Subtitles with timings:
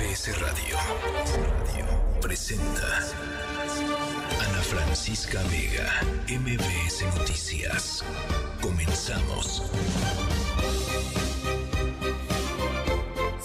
[0.00, 0.76] MBS Radio
[2.22, 2.86] presenta
[4.40, 8.02] Ana Francisca Vega, MBS Noticias.
[8.62, 9.62] Comenzamos.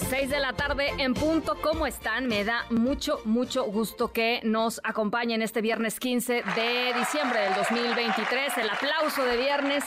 [0.10, 1.58] 6 de la tarde en punto.
[1.62, 2.28] ¿Cómo están?
[2.28, 8.58] Me da mucho, mucho gusto que nos acompañen este viernes 15 de diciembre del 2023.
[8.60, 9.83] El aplauso de viernes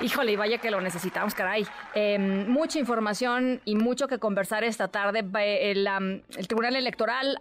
[0.00, 1.66] Híjole, y vaya que lo necesitamos, caray.
[1.94, 5.24] Em, mucha información y mucho que conversar esta tarde.
[5.60, 7.38] El, Tribunal Electoral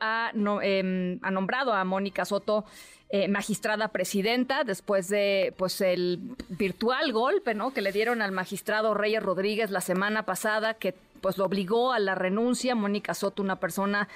[0.61, 2.65] em, ha, nombrado a Mónica Soto
[3.09, 7.71] eh, magistrada presidenta después de pues el virtual golpe ¿no?
[7.71, 11.97] que le dieron al magistrado Reyes Rodríguez la semana pasada, que pues lo obligó a
[11.97, 12.75] la renuncia.
[12.75, 14.07] Mónica Soto, una persona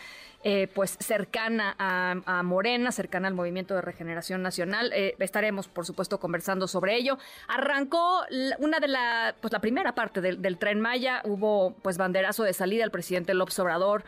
[0.44, 4.92] eh, pues cercana a, Morena, cercana al Movimiento de Regeneración Nacional.
[4.94, 7.18] Eh, estaremos, por supuesto, conversando sobre ello.
[7.48, 8.22] Arrancó
[8.60, 12.84] una de la, pues la primera parte del, tren Maya, hubo pues banderazo de salida,
[12.84, 14.04] el presidente López Obrador.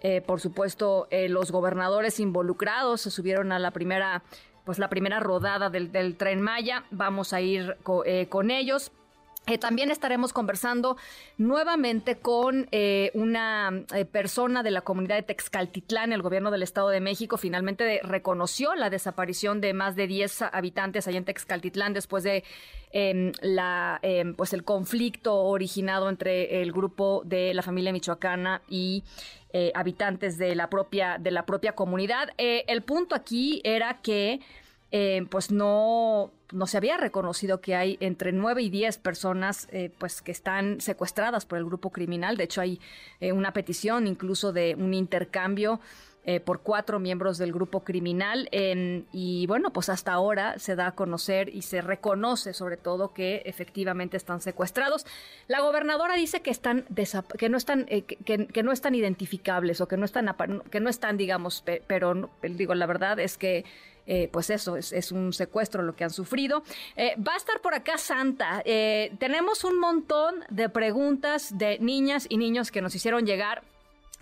[0.00, 4.22] Eh, por supuesto, los gobernadores involucrados se subieron a la primera,
[4.64, 6.84] pues la primera rodada del, tren Maya.
[6.92, 8.92] Vamos a ir con ellos.
[9.46, 10.96] Eh, también estaremos conversando
[11.36, 16.14] nuevamente con eh, una eh, persona de la comunidad de Texcaltitlán.
[16.14, 21.06] El gobierno del Estado de México finalmente reconoció la desaparición de más de 10 habitantes
[21.06, 22.42] allá en Texcaltitlán después de
[22.90, 29.04] em, la, em, pues el conflicto originado entre el grupo de la familia michoacana y
[29.74, 32.30] habitantes de la propia, de la propia comunidad.
[32.38, 34.40] el punto aquí era que
[34.96, 39.90] eh, pues no, no se había reconocido que hay entre 9 y 10 personas eh,
[39.98, 42.36] pues que están secuestradas por el grupo criminal.
[42.36, 42.78] De hecho, hay
[43.18, 45.80] eh, una petición incluso de un intercambio
[46.46, 48.48] por cuatro miembros del grupo criminal.
[49.12, 53.42] y bueno, pues hasta ahora se da a conocer y se reconoce sobre todo que
[53.44, 55.04] efectivamente están secuestrados.
[55.48, 56.86] La gobernadora dice que están
[57.36, 60.34] que no están que, no están identificables o que no están
[60.70, 63.66] que no están digamos pero digo la verdad es que
[64.06, 66.62] eh, pues eso, es, un secuestro lo que han sufrido.
[66.96, 68.62] va a estar por acá Santa.
[69.18, 73.62] tenemos un montón de preguntas de niñas y niños que nos hicieron llegar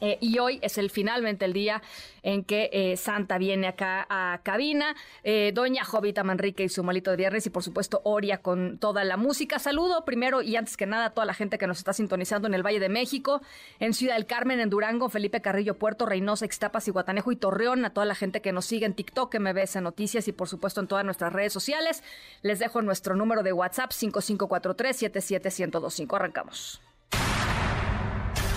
[0.03, 1.81] eh, y hoy es el finalmente el día
[2.25, 4.97] en que eh, Santa viene acá a cabina.
[5.23, 9.05] Eh, doña Jovita Manrique y su malito de viernes y por supuesto Oria con toda
[9.05, 9.61] la música.
[9.61, 12.55] Saludo primero y antes que nada a toda la gente que nos está sintonizando en
[12.55, 13.43] el Valle de México,
[13.79, 17.85] en Ciudad del Carmen, en Durango, Felipe Carrillo, Puerto Reynosa, Ixtapas, Guatanejo y Torreón.
[17.85, 20.89] A toda la gente que nos sigue en TikTok, MBS Noticias y por supuesto en
[20.89, 22.03] todas nuestras redes sociales.
[22.43, 26.17] Les dejo nuestro número de WhatsApp 5543 77125.
[26.17, 26.92] Arrancamos.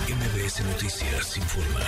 [0.06, 1.80] MBS Noticias informa.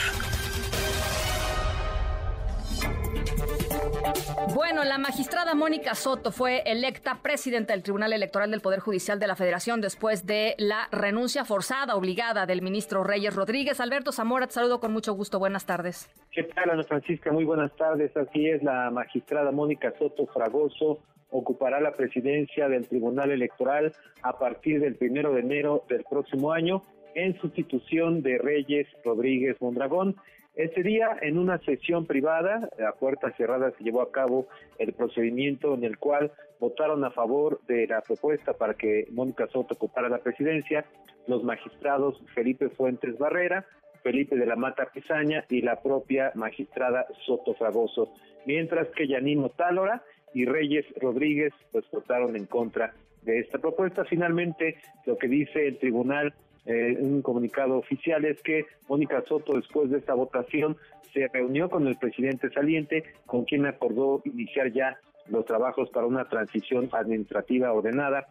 [4.53, 9.29] Bueno, la magistrada Mónica Soto fue electa presidenta del Tribunal Electoral del Poder Judicial de
[9.29, 13.79] la Federación después de la renuncia forzada, obligada del ministro Reyes Rodríguez.
[13.79, 15.39] Alberto Zamora, te saludo con mucho gusto.
[15.39, 16.11] Buenas tardes.
[16.33, 17.31] ¿Qué tal, Ana Francisca?
[17.31, 18.17] Muy buenas tardes.
[18.17, 20.99] Así es, la magistrada Mónica Soto Fragoso
[21.31, 23.93] ocupará la presidencia del Tribunal Electoral
[24.23, 26.83] a partir del primero de enero del próximo año
[27.15, 30.17] en sustitución de Reyes Rodríguez Mondragón.
[30.55, 34.49] Este día, en una sesión privada, a puertas cerradas, se llevó a cabo
[34.79, 39.75] el procedimiento en el cual votaron a favor de la propuesta para que Mónica Soto
[39.75, 40.85] ocupara la presidencia
[41.29, 43.67] los magistrados Felipe Fuentes Barrera,
[44.03, 48.15] Felipe de la Mata Pizaña y la propia magistrada Soto Fragoso,
[48.47, 50.03] mientras que Yanino Tálora
[50.35, 54.05] y Reyes Rodríguez pues votaron en contra de esta propuesta.
[54.05, 54.77] Finalmente,
[55.07, 56.35] lo que dice el tribunal
[56.67, 60.77] eh, un comunicado oficial es que Mónica Soto, después de esta votación,
[61.13, 64.99] se reunió con el presidente saliente, con quien acordó iniciar ya
[65.29, 68.27] los trabajos para una transición administrativa ordenada,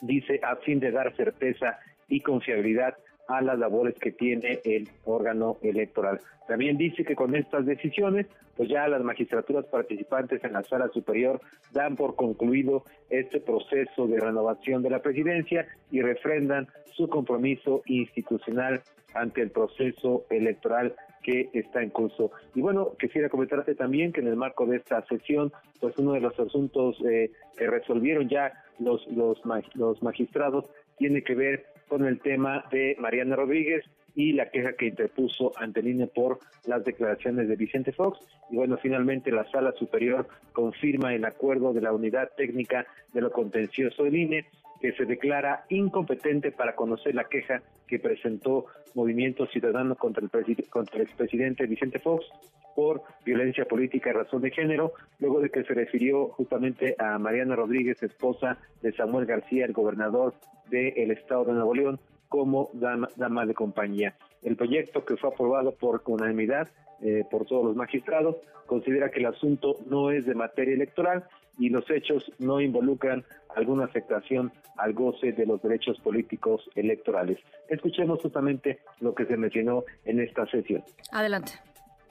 [0.00, 2.94] dice, a fin de dar certeza y confiabilidad
[3.32, 6.20] a las labores que tiene el órgano electoral.
[6.46, 8.26] También dice que con estas decisiones,
[8.56, 11.40] pues ya las magistraturas participantes en la sala superior
[11.72, 18.82] dan por concluido este proceso de renovación de la presidencia y refrendan su compromiso institucional
[19.14, 22.32] ante el proceso electoral que está en curso.
[22.54, 26.20] Y bueno, quisiera comentarte también que en el marco de esta sesión, pues uno de
[26.20, 29.40] los asuntos eh, que resolvieron ya los, los,
[29.74, 30.68] los magistrados
[30.98, 33.84] tiene que ver con el tema de Mariana Rodríguez
[34.14, 38.18] y la queja que interpuso ante el INE por las declaraciones de Vicente Fox.
[38.50, 43.30] Y bueno, finalmente la Sala Superior confirma el acuerdo de la Unidad Técnica de lo
[43.30, 44.46] Contencioso del INE
[44.82, 50.96] que se declara incompetente para conocer la queja que presentó Movimiento Ciudadano contra el, contra
[50.96, 52.26] el expresidente Vicente Fox
[52.74, 57.54] por violencia política y razón de género, luego de que se refirió justamente a Mariana
[57.54, 60.34] Rodríguez, esposa de Samuel García, el gobernador
[60.68, 64.16] del estado de Nuevo León, como dama, dama de compañía.
[64.42, 66.68] El proyecto que fue aprobado por unanimidad
[67.02, 68.36] eh, por todos los magistrados
[68.66, 71.24] considera que el asunto no es de materia electoral
[71.58, 77.38] y los hechos no involucran alguna afectación al goce de los derechos políticos electorales.
[77.68, 80.82] Escuchemos justamente lo que se mencionó en esta sesión.
[81.12, 81.52] Adelante.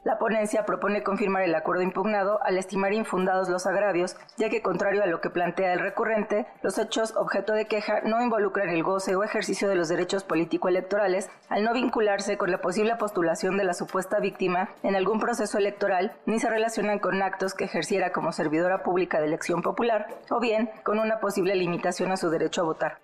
[0.04, 5.04] La ponencia propone confirmar el acuerdo impugnado al estimar infundados los agravios, ya que contrario
[5.04, 9.16] a lo que plantea el recurrente, los hechos objeto de queja no involucran el goce
[9.16, 13.76] o ejercicio de los derechos político-electorales al no vincularse con la posible postulación de la
[13.76, 18.82] supuesta víctima en algún proceso electoral, ni se relacionan con actos que ejerciera como servidora
[18.82, 22.98] pública de elección popular, o bien con una posible limitación a su derecho a votar.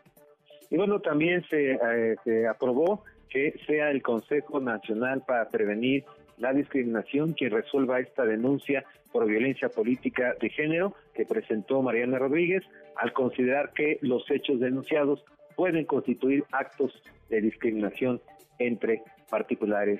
[0.71, 6.03] Y bueno, también se, eh, se aprobó que sea el Consejo Nacional para Prevenir
[6.37, 12.63] la discriminación quien resuelva esta denuncia por violencia política de género que presentó Mariana Rodríguez
[12.95, 15.23] al considerar que los hechos denunciados
[15.55, 16.93] pueden constituir actos
[17.29, 18.21] de discriminación
[18.59, 19.99] entre particulares.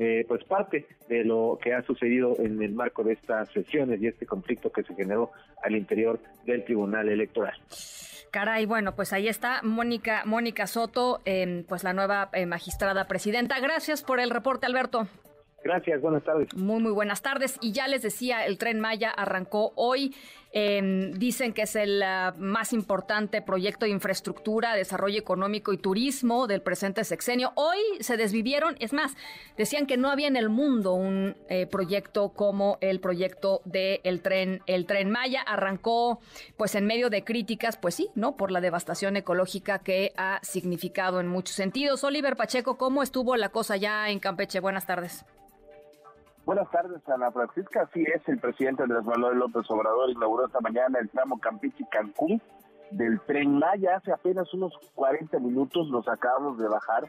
[0.00, 4.06] Eh, pues parte de lo que ha sucedido en el marco de estas sesiones y
[4.06, 5.32] este conflicto que se generó
[5.64, 7.54] al interior del Tribunal Electoral.
[8.30, 13.58] Caray, bueno, pues ahí está Mónica Mónica Soto, eh, pues la nueva eh, magistrada presidenta.
[13.58, 15.08] Gracias por el reporte, Alberto.
[15.62, 16.54] Gracias, buenas tardes.
[16.54, 17.58] Muy, muy buenas tardes.
[17.60, 20.14] Y ya les decía, el tren Maya arrancó hoy.
[20.50, 26.62] Dicen que es el ah, más importante proyecto de infraestructura, desarrollo económico y turismo del
[26.62, 27.52] presente sexenio.
[27.54, 29.14] Hoy se desvivieron, es más,
[29.58, 34.62] decían que no había en el mundo un eh, proyecto como el proyecto del tren,
[34.66, 35.42] el tren Maya.
[35.42, 36.20] Arrancó
[36.56, 38.36] pues en medio de críticas, pues sí, ¿no?
[38.36, 42.04] Por la devastación ecológica que ha significado en muchos sentidos.
[42.04, 44.60] Oliver Pacheco, ¿cómo estuvo la cosa ya en Campeche?
[44.60, 45.26] Buenas tardes.
[46.48, 47.82] Buenas tardes, Ana Francisca.
[47.82, 52.40] Así es, el presidente Andrés Manuel López Obrador inauguró esta mañana el tramo Campeche-Cancún
[52.90, 53.96] del tren Maya.
[53.96, 57.06] Hace apenas unos 40 minutos nos acabamos de bajar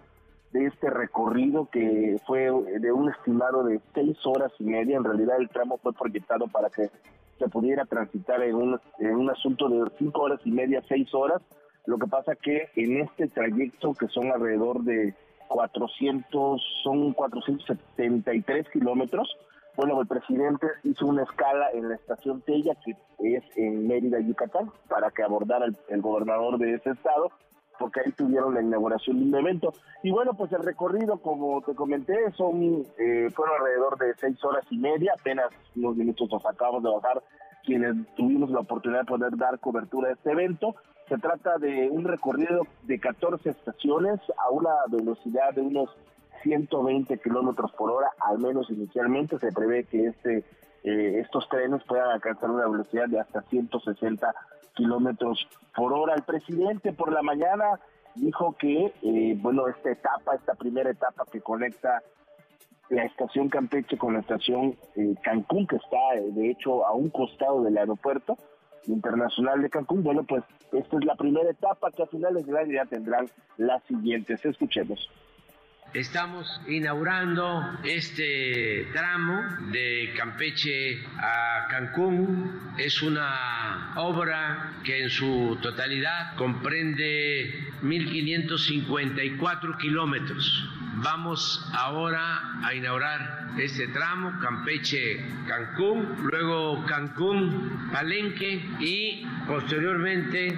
[0.52, 2.52] de este recorrido que fue
[2.82, 4.98] de un estimado de seis horas y media.
[4.98, 6.90] En realidad el tramo fue proyectado para que
[7.38, 11.42] se pudiera transitar en un, en un asunto de cinco horas y media, seis horas.
[11.86, 15.16] Lo que pasa que en este trayecto, que son alrededor de
[15.50, 19.28] 400, son 473 kilómetros.
[19.75, 24.72] Bueno, el presidente hizo una escala en la estación Tella, que es en Mérida, Yucatán,
[24.88, 27.31] para que abordara el, gobernador de ese estado,
[27.78, 29.74] porque ahí tuvieron la inauguración de un evento.
[30.04, 34.66] Y bueno, pues el recorrido, como te comenté, son eh, fueron alrededor de seis horas
[34.69, 37.24] y media, apenas unos minutos nos acabamos de bajar
[37.63, 40.75] quienes tuvimos la oportunidad de poder dar cobertura a este evento.
[41.10, 45.90] Se trata de un recorrido de 14 estaciones a una velocidad de unos
[46.44, 49.40] 120 kilómetros por hora, al menos inicialmente.
[49.40, 50.46] Se prevé que este
[50.84, 54.34] eh, estos trenes puedan alcanzar una velocidad de hasta 160
[54.76, 56.14] kilómetros por hora.
[56.14, 57.80] El presidente por la mañana
[58.14, 62.04] dijo que, eh, bueno, esta etapa, esta primera etapa que conecta
[62.90, 67.64] la estación Campeche con la estación eh, Cancún, que está de hecho a un costado
[67.64, 68.38] del aeropuerto,
[68.88, 70.04] Internacional de Cancún.
[70.04, 73.84] Bueno, pues esta es la primera etapa que a finales del año ya tendrán las
[73.84, 74.44] siguientes.
[74.46, 75.10] Escuchemos.
[75.94, 79.42] Estamos inaugurando este tramo
[79.72, 82.76] de Campeche a Cancún.
[82.78, 90.70] Es una obra que en su totalidad comprende 1.554 kilómetros.
[91.01, 100.57] Vamos ahora a inaugurar este tramo, Campeche-Cancún, luego Cancún-Palenque y posteriormente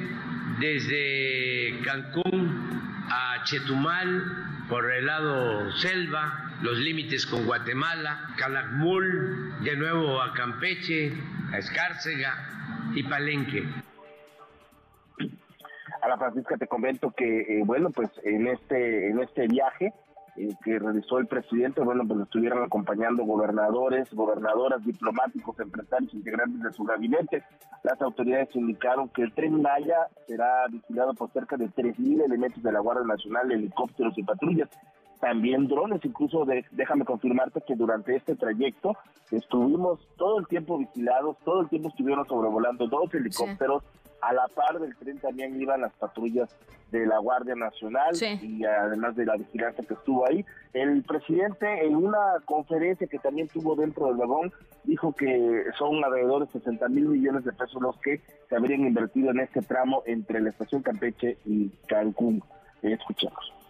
[0.59, 10.23] desde Cancún a Chetumal por el lado selva, los límites con Guatemala, Calakmul, de nuevo
[10.23, 11.13] a Campeche,
[11.53, 13.63] a Escárcega y Palenque.
[16.01, 19.93] A la Francisca te comento que, eh, bueno, pues en este, en este viaje
[20.37, 26.73] eh, que realizó el presidente, bueno, pues estuvieron acompañando gobernadores, gobernadoras, diplomáticos, empresarios, integrantes de
[26.73, 27.43] su gabinete.
[27.83, 32.71] Las autoridades indicaron que el tren Maya será vigilado por cerca de 3.000 elementos de
[32.71, 34.69] la Guardia Nacional, helicópteros y patrullas
[35.21, 38.97] también drones, incluso déjame confirmarte que durante este trayecto
[39.29, 43.83] estuvimos todo el tiempo vigilados, todo el tiempo estuvieron sobrevolando dos helicópteros,
[44.21, 46.49] a la par del tren también iban las patrullas
[46.91, 50.45] de la Guardia Nacional y además de la vigilancia que estuvo ahí.
[50.73, 54.51] El presidente en una conferencia que también tuvo dentro del vagón
[54.83, 59.31] dijo que son alrededor de 60 mil millones de pesos los que se habrían invertido
[59.31, 62.43] en este tramo entre la estación Campeche y Cancún.
[62.81, 63.60] Escuchemos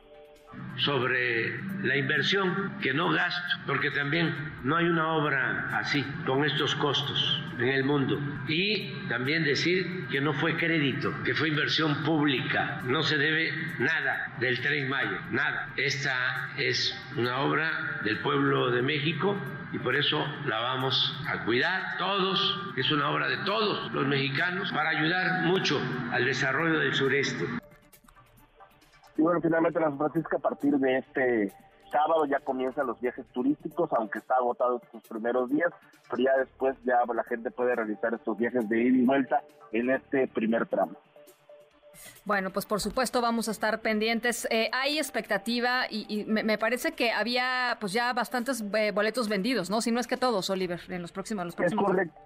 [0.77, 6.75] sobre la inversión, que no gasto, porque también no hay una obra así, con estos
[6.75, 8.19] costos en el mundo.
[8.47, 12.81] Y también decir que no fue crédito, que fue inversión pública.
[12.85, 15.69] No se debe nada del Tren Maya, nada.
[15.77, 19.37] Esta es una obra del pueblo de México
[19.73, 22.73] y por eso la vamos a cuidar todos.
[22.75, 25.81] Es una obra de todos los mexicanos para ayudar mucho
[26.11, 27.61] al desarrollo del sureste.
[29.17, 31.53] Y bueno, finalmente, San Francisco, a partir de este
[31.91, 35.71] sábado ya comienzan los viajes turísticos, aunque está agotado estos primeros días,
[36.09, 39.89] pero ya después ya la gente puede realizar estos viajes de ida y vuelta en
[39.89, 40.93] este primer tramo.
[42.23, 44.47] Bueno, pues por supuesto vamos a estar pendientes.
[44.49, 49.81] Eh, hay expectativa y, me, parece que había pues ya bastantes eh, boletos vendidos, ¿no?
[49.81, 51.45] Si no es que todos, Oliver, en los próximos.
[51.45, 51.83] Los próximos...
[51.83, 52.21] Es correcto.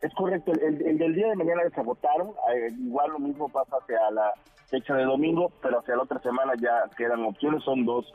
[0.00, 4.10] Es correcto, el, del día de mañana se agotaron, eh, igual lo mismo pasa hacia
[4.10, 4.32] la
[4.70, 8.12] fecha de domingo, pero hacia la otra semana ya quedan opciones, son dos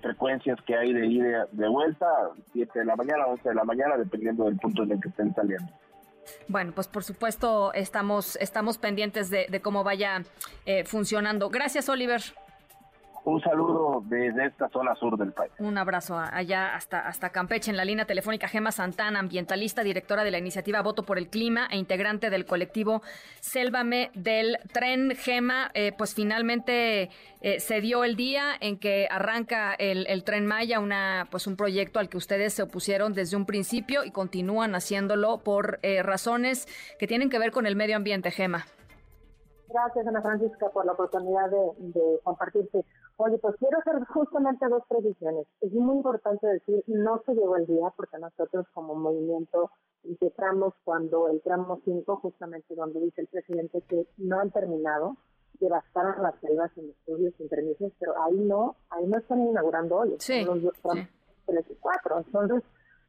[0.00, 2.06] frecuencias que hay de ida de vuelta,
[2.52, 5.34] 7 de la mañana, 11 de la mañana, dependiendo del punto en el que estén
[5.34, 5.70] saliendo.
[6.48, 10.22] Bueno, pues por supuesto estamos, estamos pendientes de, cómo vaya
[10.64, 11.50] eh, funcionando.
[11.50, 12.22] Gracias, Oliver.
[13.24, 15.50] Un saludo desde esta zona sur del país.
[15.58, 17.70] Un abrazo allá hasta, hasta Campeche.
[17.70, 21.66] En la línea telefónica, Gema Santana, ambientalista, directora de la iniciativa Voto por el Clima
[21.70, 23.00] e integrante del colectivo
[23.40, 25.12] Sélvame del Tren.
[25.16, 27.08] Gema, eh, pues finalmente
[27.40, 32.00] eh, se dio el día en que arranca el, Tren Maya, una, pues un proyecto
[32.00, 37.06] al que ustedes se opusieron desde un principio y continúan haciéndolo por eh, razones que
[37.06, 38.66] tienen que ver con el medio ambiente, Gema.
[39.70, 42.84] Gracias, Ana Francisca, por la oportunidad de, de compartirte
[43.16, 45.46] Oye, pues quiero hacer justamente dos precisiones.
[45.60, 49.70] Es muy importante decir, no se llegó el día porque nosotros como movimiento
[50.02, 55.16] empezamos cuando el tramo 5, justamente donde dice el presidente que no han terminado,
[55.60, 60.16] devastaron las selvas sin estudios, sin permisos, pero ahí no, ahí no están inaugurando hoy.
[60.18, 61.08] Sí, los tramos
[61.46, 62.18] 3 y 4.
[62.26, 62.62] Entonces,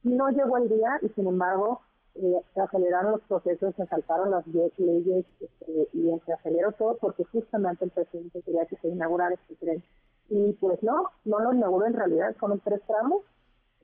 [0.04, 1.82] no llegó el día y sin embargo
[2.16, 6.98] eh, se aceleraron los procesos, se saltaron las 10 leyes este, y se aceleró todo
[6.98, 9.84] porque justamente el presidente quería que se inaugurara este tren.
[10.30, 13.24] Y pues no, no lo inauguró en realidad, son tres tramos.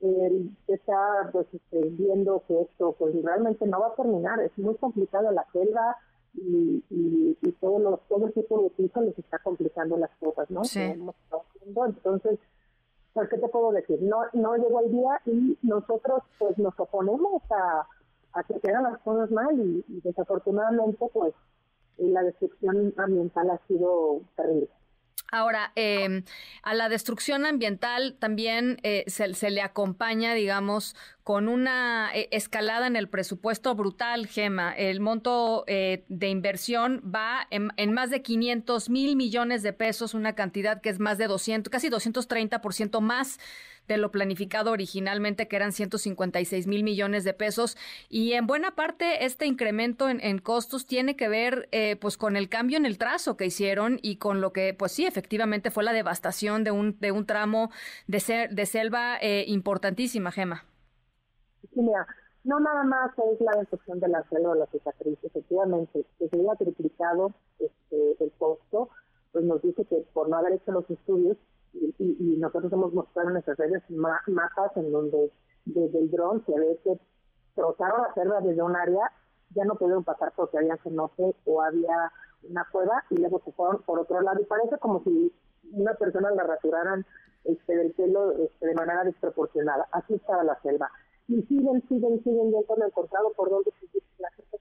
[0.02, 4.58] Eh, se está pues, este, viendo que esto pues realmente no va a terminar, es
[4.58, 5.98] muy complicado la selva
[6.34, 10.50] y, y, y todo, lo, todo el tipo de piso les está complicando las cosas,
[10.50, 10.64] ¿no?
[10.64, 10.80] Sí.
[10.80, 12.40] Entonces,
[13.14, 14.02] pues, ¿qué te puedo decir?
[14.02, 17.86] No, no llegó el día y nosotros pues nos oponemos a
[18.34, 21.34] a que quedan las cosas mal y, desafortunadamente pues
[21.98, 24.70] la destrucción ambiental ha sido terrible.
[25.34, 26.24] Ahora, eh,
[26.62, 32.98] a la destrucción ambiental también eh, se, le acompaña, digamos, con una eh, escalada en
[32.98, 34.74] el presupuesto brutal, Gema.
[34.74, 40.34] El monto de inversión va en, en, más de 500 mil millones de pesos, una
[40.34, 43.40] cantidad que es más de 200, casi 230% más
[43.88, 47.78] de lo planificado originalmente, que eran 156 mil millones de pesos.
[48.10, 52.50] Y en buena parte este incremento en, costos tiene que ver eh, pues con el
[52.50, 55.94] cambio en el trazo que hicieron y con lo que, pues sí, efectivamente fue la
[55.94, 57.70] devastación de un, de un tramo
[58.08, 60.64] de, ser, de selva eh, importantísima, Gema.
[61.74, 62.08] Sí, mira,
[62.44, 66.56] no nada más es la destrucción de la selva la cicatriz, efectivamente, que se haya
[66.56, 68.90] triplicado este, el costo,
[69.32, 71.38] pues nos dice que por no haber hecho los estudios
[71.74, 75.32] y, nosotros hemos mostrado en nuestras redes mapas en donde
[75.66, 77.00] desde el dron se ve que
[77.56, 79.12] trozaron la selva desde un área,
[79.54, 82.12] ya no pudieron pasar porque había cenote o había
[82.50, 85.32] una cueva y luego se fueron por otro lado y parece como si
[85.72, 87.06] una persona la rasuraran
[87.44, 89.88] este, del pelo este, de manera desproporcionada.
[89.92, 90.90] Así estaba la selva.
[91.28, 94.58] Y siguen, siguen, siguen yendo el cortado por donde se la gente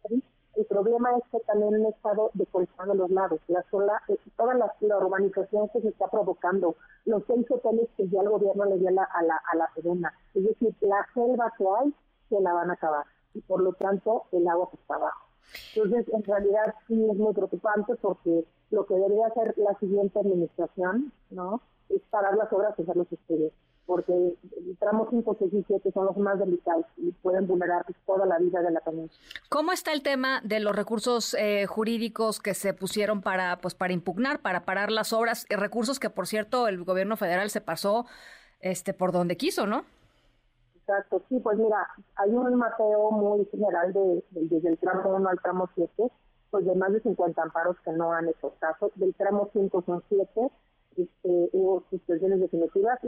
[0.57, 3.41] el problema es que también han estado deforestando los lados.
[3.49, 8.21] La sola, eh, toda la, urbanización que se está provocando, los seis hoteles que ya
[8.21, 10.13] el gobierno le dio a la, a la segunda.
[10.35, 11.95] Es decir, la selva que hay
[12.29, 15.27] se la van a acabar y por lo tanto el agua está abajo.
[15.75, 21.13] Entonces, en realidad sí es muy preocupante porque lo que debería hacer la siguiente administración,
[21.31, 21.61] ¿no?
[21.89, 23.53] Es parar las obras y hacer los estudios
[23.91, 28.25] porque el tramo 5, 6 y 7 son los más delicados y pueden vulnerar toda
[28.25, 29.21] la vida de la península.
[29.49, 33.93] ¿Cómo está el tema de los recursos eh, jurídicos que se pusieron para, pues, para
[33.93, 35.45] impugnar, para parar las obras?
[35.49, 38.07] Eh, recursos que, por cierto, el gobierno federal se pasó
[38.61, 39.85] este, por donde quiso, ¿no?
[40.77, 45.41] Exacto, sí, pues mira, hay un mateo muy general de, desde el tramo 1 al
[45.41, 46.13] tramo 7,
[46.53, 48.93] pues de más de 50 amparos que no han hecho caso.
[48.95, 50.49] Del tramo 5 son 7,
[50.97, 52.99] este, hubo suspensiones definitivas.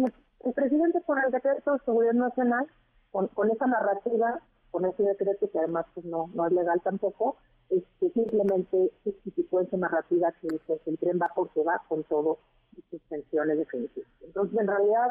[0.40, 2.66] El presidente por el decreto de seguridad nacional,
[3.10, 7.36] con, esa narrativa, con ese decreto que además pues, no, es legal tampoco,
[7.68, 12.38] este, simplemente justificó esa narrativa que que el tren va porque va con todo
[12.76, 14.08] y suspensiones definitivas.
[14.22, 15.08] Entonces, en realidad,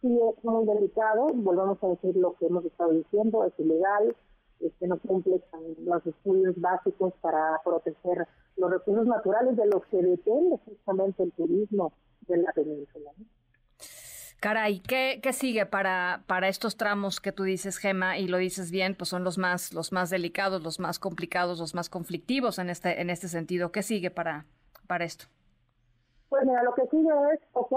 [0.00, 4.14] sí es muy delicado, volvamos a decir lo que hemos estado diciendo, es ilegal,
[4.78, 10.02] que no cumple con los estudios básicos para proteger los recursos naturales de los que
[10.02, 11.92] depende justamente el turismo
[12.30, 13.10] de la península.
[14.40, 18.70] Caray, ¿qué, ¿qué, sigue para, para estos tramos que tú dices, Gema, y lo dices
[18.70, 22.70] bien, pues son los más, los más delicados, los más complicados, los más conflictivos en
[22.70, 23.70] este, en este sentido?
[23.70, 24.46] ¿Qué sigue para,
[24.86, 25.26] para esto?
[26.30, 27.74] Pues mira, lo que sigue es, ok,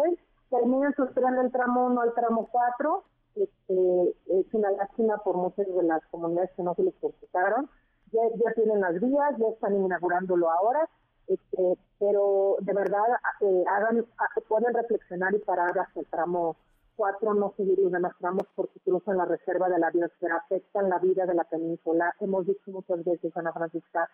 [0.49, 3.03] termina su tren del tramo 1 al tramo 4,
[3.35, 7.69] este, es una lástima por muchas de las comunidades que no se les percutaron.
[8.11, 10.87] Ya, ya tienen las vías, ya están inaugurándolo ahora,
[11.27, 13.03] este, pero de verdad
[13.41, 14.05] eh, hagan,
[14.47, 16.55] pueden reflexionar y parar hasta el tramo
[16.95, 20.99] 4, no seguir los demás tramos porque cruzan la reserva de la biosfera, afectan la
[20.99, 22.13] vida de la península.
[22.19, 24.09] Hemos dicho muchas veces, Ana Francisca,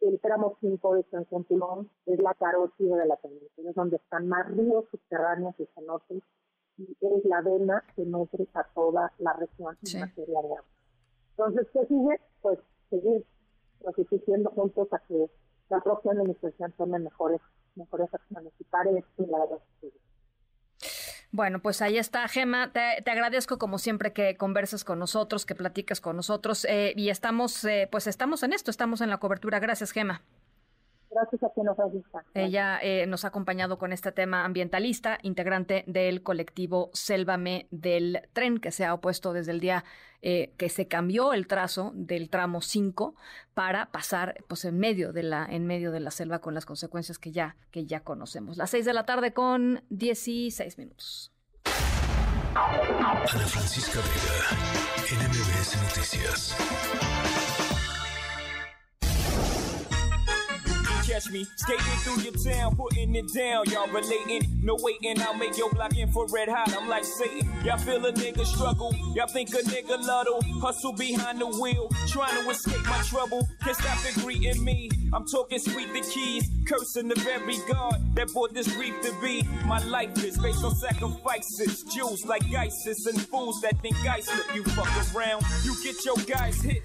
[0.00, 4.28] el tramo 5 de San Tulón es la carótida de la península, es donde están
[4.28, 6.22] más ríos subterráneos y cenotes
[7.00, 10.64] es la vena que nutre a toda la región en materia de agua.
[11.30, 12.20] Entonces, ¿qué sigue?
[12.42, 13.24] Pues seguir
[13.96, 15.30] resistiendo juntos a que
[15.70, 17.40] la propia administración tome mejores,
[17.76, 19.46] mejores acciones y pare esto la
[21.32, 22.72] bueno, pues ahí está, Gema.
[22.72, 27.64] Te, agradezco como siempre que conversas con nosotros, que platiques con nosotros eh, y estamos,
[27.64, 29.60] eh, pues estamos en esto, estamos en la cobertura.
[29.60, 30.22] Gracias, Gema.
[31.10, 31.76] Gracias a ti, nos
[32.34, 38.58] Ella eh, nos ha acompañado con este tema ambientalista, integrante del colectivo Sélvame del Tren,
[38.58, 39.84] que se ha opuesto desde el día
[40.22, 43.16] eh, que se cambió el trazo del tramo 5
[43.54, 47.18] para pasar pues, en, medio de la, en medio de la selva con las consecuencias
[47.18, 48.56] que ya, que ya conocemos.
[48.56, 51.32] Las 6 de la tarde con 16 minutos.
[52.54, 57.39] Ana Francisca Vega, NMBS Noticias.
[61.10, 63.64] Catch me skating through your town, putting it down.
[63.70, 65.20] Y'all relating, no waiting.
[65.20, 66.72] I'll make your block infrared hot.
[66.76, 67.50] I'm like Satan.
[67.64, 68.94] Y'all feel a nigga struggle.
[69.16, 70.40] Y'all think a nigga luddle.
[70.60, 73.48] Hustle behind the wheel, trying to escape my trouble.
[73.64, 74.88] Can't stop it greeting me.
[75.12, 79.42] I'm talking sweet the keys, cursing the very God that brought this grief to be.
[79.66, 81.82] My life is based on sacrifices.
[81.92, 84.54] Jews like ISIS and fools that think I slip.
[84.54, 86.82] You fuck around, you get your guys hit.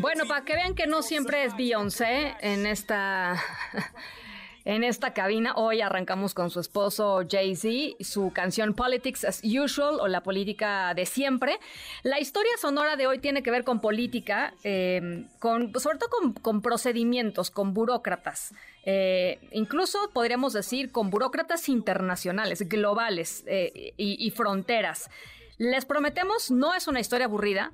[0.00, 3.40] Bueno, para que vean que no siempre es Beyoncé en esta
[4.64, 5.54] en esta cabina.
[5.56, 11.06] Hoy arrancamos con su esposo Jay-Z, su canción Politics as Usual o la política de
[11.06, 11.58] siempre.
[12.02, 16.62] La historia sonora de hoy tiene que ver con política, em, con, sobre todo con,
[16.62, 18.54] procedimientos, con burócratas.
[18.84, 25.10] Eh, incluso podríamos decir con burócratas internacionales, globales eh, y fronteras.
[25.58, 27.70] Les prometemos, no es una historia aburrida,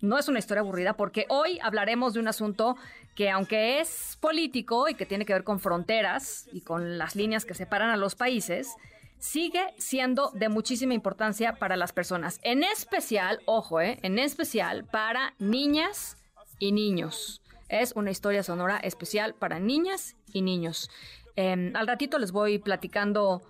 [0.00, 2.76] no es una historia aburrida porque hoy hablaremos de un asunto
[3.14, 7.44] que aunque es político y que tiene que ver con fronteras y con las líneas
[7.44, 8.74] que separan a los países,
[9.18, 12.40] sigue siendo de muchísima importancia para las personas.
[12.42, 16.16] En especial, ojo, eh, en especial para niñas
[16.58, 17.42] y niños.
[17.68, 20.90] Es una historia sonora especial para niñas y niños.
[21.36, 23.42] Em, al ratito les voy platicando,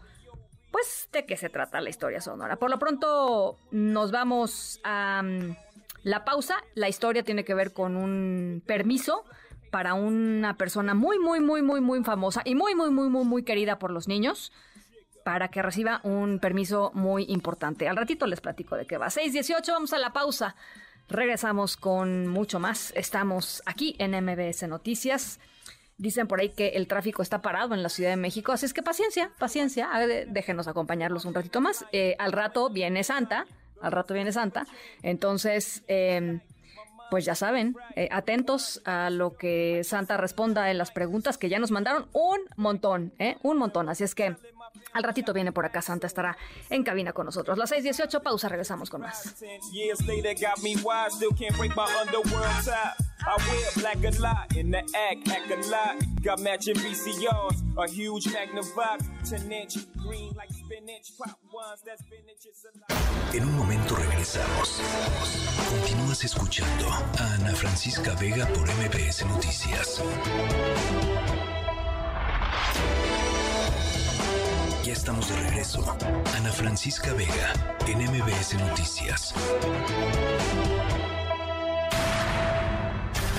[0.71, 2.57] pues, de qué se trata la historia sonora.
[2.57, 5.23] Por lo pronto, nos vamos a...
[6.03, 9.25] La pausa, la historia tiene que ver con un permiso
[9.71, 13.43] para una persona muy, muy, muy, muy, muy famosa y muy, muy, muy, muy, muy
[13.43, 14.53] querida por los niños
[15.25, 17.89] para que reciba un permiso muy importante.
[17.89, 19.11] Al ratito les platico de qué va.
[19.11, 20.57] 618, vamos a la pausa.
[21.09, 22.93] Regresamos con mucho más.
[22.97, 25.39] Estamos aquí en MBS Noticias.
[25.99, 28.73] Dicen por ahí que el tráfico está parado en la Ciudad de México, así es
[28.73, 29.91] que paciencia, paciencia,
[30.29, 31.85] déjenos acompañarlos un ratito más.
[31.93, 33.47] Eh, al rato viene Santa,
[33.81, 34.67] al rato viene Santa.
[35.03, 36.41] Entonces, em,
[37.11, 41.59] pues ya saben, eh, atentos a lo que Santa responda en las preguntas que ya
[41.59, 43.37] nos mandaron un montón, ¿eh?
[43.43, 43.89] Un montón.
[43.89, 44.37] Así es que
[44.93, 46.37] al ratito viene por acá, Santa estará
[46.69, 47.57] en cabina con nosotros.
[47.59, 49.37] Las 6:18, pausa, regresamos con más.
[53.23, 55.97] I wear black a lot in the act, act a lot.
[56.23, 62.47] Got matching VCRs, a huge Magnavox, 10 inch, green like spinach, pop ones, that spinach
[62.47, 63.35] is a lot.
[63.35, 64.81] En un momento regresamos.
[65.69, 70.03] Continúas escuchando a Ana Francisca Vega por MBS Noticias.
[74.83, 75.85] Ya estamos de regreso.
[76.37, 77.53] Ana Francisca Vega
[77.87, 79.35] en MBS Noticias.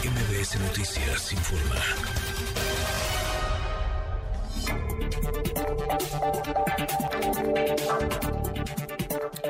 [0.04, 1.82] MBS Noticias informa.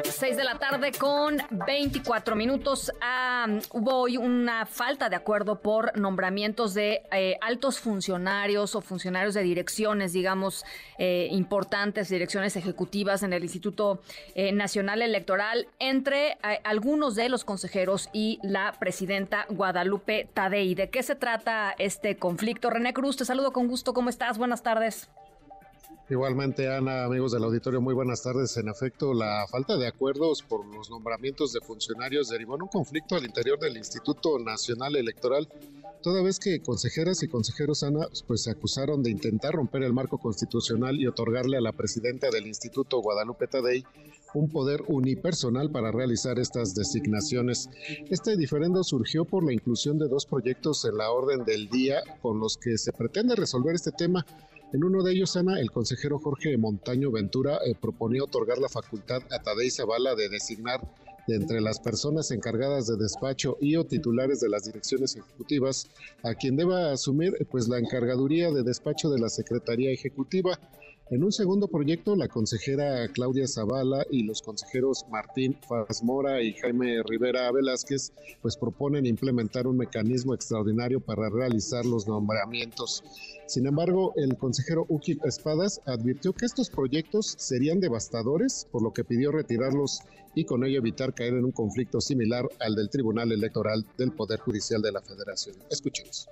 [0.03, 2.91] 6 de la tarde con 24 minutos.
[3.01, 9.33] Ah, hubo hoy una falta de acuerdo por nombramientos de eh, altos funcionarios o funcionarios
[9.33, 10.63] de direcciones, digamos,
[10.97, 14.01] eh, importantes, direcciones ejecutivas en el Instituto
[14.35, 20.75] eh, Nacional Electoral, entre algunos de los consejeros y la presidenta Guadalupe Tadei.
[20.75, 22.69] ¿De qué se trata este conflicto?
[22.69, 23.93] René Cruz, te saludo con gusto.
[23.93, 24.37] ¿Cómo estás?
[24.37, 25.09] Buenas tardes.
[26.11, 28.57] Igualmente, Ana, amigos del auditorio, muy buenas tardes.
[28.57, 33.15] En efecto, la falta de acuerdos por los nombramientos de funcionarios derivó en un conflicto
[33.15, 35.47] al interior del Instituto Nacional Electoral,
[36.03, 40.17] toda vez que consejeras y consejeros, Ana, pues se acusaron de intentar romper el marco
[40.17, 43.85] constitucional y otorgarle a la presidenta del Instituto, Guadalupe Tadei,
[44.33, 47.69] un poder unipersonal para realizar estas designaciones.
[48.09, 52.37] Este diferendo surgió por la inclusión de dos proyectos en la orden del día con
[52.37, 54.25] los que se pretende resolver este tema
[54.73, 59.21] en uno de ellos, Ana, el consejero Jorge Montaño Ventura eh, proponía otorgar la facultad
[59.31, 60.81] a Tadei Zavala de designar
[61.27, 65.87] de entre las personas encargadas de despacho y o titulares de las direcciones ejecutivas
[66.23, 70.59] a quien deba asumir pues la encargaduría de despacho de la Secretaría Ejecutiva
[71.11, 77.03] en un segundo proyecto, la consejera Claudia Zavala y los consejeros Martín Fazmora y Jaime
[77.03, 83.03] Rivera Velázquez pues proponen implementar un mecanismo extraordinario para realizar los nombramientos.
[83.45, 89.03] Sin embargo, el consejero Uki Espadas advirtió que estos proyectos serían devastadores, por lo que
[89.03, 89.99] pidió retirarlos
[90.33, 94.39] y con ello evitar caer en un conflicto similar al del Tribunal Electoral del Poder
[94.39, 95.57] Judicial de la Federación.
[95.69, 96.29] Escuchemos.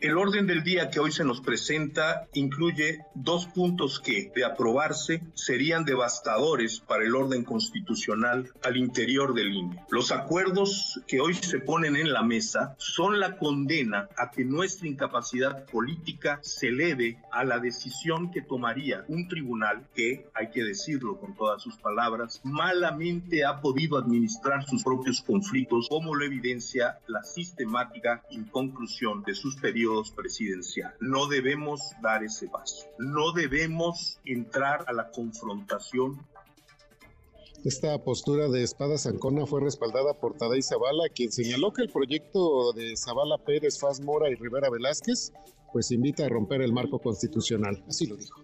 [0.00, 5.24] El orden del día que hoy se nos presenta incluye dos puntos que, de aprobarse,
[5.34, 9.84] serían devastadores para el orden constitucional al interior del INE.
[9.90, 14.86] Los acuerdos que hoy se ponen en la mesa son la condena a que nuestra
[14.86, 21.18] incapacidad política se eleve a la decisión que tomaría un tribunal que, hay que decirlo
[21.18, 27.24] con todas sus palabras, malamente ha podido administrar sus propios conflictos, como lo evidencia la
[27.24, 30.94] sistemática inconclusión de sus periodos presidencial.
[31.00, 32.86] No debemos dar ese paso.
[32.98, 36.26] No debemos entrar a la confrontación
[37.64, 42.72] esta postura de Espada Zancona fue respaldada por Tadei Zavala, quien señaló que el proyecto
[42.72, 45.32] de Zavala Pérez, Faz Mora y Rivera Velázquez
[45.72, 47.84] pues invita a romper el marco constitucional.
[47.88, 48.42] Así lo dijo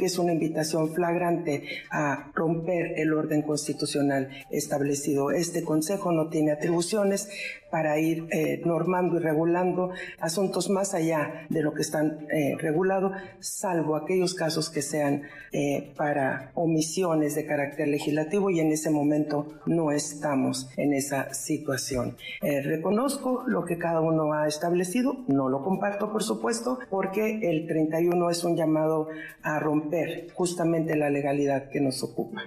[0.00, 5.30] es una invitación flagrante a romper el orden constitucional establecido.
[5.30, 7.28] Este Consejo no tiene atribuciones
[7.72, 13.12] para ir eh, normando y regulando asuntos más allá de lo que están eh, regulados,
[13.40, 19.46] salvo aquellos casos que sean eh, para omisiones de carácter legislativo y en ese momento
[19.64, 22.18] no estamos en esa situación.
[22.42, 28.28] reconozco lo que cada uno ha establecido, no lo comparto por supuesto, porque el 31
[28.28, 29.08] es un llamado
[29.42, 32.42] a romper justamente la legalidad que nos ocupa.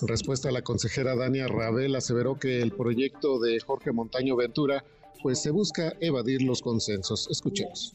[0.00, 4.84] En respuesta a la consejera Dania Rabel aseveró que el proyecto de Jorge Montaño Ventura
[5.22, 7.28] pues se busca evadir los consensos.
[7.30, 7.94] Escuchemos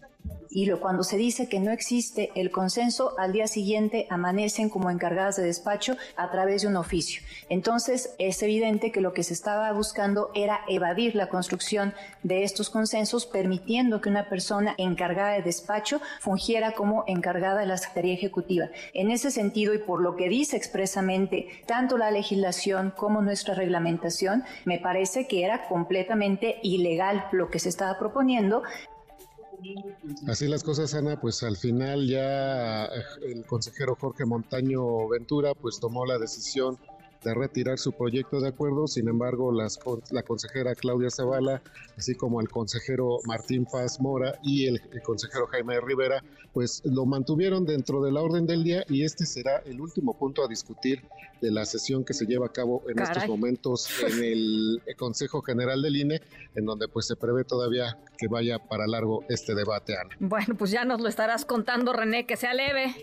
[0.56, 5.36] y cuando se dice que no existe el consenso, al día siguiente amanecen como encargadas
[5.36, 7.22] de despacho a través de un oficio.
[7.50, 12.70] Entonces es evidente que lo que se estaba buscando era evadir la construcción de estos
[12.70, 18.70] consensos, permitiendo que una persona encargada de despacho fungiera como encargada de la Secretaría Ejecutiva.
[18.94, 24.46] En ese sentido, y por lo que dice expresamente tanto la legislación como nuestra reglamentación,
[24.64, 28.64] me parece que era completamente ilegal lo que se estaba proponiendo
[30.28, 32.90] Así las cosas, Ana, pues al final ya eh,
[33.24, 36.78] el consejero Jorge Montaño Ventura pues tomó la decisión
[37.24, 38.88] de retirar su proyecto de acuerdo.
[38.88, 39.80] Sin embargo, las,
[40.12, 41.62] la consejera Claudia Zavala,
[41.98, 46.24] así como el consejero Martín Paz Mora y el, consejero Jaime Rivera,
[46.54, 50.44] pues lo mantuvieron dentro de la orden del día y este será el último punto
[50.44, 51.04] a discutir
[51.42, 55.82] de la sesión que se lleva a cabo en estos momentos en el Consejo General
[55.82, 56.22] del INE,
[56.56, 60.16] en donde pues se prevé todavía que vaya para largo este debate, Ana.
[60.20, 62.96] Bueno, pues ya nos lo estarás contando, René, que sea leve.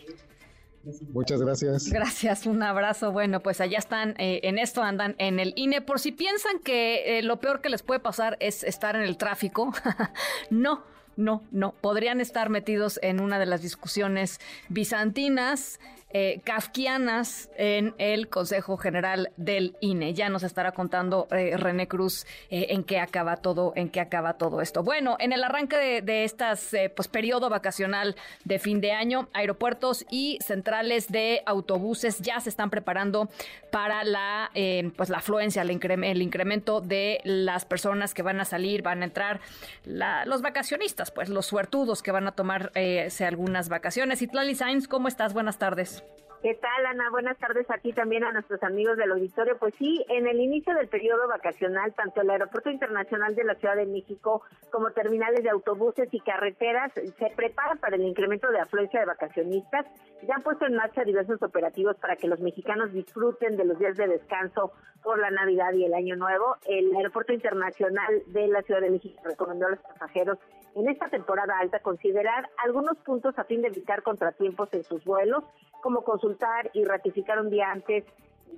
[1.13, 1.89] Muchas gracias.
[1.89, 3.13] Gracias, un abrazo.
[3.13, 5.81] Bueno, pues allá están, eh, en esto andan en el INE.
[5.81, 9.17] Por si piensan que eh, lo peor que les puede pasar es estar en el
[9.17, 9.73] tráfico,
[10.51, 10.83] no.
[11.15, 14.41] No, no, podrían estar metidos en una de las discusiones
[14.71, 15.79] bizantinas
[16.13, 20.15] eh, kafkianas en el Consejo General del INE.
[20.15, 24.35] Ya nos estará contando eh, René Cruz eh, en qué acaba todo, en qué acaba
[24.35, 24.83] todo esto.
[24.83, 29.29] Bueno, en el arranque de, de estas eh, pues periodo vacacional de fin de año,
[29.33, 33.29] aeropuertos y centrales de autobuses ya se están preparando
[33.71, 34.51] para la
[34.97, 39.41] pues la afluencia, el, incremento de las personas que van a salir, van a entrar,
[39.85, 42.73] los vacacionistas, pues los suertudos que van a tomar
[43.21, 44.23] algunas vacaciones.
[44.23, 45.33] Y Tlali Sainz, ¿cómo estás?
[45.33, 46.02] Buenas tardes.
[46.43, 47.09] ¿Qué tal, Ana?
[47.09, 49.57] Buenas tardes a ti también a nuestros amigos del auditorio.
[49.59, 53.77] Pues sí, en el inicio del periodo vacacional, tanto el Aeropuerto Internacional de la Ciudad
[53.77, 58.99] de México como terminales de autobuses y carreteras se preparan para el incremento de afluencia
[58.99, 59.87] de vacacionistas.
[60.27, 63.97] Ya han puesto en marcha diversos operativos para que los mexicanos disfruten de los días
[63.97, 64.73] de descanso
[65.05, 66.57] por la Navidad y el Año Nuevo.
[66.67, 70.39] El Aeropuerto Internacional de la Ciudad de México recomendó a los pasajeros
[70.75, 75.45] en esta temporada alta considerar algunos puntos a fin de evitar contratiempos en sus vuelos,
[75.83, 76.32] como consultar
[76.73, 78.05] y ratificar un día antes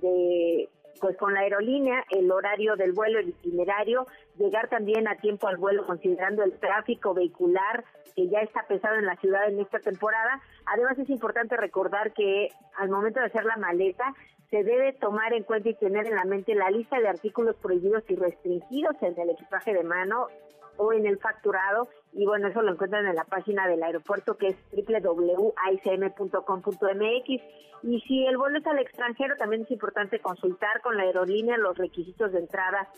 [0.01, 0.69] de
[1.01, 4.05] pues con la aerolínea el horario del vuelo, el itinerario,
[4.37, 7.83] llegar también a tiempo al vuelo considerando el tráfico vehicular
[8.15, 10.41] que ya está pesado en la ciudad en esta temporada.
[10.65, 14.13] Además es importante recordar que al momento de hacer la maleta
[14.49, 18.03] se debe tomar en cuenta y tener en la mente la lista de artículos prohibidos
[18.07, 20.27] y restringidos en el equipaje de mano
[20.77, 24.47] o en el facturado y bueno, eso lo encuentran en la página del aeropuerto que
[24.49, 25.53] es www.icm.com.mx
[27.83, 31.77] y si el vuelo es al extranjero también es importante consultar con la aerolínea los
[31.77, 32.89] requisitos de entrada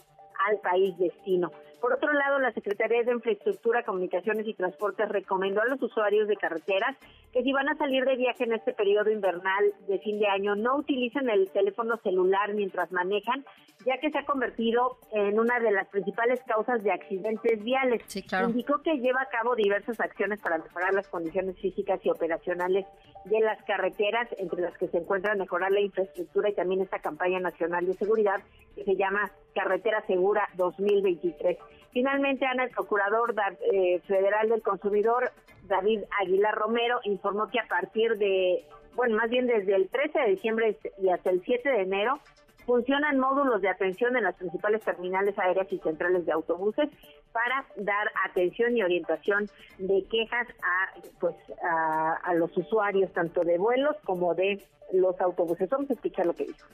[0.48, 1.52] al país destino.
[1.82, 6.36] Por otro lado, la Secretaría de Infraestructura, Comunicaciones y Transportes recomendó a los usuarios de
[6.36, 6.96] carreteras
[7.32, 10.56] que si van a salir de viaje en este periodo invernal de fin de año,
[10.56, 13.46] no utilicen el teléfono celular mientras manejan,
[13.86, 18.02] ya que se ha convertido en una de las principales causas de accidentes viales.
[18.48, 22.86] Indicó que lleva a cabo diversas acciones para mejorar las condiciones físicas y operacionales
[23.26, 27.40] de las carreteras, entre las que se encuentra mejorar la infraestructura y también esta campaña
[27.40, 28.42] nacional de seguridad
[28.76, 31.58] que se llama Carretera Segura 2023.
[31.98, 33.34] Finalmente, Ana, el procurador
[33.74, 35.32] eh, federal del consumidor,
[35.64, 40.28] David Aguilar Romero, informó que a partir de, bueno, más bien desde el 13 de
[40.28, 42.20] diciembre y hasta el 7 de enero,
[42.68, 46.88] funcionan módulos de atención en las principales terminales aéreas y centrales de autobuses
[47.32, 51.34] para dar atención y orientación de quejas a, pues,
[51.64, 55.68] a, a los usuarios, tanto de vuelos como de los autobuses.
[55.68, 56.68] Vamos a escuchar lo que dijo.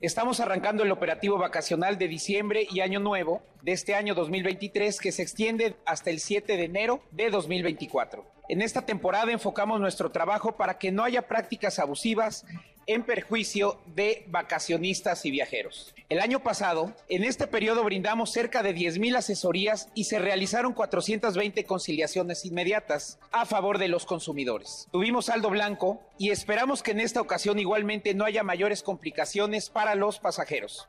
[0.00, 5.12] Estamos arrancando el operativo vacacional de diciembre y año nuevo de este año 2023 que
[5.12, 8.24] se extiende hasta el 7 de enero de 2024.
[8.48, 12.46] En esta temporada enfocamos nuestro trabajo para que no haya prácticas abusivas
[12.92, 15.94] en perjuicio de vacacionistas y viajeros.
[16.08, 21.64] El año pasado, en este periodo brindamos cerca de 10.000 asesorías y se realizaron 420
[21.64, 24.88] conciliaciones inmediatas a favor de los consumidores.
[24.90, 29.94] Tuvimos saldo blanco y esperamos que en esta ocasión igualmente no haya mayores complicaciones para
[29.94, 30.88] los pasajeros.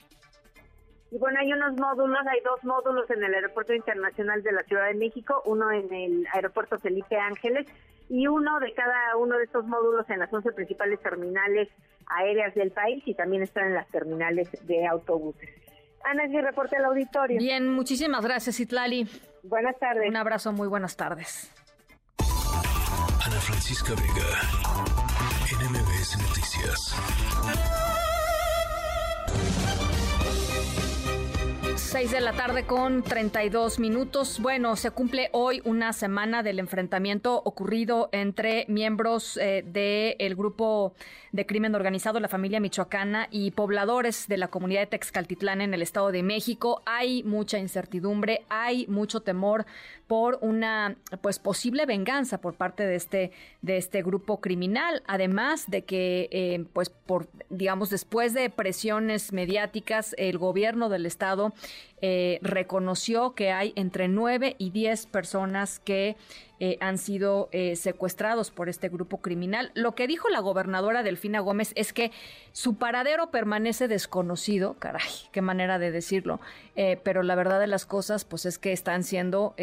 [1.11, 4.87] Y bueno, hay unos módulos, hay dos módulos en el Aeropuerto Internacional de la Ciudad
[4.87, 7.67] de México, uno en el Aeropuerto Felipe Ángeles
[8.09, 11.69] y uno de cada uno de estos módulos en las 11 principales terminales
[12.17, 15.49] aéreas del país y también están en las terminales de autobuses.
[16.03, 17.37] Ana, ese reporte al auditorio.
[17.37, 19.07] Bien, muchísimas gracias, Itlali.
[19.43, 20.09] Buenas tardes.
[20.09, 21.51] Un abrazo, muy buenas tardes.
[22.19, 24.29] Ana Francisca Vega,
[25.59, 28.00] NMBS Noticias.
[31.91, 34.39] 6 de la tarde con 32 minutos.
[34.39, 40.93] Bueno, se cumple hoy una semana del enfrentamiento ocurrido entre miembros eh, del grupo
[41.33, 45.81] de crimen organizado, la familia michoacana y pobladores de la comunidad de Texcaltitlán en el
[45.81, 46.81] Estado de México.
[46.85, 49.65] Hay mucha incertidumbre, hay mucho temor
[50.11, 55.85] por una pues posible venganza por parte de este de este grupo criminal además de
[55.85, 61.53] que eh, pues por digamos después de presiones mediáticas el gobierno del estado
[62.01, 66.17] eh, reconoció que hay entre 9 y 10 personas que
[66.59, 69.71] eh, han sido eh, secuestrados por este grupo criminal.
[69.75, 72.11] Lo que dijo la gobernadora Delfina Gómez es que
[72.53, 76.39] su paradero permanece desconocido, caray, qué manera de decirlo,
[77.03, 79.55] pero la verdad de las cosas pues es que están siendo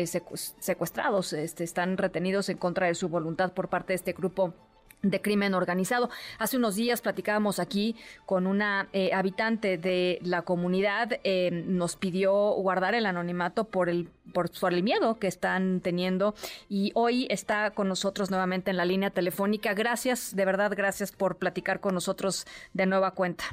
[0.60, 4.54] secuestrados, este, están retenidos en contra de su voluntad por parte de este grupo
[5.02, 6.10] de crimen organizado.
[6.38, 12.32] Hace unos días platicábamos aquí con una eh, habitante de la comunidad, eh, nos pidió
[12.32, 16.34] guardar el anonimato por el, por, el miedo que están teniendo
[16.68, 19.74] y hoy está con nosotros nuevamente en la línea telefónica.
[19.74, 23.44] Gracias, de verdad, gracias por platicar con nosotros de nueva cuenta.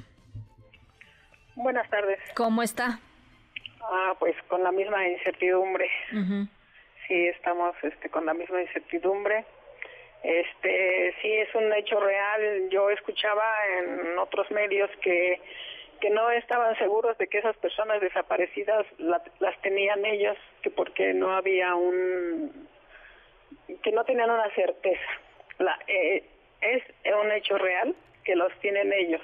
[1.55, 2.19] Buenas tardes.
[2.35, 2.99] ¿Cómo está?
[3.81, 5.89] Ah, pues con la misma incertidumbre.
[7.07, 9.45] Sí, estamos este, con la misma incertidumbre
[10.25, 12.69] este, sí es un hecho real.
[12.69, 13.43] Yo escuchaba
[13.79, 15.39] en otros medios que
[16.01, 21.33] que no estaban seguros de que esas personas desaparecidas las tenían ellos, que porque no
[21.33, 22.67] había un
[23.81, 25.09] que no tenían una certeza.
[25.57, 26.23] La, eh,
[26.61, 26.83] es
[27.23, 29.21] un hecho real que los tienen ellos.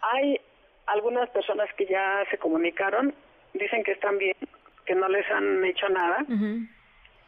[0.00, 0.40] Hay
[0.86, 3.14] algunas personas que ya se comunicaron,
[3.54, 4.36] dicen que están bien,
[4.84, 6.24] que no les han hecho nada,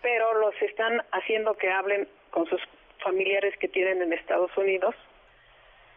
[0.00, 2.60] pero los están haciendo que hablen con sus
[3.04, 4.94] familiares que tienen en Estados Unidos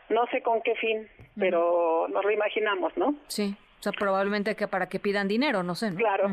[0.10, 3.16] No sé con qué fin, pero nos lo imaginamos, ¿no?
[3.28, 5.90] Sí, o sea, probablemente que para que pidan dinero, no sé.
[5.90, 5.98] ¿no?
[5.98, 6.30] Claro,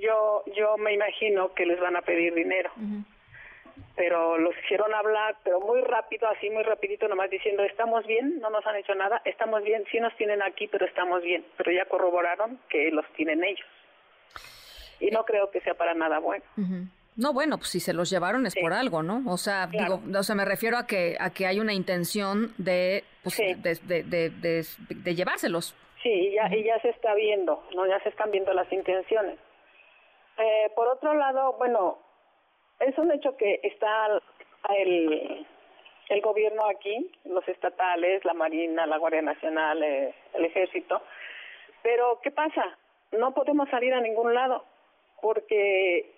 [0.00, 2.70] yo, yo me imagino que les van a pedir dinero.
[3.96, 8.50] Pero los hicieron hablar, pero muy rápido, así muy rapidito, nomás diciendo, estamos bien, no
[8.50, 11.44] nos han hecho nada, estamos bien, sí nos tienen aquí, pero estamos bien.
[11.56, 13.66] Pero ya corroboraron que los tienen ellos.
[15.00, 16.44] Y no creo que sea para nada bueno.
[17.18, 19.22] No, bueno, pues si se los llevaron es por algo, ¿no?
[19.26, 23.02] O sea, digo, o sea, me refiero a que a que hay una intención de,
[23.24, 25.74] pues, de, de, de, de, llevárselos.
[26.00, 27.88] Sí, y ya, y ya se está viendo, ¿no?
[27.88, 29.36] Ya se están viendo las intenciones.
[30.38, 31.98] Eh, por otro lado, bueno,
[32.78, 34.06] es un hecho que está
[34.78, 35.44] el,
[36.10, 41.02] el gobierno aquí, los estatales, la Marina, la Guardia Nacional, eh, el Ejército,
[41.82, 42.78] pero ¿qué pasa?
[43.10, 44.64] No podemos salir a ningún lado
[45.20, 46.14] porque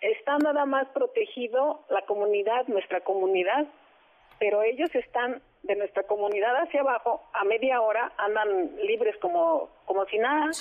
[0.00, 3.66] está nada más protegido la comunidad, nuestra comunidad,
[4.38, 10.04] pero ellos están de nuestra comunidad hacia abajo, a media hora andan libres como, como
[10.06, 10.52] si nada.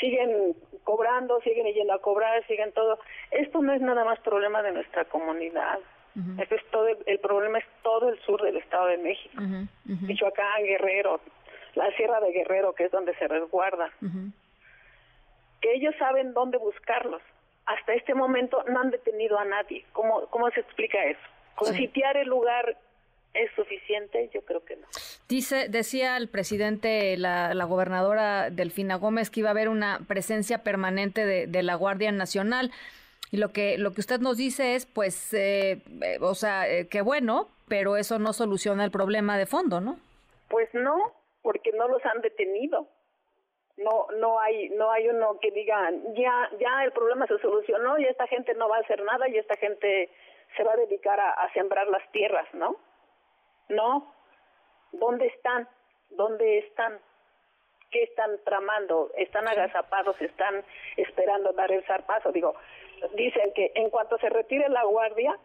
[0.00, 2.98] Siguen cobrando, siguen yendo a cobrar, siguen todo.
[3.30, 5.78] Esto no es nada más problema de nuestra comunidad.
[6.38, 9.42] Es todo, el, problema es todo el sur del Estado de México.
[9.84, 11.20] Michoacán, Guerrero,
[11.74, 13.90] la Sierra de Guerrero, que es donde se resguarda.
[15.60, 17.22] Que ellos saben dónde buscarlos
[17.66, 19.84] hasta este momento no han detenido a nadie.
[19.92, 21.20] ¿Cómo, cómo se explica eso?
[21.54, 22.76] ¿Con sitiar el lugar
[23.34, 24.30] es suficiente?
[24.32, 24.86] Yo creo que no.
[25.28, 30.62] Dice, decía el presidente, la, la gobernadora Delfina Gómez, que iba a haber una presencia
[30.62, 32.72] permanente de, de la Guardia Nacional.
[33.30, 36.88] Y lo que, lo que usted nos dice es, pues, eh, eh, o sea, eh,
[36.88, 40.00] qué bueno, pero eso no soluciona el problema de fondo, ¿no?
[40.48, 42.88] Pues no, porque no los han detenido
[43.80, 48.04] no no hay no hay uno que diga ya ya el problema se solucionó y
[48.04, 50.10] esta gente no va a hacer nada y esta gente
[50.56, 52.76] se va a dedicar a, sembrar las tierras no
[53.68, 54.14] no.
[54.92, 55.68] Dónde están
[56.10, 56.98] dónde están
[57.90, 60.64] qué están tramando están agazapados están
[60.96, 62.54] esperando dar el zarpazo digo
[63.14, 65.38] dicen que en cuanto se retire la guardia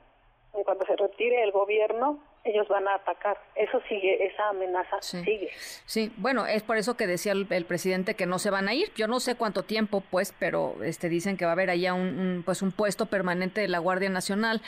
[0.54, 3.38] en cuanto se retire el gobierno ellos van a atacar.
[3.55, 5.49] Eso sigue, esa amenaza sigue.
[5.86, 8.91] Sí, bueno, es por eso que decía el, presidente que no se van a ir.
[8.95, 12.43] Yo no sé cuánto tiempo, pues, pero este dicen que va a haber allá un,
[12.45, 14.62] pues un puesto permanente de la Guardia Nacional.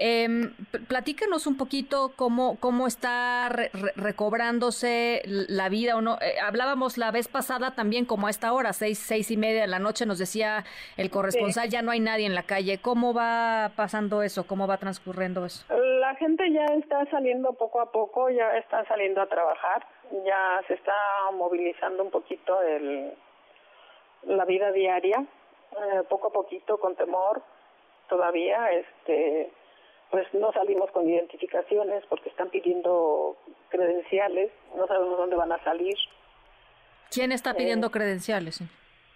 [0.00, 0.50] Eh,
[0.86, 3.48] platícanos un poquito cómo, cómo está
[3.96, 6.18] recobrándose la vida o no.
[6.20, 9.66] Eh, hablábamos la vez pasada también como a esta hora, seis, seis y media de
[9.66, 10.64] la noche, nos decía
[10.96, 12.78] el corresponsal, ya no hay nadie en la calle.
[12.78, 14.46] ¿Cómo va pasando eso?
[14.46, 15.64] ¿Cómo va transcurriendo eso?
[16.00, 19.84] La gente ya está saliendo poco a poco, ya están saliendo a trabajar,
[20.24, 20.94] ya se está
[21.32, 23.12] movilizando un poquito el,
[24.22, 25.24] la vida diaria,
[25.72, 27.42] eh, poco a poquito con temor
[28.08, 29.50] todavía, este
[30.10, 33.36] pues no salimos con identificaciones porque están pidiendo
[33.68, 35.96] credenciales, no sabemos dónde van a salir.
[37.10, 38.62] ¿Quién está pidiendo eh, credenciales?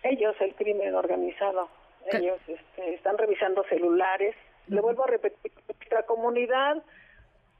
[0.03, 1.69] Ellos, el crimen organizado.
[2.11, 4.35] Ellos este, están revisando celulares.
[4.67, 6.83] Le vuelvo a repetir, nuestra comunidad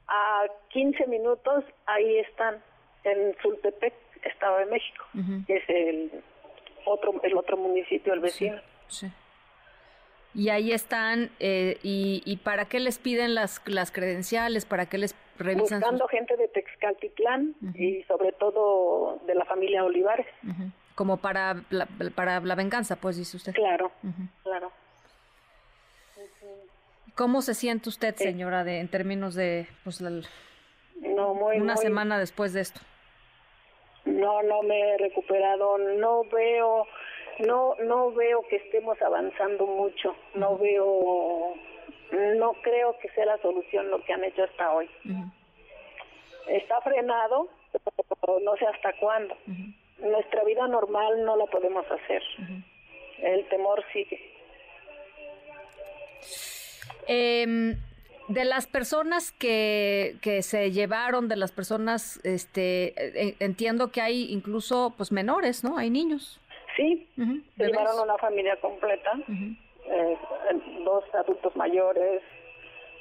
[0.07, 2.61] a 15 minutos ahí están
[3.03, 5.05] en Zultepec, Estado de México,
[5.47, 6.11] que es el
[6.85, 8.59] otro el otro municipio, el vecino.
[8.87, 9.11] sí.
[10.35, 14.65] Y ahí están, eh, y, y, para qué les piden las, las credenciales?
[14.65, 15.79] ¿Para qué les revisan?
[15.79, 20.25] Buscando gente de Texcaltitlán y sobre todo de la familia Olivares.
[20.95, 23.53] Como para la, para la venganza, pues dice usted.
[23.53, 23.91] Claro,
[24.41, 24.71] claro.
[27.15, 32.53] ¿Cómo se siente usted, señora, de, en términos de pues, no, muy, una semana después
[32.53, 32.81] de esto?
[34.05, 36.87] No, no me he recuperado, no veo
[37.39, 41.55] no no veo que estemos avanzando mucho, no veo,
[42.11, 44.89] no creo que sea la solución lo que han hecho hasta hoy.
[46.47, 47.47] Está frenado,
[48.21, 49.35] pero no sé hasta cuándo.
[49.99, 52.21] Nuestra vida normal no la podemos hacer.
[53.19, 54.19] El temor sigue.
[57.07, 57.75] Eh,
[58.27, 64.31] de las personas que, que se llevaron, de las personas, este, eh, entiendo que hay
[64.31, 65.77] incluso pues menores, ¿no?
[65.77, 66.39] Hay niños.
[66.75, 70.17] Sí, se llevaron una familia completa, eh,
[70.83, 72.21] dos adultos mayores,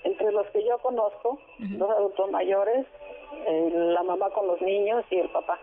[0.04, 2.86] entre los que yo conozco, dos adultos mayores,
[3.46, 5.58] eh, la mamá con los niños y el papá.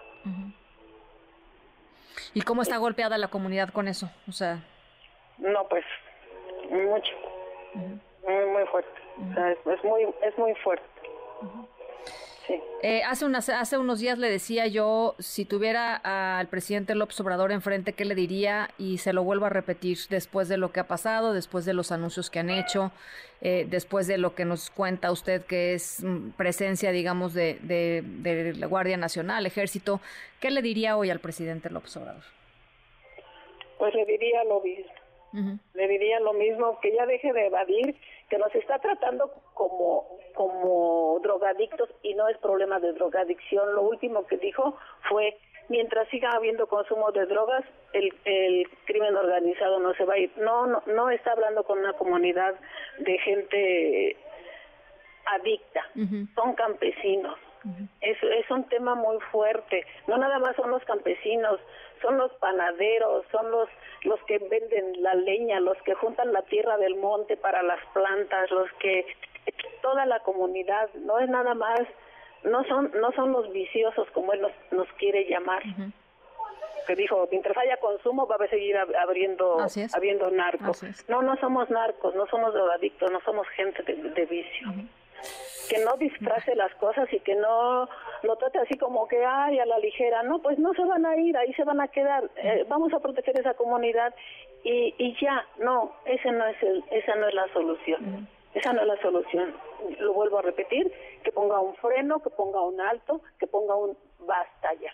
[2.34, 4.10] ¿Y cómo está golpeada la comunidad con eso?
[4.28, 4.64] O sea,
[5.38, 5.84] no, pues
[6.72, 7.14] mucho,
[8.30, 9.02] muy, muy fuerte.
[9.52, 10.86] es, muy, es muy fuerte.
[12.82, 15.96] Eh, hace, unas, hace unos días le decía yo, si tuviera
[16.40, 18.70] al presidente López Obrador enfrente, ¿qué le diría?
[18.78, 21.92] Y se lo vuelvo a repetir después de lo que ha pasado, después de los
[21.92, 22.92] anuncios que han hecho,
[23.42, 28.54] eh, después de lo que nos cuenta usted que es mm, presencia, digamos, de, de,
[28.56, 30.00] la Guardia Nacional, Ejército.
[30.40, 32.24] ¿Qué le diría hoy al presidente López Obrador?
[33.78, 34.92] Pues le diría lo mismo.
[35.74, 37.96] Le diría lo mismo, que ya deje de evadir,
[38.30, 43.74] que nos está tratando como, como drogadictos y no es problema de drogadicción.
[43.74, 44.78] Lo último que dijo
[45.10, 47.64] fue, mientras siga habiendo consumo de drogas,
[47.94, 50.32] el, el crimen organizado no se va a ir.
[50.38, 52.56] No, no, no está hablando con una comunidad
[53.00, 54.18] de gente
[55.26, 55.86] adicta,
[56.36, 57.38] son campesinos.
[58.02, 59.86] Es, es un tema muy fuerte.
[60.08, 61.60] No nada más son los campesinos,
[62.02, 63.70] son los panaderos, son los
[64.04, 68.50] los que venden la leña, los que juntan la tierra del monte para las plantas,
[68.52, 69.06] los que
[69.82, 71.82] toda la comunidad, no es nada más,
[72.44, 75.64] no son no son los viciosos como él nos, nos quiere llamar.
[76.88, 79.58] Que dijo, mientras haya consumo va a seguir abriendo
[79.94, 80.84] habiendo narcos.
[81.08, 84.68] No, no somos narcos, no somos drogadictos, no somos gente de, vicio
[85.70, 87.88] que no disfrace las cosas y que no
[88.24, 90.24] lo trate así como que, ay, a la ligera.
[90.24, 92.30] No, pues no se van a ir, ahí se van a quedar.
[92.38, 94.14] Eh, vamos a proteger esa comunidad
[94.64, 98.28] y, y ya, no, ese no es el, esa no es la solución.
[98.54, 99.54] Esa no es la solución.
[100.00, 100.92] Lo vuelvo a repetir,
[101.24, 104.92] que ponga un freno, que ponga un alto, que ponga un basta ya.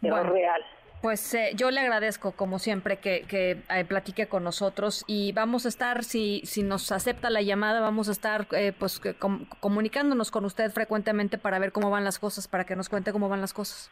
[0.00, 0.64] Pero real.
[1.00, 5.64] Pues eh, yo le agradezco, como siempre, que, que eh, platique con nosotros y vamos
[5.64, 9.00] a estar, si, si nos acepta la llamada, vamos a estar eh, pues
[9.60, 13.30] comunicándonos con usted frecuentemente para ver cómo van las cosas, para que nos cuente cómo
[13.30, 13.90] van las cosas.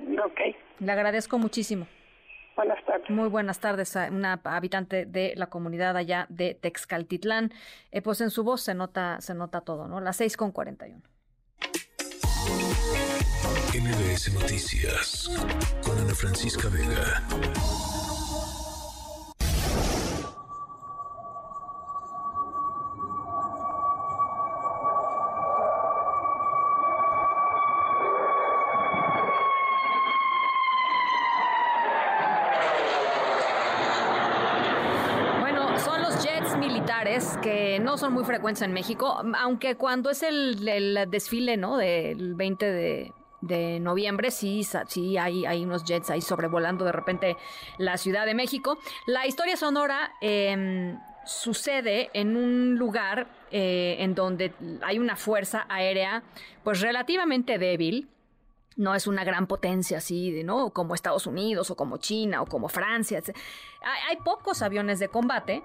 [0.00, 0.40] Ok.
[0.80, 1.86] Le agradezco muchísimo.
[2.56, 3.08] Buenas tardes.
[3.10, 7.52] Muy buenas tardes a una habitante de la comunidad allá de Texcaltitlán.
[8.02, 10.00] pues en su voz se nota, se nota todo, ¿no?
[10.00, 11.02] Las seis con cuarenta y uno.
[13.78, 15.28] MBS Noticias
[15.82, 17.22] con Ana Francisca Vega.
[35.40, 40.22] Bueno, son los jets militares que no son muy frecuentes en México, aunque cuando es
[40.22, 41.76] el, el desfile, ¿no?
[41.76, 47.36] Del 20 de de noviembre, sí, sí hay, hay unos jets ahí sobrevolando de repente
[47.78, 48.78] la Ciudad de México.
[49.06, 56.22] La historia sonora em, sucede en un lugar eh, en donde hay una fuerza aérea
[56.64, 58.08] pues relativamente débil,
[58.76, 60.70] no es una gran potencia así, ¿no?
[60.70, 63.22] Como Estados Unidos o como China o como Francia.
[63.82, 65.62] hay, pocos aviones de combate,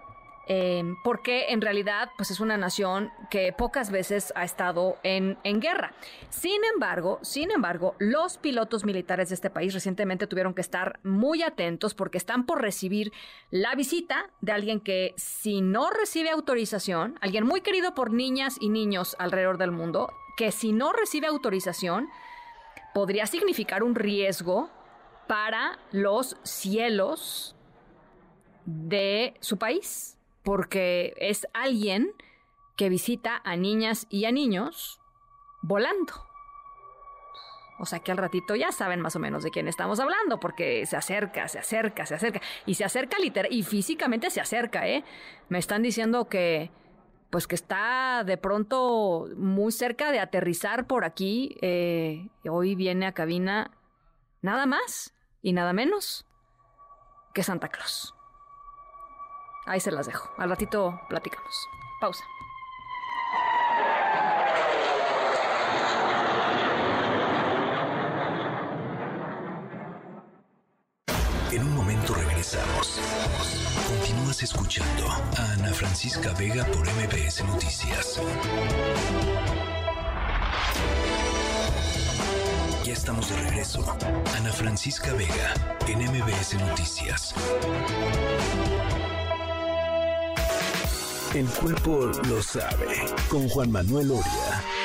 [0.54, 5.62] Em, porque en realidad pues es una nación que pocas veces ha estado en, en,
[5.62, 5.94] guerra.
[6.30, 11.42] Sin embargo, sin embargo, los pilotos militares de este país recientemente tuvieron que estar muy
[11.42, 13.14] atentos porque están por recibir
[13.50, 18.68] la visita de alguien que si no recibe autorización, alguien muy querido por niñas y
[18.68, 22.10] niños alrededor del mundo, que si no recibe autorización,
[22.94, 24.70] podría significar un riesgo
[25.30, 27.56] para los cielos
[28.66, 32.14] de su país porque es alguien
[32.76, 35.00] que visita a niñas y a niños
[35.62, 36.14] volando.
[37.80, 40.86] O sea que al ratito ya saben más o menos de quién estamos hablando, porque
[40.86, 42.40] se acerca, se acerca, se acerca.
[42.68, 45.04] Y se acerca literal, y físicamente se acerca, ¿eh?
[45.50, 46.70] Me están diciendo que,
[47.32, 51.58] pues que está de pronto muy cerca de aterrizar por aquí.
[51.62, 53.72] Eh, hoy viene a cabina
[54.42, 56.28] nada más y nada menos
[57.34, 58.14] que Santa Claus.
[59.66, 60.30] Ahí se las dejo.
[60.38, 61.68] Al ratito platicamos.
[62.00, 62.24] Pausa.
[71.52, 73.00] En un momento regresamos.
[73.88, 75.08] Continúas escuchando
[75.38, 78.22] a Ana Francisca Vega por MBS Noticias.
[82.84, 83.86] Ya estamos de regreso.
[84.38, 85.54] Ana Francisca Vega
[85.88, 87.36] en MBS Noticias.
[91.34, 92.88] El cuerpo lo sabe.
[93.30, 94.82] Con Juan Manuel Oria.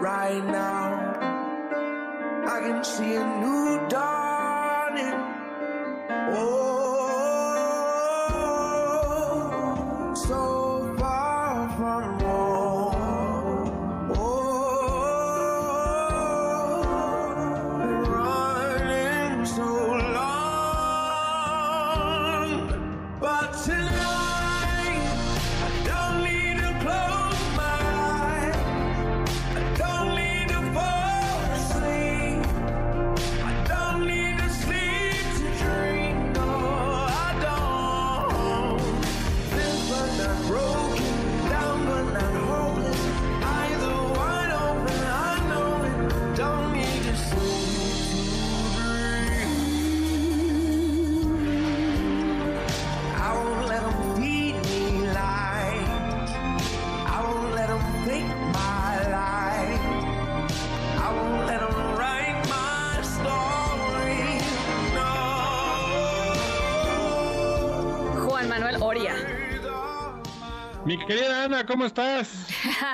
[0.00, 0.86] right now.
[2.46, 5.35] I can see a new dawning.
[6.28, 6.75] Oh.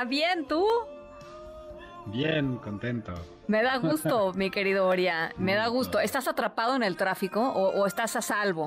[0.05, 0.67] Bien, ¿tú?
[2.07, 3.13] Bien, contento.
[3.47, 5.33] Me da gusto, mi querido Oria.
[5.39, 6.01] Me da gusto.
[6.01, 8.67] ¿Estás atrapado en el tráfico o, estás a salvo?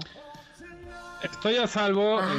[1.23, 2.33] Estoy a salvo ah,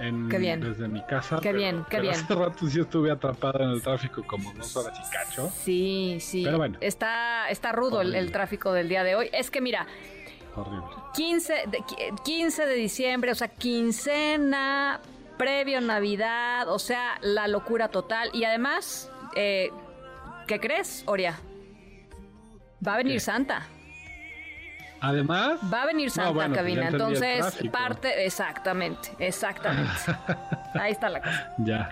[0.00, 1.40] en, desde mi casa.
[1.42, 2.14] Qué bien, qué bien.
[2.14, 5.50] Hace rato sí estuve atrapado en el tráfico como dos horas y cacho.
[5.50, 6.44] Sí, sí.
[6.44, 6.78] Pero bueno.
[6.80, 9.28] Está, está rudo el, tráfico del día de hoy.
[9.32, 9.86] Es que mira,
[10.54, 10.86] Horrible.
[11.14, 11.84] 15 de,
[12.22, 15.00] 15 de diciembre, o sea, quincena,
[15.38, 18.30] previo Navidad, o sea, la locura total.
[18.34, 19.70] Y además, eh,
[20.46, 21.38] ¿qué crees, Oria?
[22.86, 23.66] Va a venir Santa.
[25.00, 25.60] Además.
[25.72, 26.88] Va a venir Santa pues cabina.
[26.88, 28.24] Entonces, parte.
[28.26, 29.92] Exactamente, exactamente.
[30.74, 31.54] Ahí está la cosa.
[31.58, 31.90] Ya.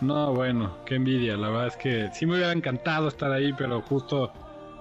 [0.00, 1.36] No, bueno, qué envidia.
[1.36, 4.32] La verdad es que sí me hubiera encantado estar ahí, pero justo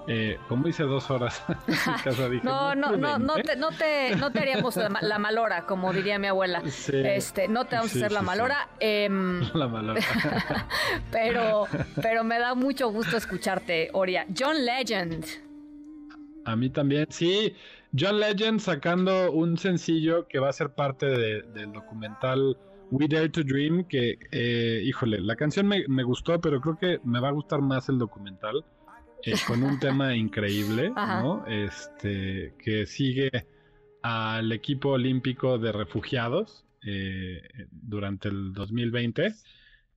[0.08, 1.42] eh, como hice dos horas
[2.44, 6.28] no, no, no, no te, no te, no te haríamos la, malora, como diría mi
[6.28, 6.62] abuela.
[6.66, 8.70] este, no te vamos a hacer la malora.
[8.80, 10.02] Em, la malora.
[11.12, 11.68] pero,
[12.02, 14.26] pero me da mucho gusto escucharte, Oria.
[14.38, 15.26] John Legend.
[16.46, 17.56] A mí también, sí.
[17.98, 22.58] John Legend sacando un sencillo que va a ser parte del documental
[22.92, 27.00] We Dare to Dream, que, eh, híjole, la canción me, me, gustó, pero creo que
[27.04, 28.66] me va a gustar más el documental.
[29.26, 31.46] Eh, con un tema increíble, ¿no?
[31.48, 33.32] Este, que sigue
[34.02, 39.34] al equipo olímpico de refugiados eh, durante el 2020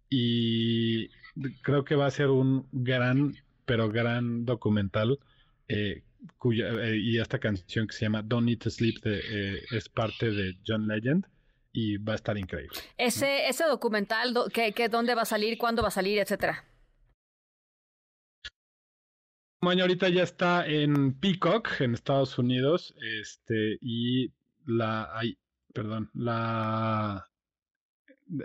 [0.09, 1.09] y
[1.63, 5.19] creo que va a ser un gran, pero gran documental
[5.67, 6.05] eh,
[6.39, 10.87] cuya, y esta canción que se llama Don't Need to Sleep es parte de John
[10.87, 11.27] Legend
[11.73, 12.79] y va a estar increíble.
[12.97, 15.59] Ese, ese documental, ¿qué, ¿dónde va a salir?
[15.59, 16.19] ¿Cuándo va a salir?
[16.19, 16.65] Etcétera
[19.63, 24.33] año ahorita ya está en Peacock, en Estados Unidos, este, y
[24.67, 25.39] la, hay,
[25.73, 27.27] perdón, la,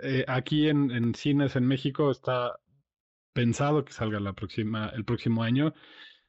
[0.02, 2.58] eh, aquí en, en, cines en México está
[3.32, 5.74] pensado que salga la próxima, el próximo año.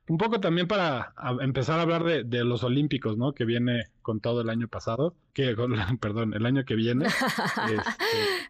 [0.05, 3.33] Un poco también para empezar a hablar de, de, los Olímpicos, ¿no?
[3.33, 5.55] Que viene con todo el año pasado, que,
[6.01, 7.05] perdón, el año que viene.
[7.05, 7.23] Este,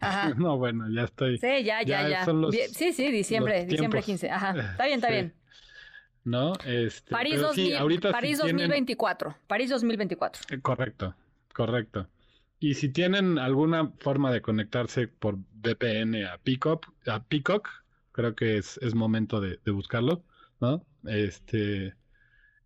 [0.36, 1.38] no, bueno, ya estoy.
[1.38, 2.26] Sí, ya, ya, ya.
[2.72, 4.30] sí, sí, diciembre, diciembre 15.
[4.30, 5.43] Ajá, está bien, está bien.
[6.24, 6.54] ¿No?
[6.64, 7.40] Este, París,
[8.10, 9.36] París 2024.
[9.46, 10.42] París 2024.
[10.50, 11.14] Eh, correcto,
[11.52, 12.08] correcto.
[12.58, 17.68] Y si tienen alguna forma de conectarse por VPN a Peacock, a Peacock
[18.12, 20.24] creo que es, es momento de, de, buscarlo,
[20.60, 20.86] ¿no?
[21.04, 21.94] Este eh,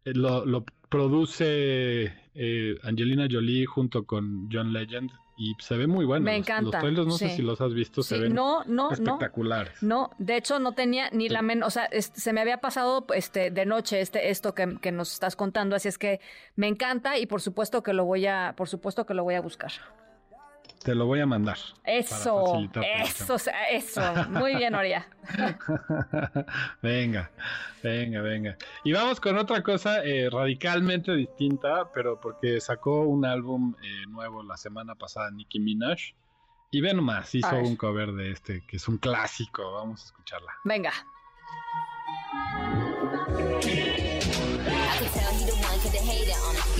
[0.05, 6.25] lo, lo produce eh, Angelina Jolie junto con John Legend y se ve muy bueno.
[6.25, 6.63] Me encanta.
[6.63, 9.83] Los trailers, no sé si los has visto, se ven no, no, espectaculares.
[9.83, 13.51] No, de hecho no tenía ni la menos, o sea, se me había pasado este
[13.53, 16.21] de noche este esto que, que, nos estás contando, así es que
[16.57, 19.41] me encanta y por supuesto que lo voy a, por supuesto que lo voy a
[19.41, 19.71] buscar.
[20.83, 21.59] Te lo voy a mandar.
[21.85, 22.69] Eso,
[23.05, 23.37] eso,
[23.71, 24.01] eso.
[24.31, 25.09] Muy bien, Oria.
[26.83, 27.31] venga,
[27.83, 28.57] venga, venga.
[28.85, 34.43] Y vamos con otra cosa eh, radicalmente distinta, pero porque sacó un álbum eh, nuevo
[34.43, 36.15] la semana pasada, Nicki Minaj.
[36.71, 39.73] Y ve nomás, hizo un cover de este, que es un clásico.
[39.73, 40.53] Vamos a escucharla.
[40.65, 40.93] Venga.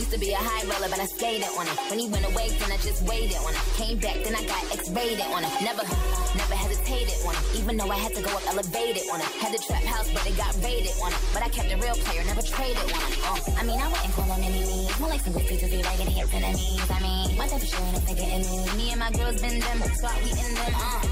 [0.09, 1.77] Used to be a high roller, but I skated on it.
[1.93, 3.61] When he went away, then I just waited on it.
[3.77, 5.53] Came back, then I got X-rated on it.
[5.61, 5.85] Never,
[6.33, 7.45] never hesitated on it.
[7.61, 9.29] Even though I had to go up elevated on it.
[9.37, 11.21] Had the trap house, but it got raided on it.
[11.37, 13.21] But I kept a real player, never traded on it.
[13.21, 14.89] Uh, I mean, I wouldn't call them enemies.
[14.97, 16.89] More like some good features, be like hits enemies.
[16.89, 18.57] I mean, my type of sure ain't getting me.
[18.81, 20.73] Me and my girls been them, start we in them.
[20.73, 21.05] Uh.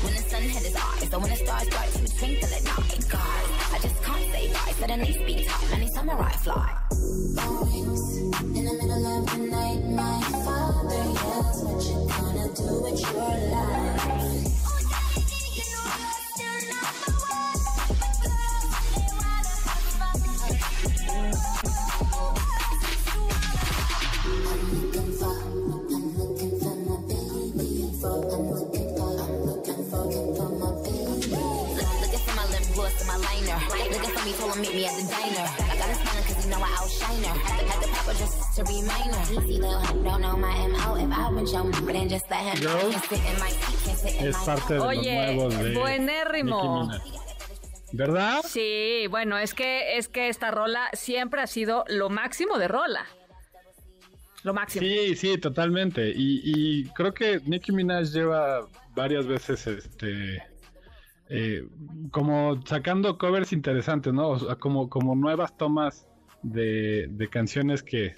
[0.00, 3.04] When the sun hit his eyes, so when the stars start to twinkle at night,
[3.04, 4.72] God, I just can't say bye.
[4.80, 6.72] Suddenly speak top, many samurai fly.
[8.38, 13.50] In the middle of the night, my father yells, What you gonna do with your
[13.50, 14.39] life?
[33.90, 35.46] Looking for me, told him meet me at the diner.
[35.70, 37.36] I got him smiling cause he know I outshine her.
[37.40, 39.42] Had the papa just to remind her.
[39.42, 40.94] Easy little don't know my MO.
[40.96, 42.90] If I would show me, then just let him know.
[42.90, 45.74] Can't sit in my seat, can't sit in es parte de Oye, los nuevos de
[45.74, 46.90] buenérrimo.
[47.92, 48.40] ¿Verdad?
[48.46, 53.06] Sí, bueno, es que es que esta rola siempre ha sido lo máximo de rola.
[54.42, 54.86] Lo máximo.
[54.86, 56.08] Sí, sí, totalmente.
[56.08, 60.42] Y, y creo que Nicki Minaj lleva varias veces este
[61.32, 61.64] eh,
[62.10, 64.30] como sacando covers interesantes, ¿no?
[64.30, 66.08] O sea, como, como nuevas tomas
[66.42, 68.16] de, canciones que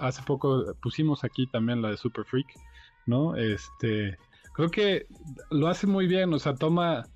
[0.00, 2.46] hace poco pusimos aquí también la de Super Freak,
[3.06, 3.34] ¿no?
[3.34, 4.16] Este,
[4.52, 5.06] creo que
[5.50, 7.08] lo hace muy bien, o sea, toma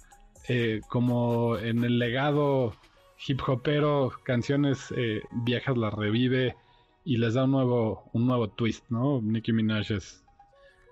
[0.49, 2.75] eh, como en el legado
[3.25, 6.57] hip hopero, canciones eh, viejas las revive
[7.05, 9.21] y les da un nuevo, un nuevo twist, ¿no?
[9.23, 10.25] Nicki Minaj es,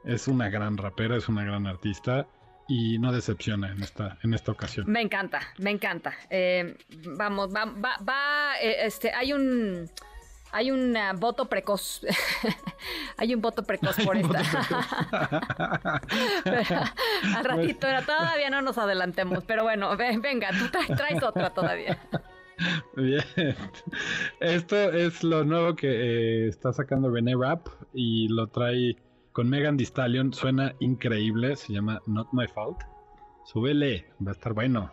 [0.04, 2.28] es una gran rapera, es una gran artista
[2.70, 4.88] y no decepciona en esta, en esta ocasión.
[4.88, 6.14] Me encanta, me encanta.
[6.30, 6.76] Eh,
[7.16, 9.90] vamos, va, va, va eh, este, hay un
[10.52, 12.00] hay un uh, voto precoz.
[13.16, 14.42] hay un voto precoz por esta.
[16.44, 16.80] pero,
[17.36, 19.42] al ratito, pero todavía no nos adelantemos.
[19.44, 21.98] Pero bueno, ven, venga, tú tra traes otra todavía.
[22.96, 23.56] Bien.
[24.38, 25.88] Esto es lo nuevo que
[26.44, 28.96] eh, está sacando René Rap y lo trae
[29.32, 30.32] con Megan Thee Stallion.
[30.32, 31.56] Suena increíble.
[31.56, 32.82] Se llama Not My Fault.
[33.44, 34.92] Súbele, va a estar bueno.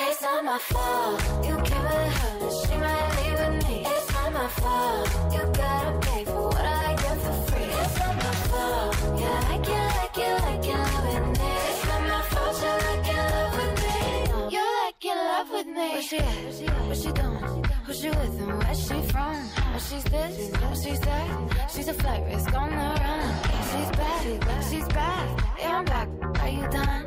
[0.00, 1.22] It's not my fault.
[1.46, 3.82] You came with her, she might leave with me.
[3.86, 5.08] It's not my fault.
[5.32, 7.64] You gotta pay for what I get for free.
[7.64, 9.20] It's not my fault.
[9.20, 11.50] Yeah, I can like it, like it, love with me.
[11.68, 12.56] It's not my fault.
[12.62, 14.56] You like it, love with me.
[14.56, 15.88] You like it, love with me.
[15.92, 16.88] Where she at?
[16.88, 17.67] What she doing?
[17.88, 19.48] Who she with and where she from?
[19.56, 21.70] Oh, she's this, oh, she's that.
[21.72, 23.34] She's a flight risk on the run.
[23.70, 25.54] She's back, she's back.
[25.58, 26.08] Yeah, I'm back.
[26.42, 27.06] Are you done?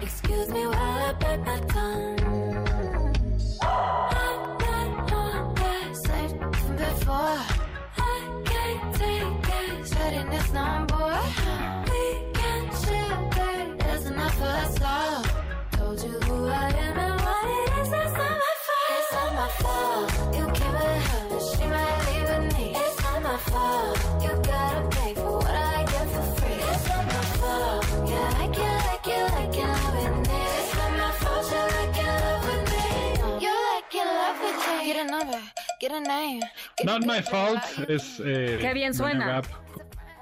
[0.00, 2.20] Excuse me while I bite my tongue.
[3.60, 7.38] I'm not on that same from before.
[7.98, 9.86] I can't take it.
[9.86, 11.20] Setting this number.
[11.90, 12.02] We
[12.32, 13.78] can share that.
[13.80, 15.24] There's enough for us all.
[15.72, 17.11] Told you who I am
[36.84, 38.20] Not My Fault es.
[38.24, 39.42] Eh, Qué bien suena.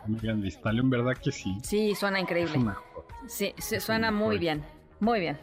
[0.07, 1.59] Megan Thee Stallion, ¿verdad que sí?
[1.63, 2.59] Sí, suena increíble.
[3.29, 4.65] Sí, sí, suena muy bien.
[4.99, 5.39] Muy bien.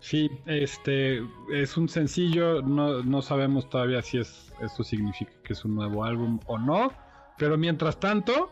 [0.00, 1.22] Sí, este
[1.52, 6.04] es un sencillo, no, no sabemos todavía si es esto significa que es un nuevo
[6.04, 6.92] álbum o no,
[7.38, 8.50] pero mientras tanto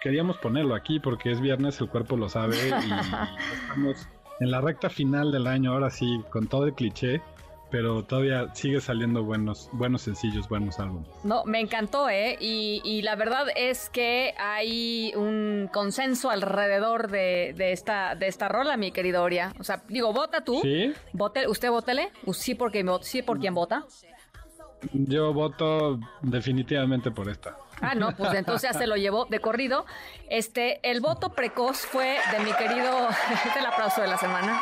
[0.00, 2.72] queríamos ponerlo aquí porque es viernes, el cuerpo lo sabe y
[3.52, 4.08] estamos
[4.40, 7.22] en la recta final del año, ahora sí, con todo el cliché,
[7.72, 11.08] pero todavía sigue saliendo buenos, buenos sencillos, buenos álbumes.
[11.24, 12.36] No, me encantó, ¿eh?
[12.38, 18.48] Y, y la verdad es que hay un consenso alrededor de, de esta, de esta
[18.48, 19.54] rola, mi querido Oria.
[19.58, 20.60] O sea, digo, vota tú.
[20.60, 20.92] ¿Sí?
[21.14, 22.10] Vote, ¿Usted vótele?
[22.34, 23.86] Sí, porque, sí por quien vota.
[24.92, 27.56] Yo voto definitivamente por esta.
[27.82, 29.84] Ah, no, pues entonces ya se lo llevó de corrido.
[30.30, 33.08] Este, el voto precoz fue de mi querido.
[33.32, 34.60] Este es el aplauso de la semana.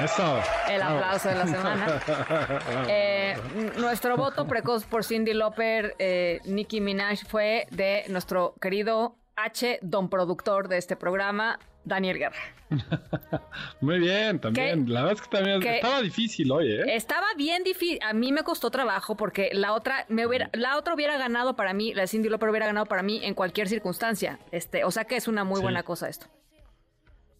[0.00, 0.40] Eso.
[0.68, 2.00] El aplauso de la semana.
[2.88, 3.36] Eh,
[3.76, 10.08] nuestro voto precoz por Cindy Lauper, eh, Nicki Minaj, fue de nuestro querido H, don
[10.08, 12.36] productor de este programa, Daniel Guerra.
[13.80, 14.92] Muy bien, también.
[14.92, 16.82] La verdad es que también estaba difícil hoy, ¿eh?
[16.96, 17.98] Estaba bien difícil.
[18.02, 21.72] A mí me costó trabajo porque la otra me hubiera, la otra hubiera ganado para
[21.74, 24.38] mí, la Cindy Lauper hubiera ganado para mí en cualquier circunstancia.
[24.50, 25.62] Este, o sea que es una muy Sí.
[25.62, 26.26] buena cosa esto.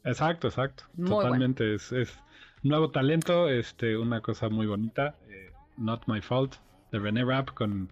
[0.05, 0.85] Exacto, exacto.
[0.95, 1.75] Muy Totalmente.
[1.75, 2.19] Es, es
[2.63, 5.17] nuevo talento, este, una cosa muy bonita.
[5.29, 6.57] eh, Not My Fault,
[6.93, 7.91] de René Rap con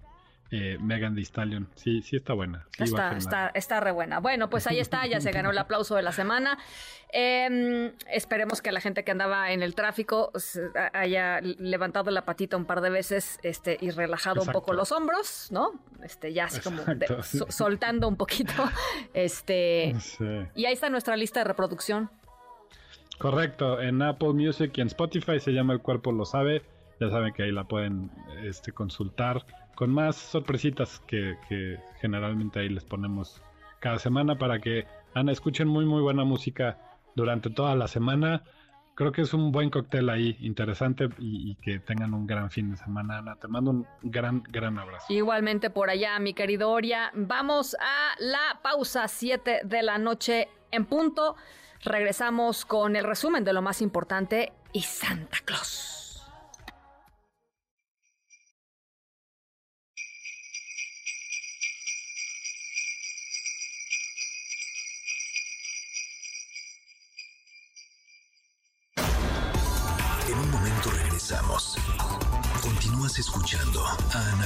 [0.55, 1.67] eh, Megan Thee Stallion.
[1.75, 2.67] Sí, sí está buena.
[2.77, 4.21] Sí Está, está, está re buena.
[4.21, 6.59] Bueno, pues ahí está, ya se ganó el aplauso de la semana.
[7.15, 10.31] Eh, esperemos que la gente que andaba en el tráfico
[10.93, 15.49] haya levantado la patita un par de veces este, y relajado un poco los hombros,
[15.51, 15.73] ¿no?
[16.03, 18.53] Este, ya así como de- so- soltando un poquito.
[19.15, 20.25] Este, Sí.
[20.55, 22.11] y ahí está nuestra lista de reproducción.
[23.19, 26.63] Correcto, en Apple Music y en Spotify se llama El Cuerpo Lo Sabe.
[27.03, 28.13] Ya saben que ahí la pueden
[28.45, 29.45] este, consultar
[29.75, 31.37] con más sorpresitas que,
[32.01, 33.43] generalmente ahí les ponemos
[33.81, 36.79] cada semana para que, Ana, escuchen muy, muy buena música
[37.17, 38.45] durante toda la semana.
[38.95, 42.71] Creo que es un buen cóctel ahí, interesante y, y que tengan un gran fin
[42.71, 43.35] de semana, Ana.
[43.35, 45.13] Te mando un gran, gran abrazo.
[45.13, 47.11] Igualmente por allá, mi querido Oria.
[47.15, 51.35] Vamos a la pausa 7 de la noche en punto.
[51.83, 56.02] Regresamos con el resumen de lo más importante y Santa Claus.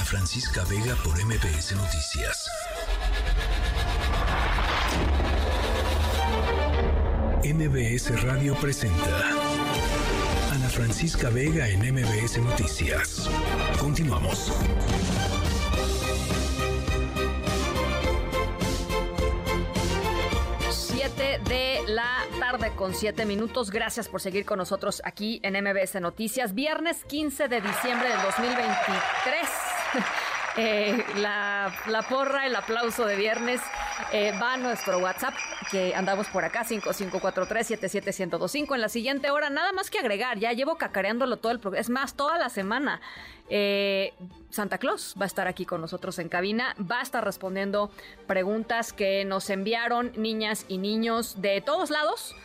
[0.07, 2.49] Francisca Vega por MBS Noticias.
[7.43, 9.19] MBS Radio presenta
[10.53, 13.29] Ana Francisca Vega en MBS Noticias.
[13.81, 14.53] Continuamos.
[20.71, 23.71] Siete de la tarde con siete minutos.
[23.71, 26.55] Gracias por seguir con nosotros aquí en MBS Noticias.
[26.55, 29.76] Viernes 15 de diciembre del 2023.
[30.59, 33.61] Eh, la, la, porra, el aplauso de viernes
[34.11, 35.35] eh, va a nuestro WhatsApp,
[35.69, 38.73] que andamos por acá, 5543-77125.
[38.73, 41.91] En la siguiente hora, nada más que agregar, ya llevo cacareándolo todo el programa, es
[41.91, 43.01] más, toda la semana.
[43.49, 44.15] Eh,
[44.49, 47.91] Santa Claus va a estar aquí con nosotros en cabina, va a estar respondiendo
[48.25, 52.35] preguntas que nos enviaron niñas y niños de todos lados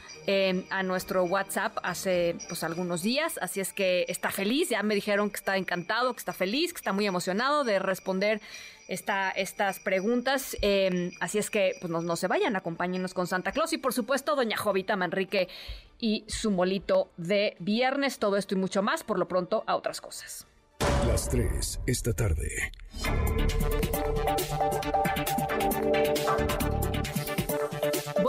[0.71, 5.31] a nuestro WhatsApp hace pues algunos días, así es que está feliz, ya me dijeron
[5.31, 8.41] que está encantado, que está feliz, que está muy emocionado de responder
[8.89, 13.53] esta, estas preguntas, em, así es que pues no, no, se vayan, acompáñenos con Santa
[13.53, 15.49] Claus y por supuesto doña Jovita Manrique
[15.99, 20.01] y su molito de viernes, todo esto y mucho más, por lo pronto a otras
[20.01, 20.47] cosas.
[21.07, 22.73] Las 3 esta tarde.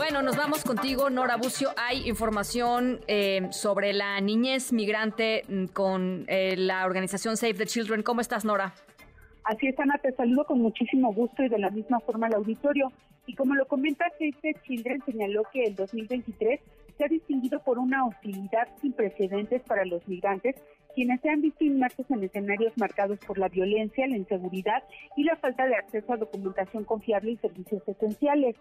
[0.04, 1.70] Bueno, nos vamos contigo, Nora Bucio.
[1.78, 8.02] Hay información eh, sobre la niñez migrante mm, con eh, la organización Save the Children.
[8.02, 8.74] ¿Cómo estás, Nora?
[9.44, 12.92] Así es, Ana, te saludo con muchísimo gusto y de la misma forma al auditorio.
[13.24, 16.60] Y como lo comenta Save the Children, señaló que el 2023
[16.98, 20.56] se ha distinguido por una hostilidad sin precedentes para los migrantes
[20.94, 24.82] quienes se han visto inmersos en escenarios marcados por la violencia, la inseguridad
[25.16, 28.56] y la falta de acceso a documentación confiable y servicios esenciales.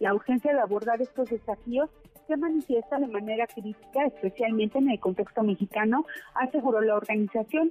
[0.00, 1.90] La urgencia de abordar estos desafíos
[2.26, 7.70] se manifiesta de manera crítica, especialmente en el contexto mexicano, aseguró la organización.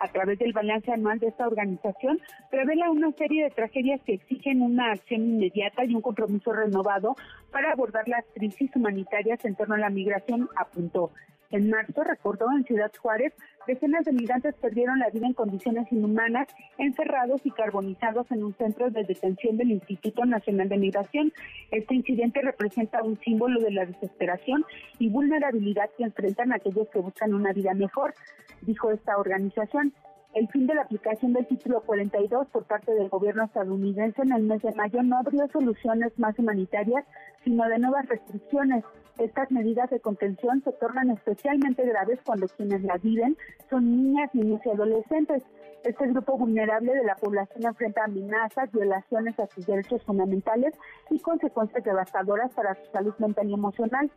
[0.00, 2.18] A través del balance anual de esta organización,
[2.50, 7.14] revela una serie de tragedias que exigen una acción inmediata y un compromiso renovado
[7.52, 11.12] para abordar las crisis humanitarias en torno a la migración, apuntó.
[11.50, 13.32] En marzo, recordó, en Ciudad Juárez,
[13.66, 18.90] decenas de migrantes perdieron la vida en condiciones inhumanas, encerrados y carbonizados en un centro
[18.90, 21.32] de detención del Instituto Nacional de Migración.
[21.70, 24.64] Este incidente representa un símbolo de la desesperación
[24.98, 28.14] y vulnerabilidad que enfrentan aquellos que buscan una vida mejor,
[28.62, 29.92] dijo esta organización.
[30.34, 34.42] El fin de la aplicación del título 42 por parte del gobierno estadounidense en el
[34.42, 37.04] mes de mayo no abrió soluciones más humanitarias,
[37.44, 38.84] sino de nuevas restricciones.
[39.18, 43.36] Estas medidas de contención se tornan especialmente graves cuando quienes las viven
[43.70, 45.44] son niñas, niños y adolescentes.
[45.84, 50.74] Este grupo vulnerable de la población enfrenta amenazas, violaciones a sus derechos fundamentales
[51.10, 54.10] y consecuencias devastadoras para su salud mental y emocional.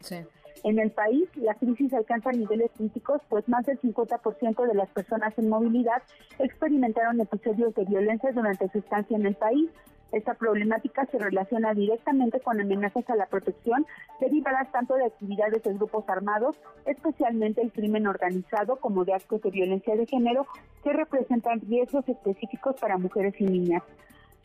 [0.64, 5.38] En el país, la crisis alcanza niveles críticos, pues más del 50% de las personas
[5.38, 6.02] en movilidad
[6.40, 9.70] experimentaron episodios de violencia durante su estancia en el país.
[10.12, 13.86] Esta problemática se relaciona directamente con amenazas a la protección
[14.22, 16.56] derivadas tanto de actividades de grupos armados,
[16.86, 20.48] especialmente el crimen organizado, como de actos de violencia de género,
[20.84, 23.84] que representan riesgos específicos para mujeres y niñas.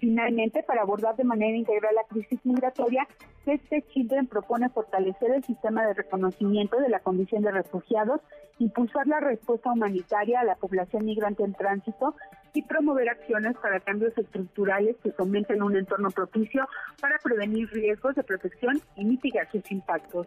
[0.02, 3.06] Finalmente, para abordar de manera integral la crisis migratoria,
[3.46, 8.20] este Children propone fortalecer el sistema de reconocimiento de la condición de refugiados,
[8.58, 12.16] impulsar la respuesta humanitaria a la población migrante en tránsito
[12.52, 16.66] y promover acciones para cambios estructurales que fomenten un entorno propicio
[17.00, 20.26] para prevenir riesgos de protección y mitigar sus impactos.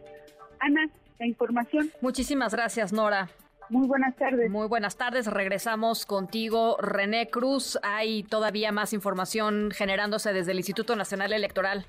[0.58, 1.90] Ana, la información.
[2.00, 3.28] Muchísimas gracias, Nora.
[3.68, 4.50] Muy buenas tardes.
[4.50, 5.26] Muy buenas tardes.
[5.26, 7.78] Regresamos contigo, René Cruz.
[7.82, 11.86] Hay todavía más información generándose desde el Instituto Nacional Electoral.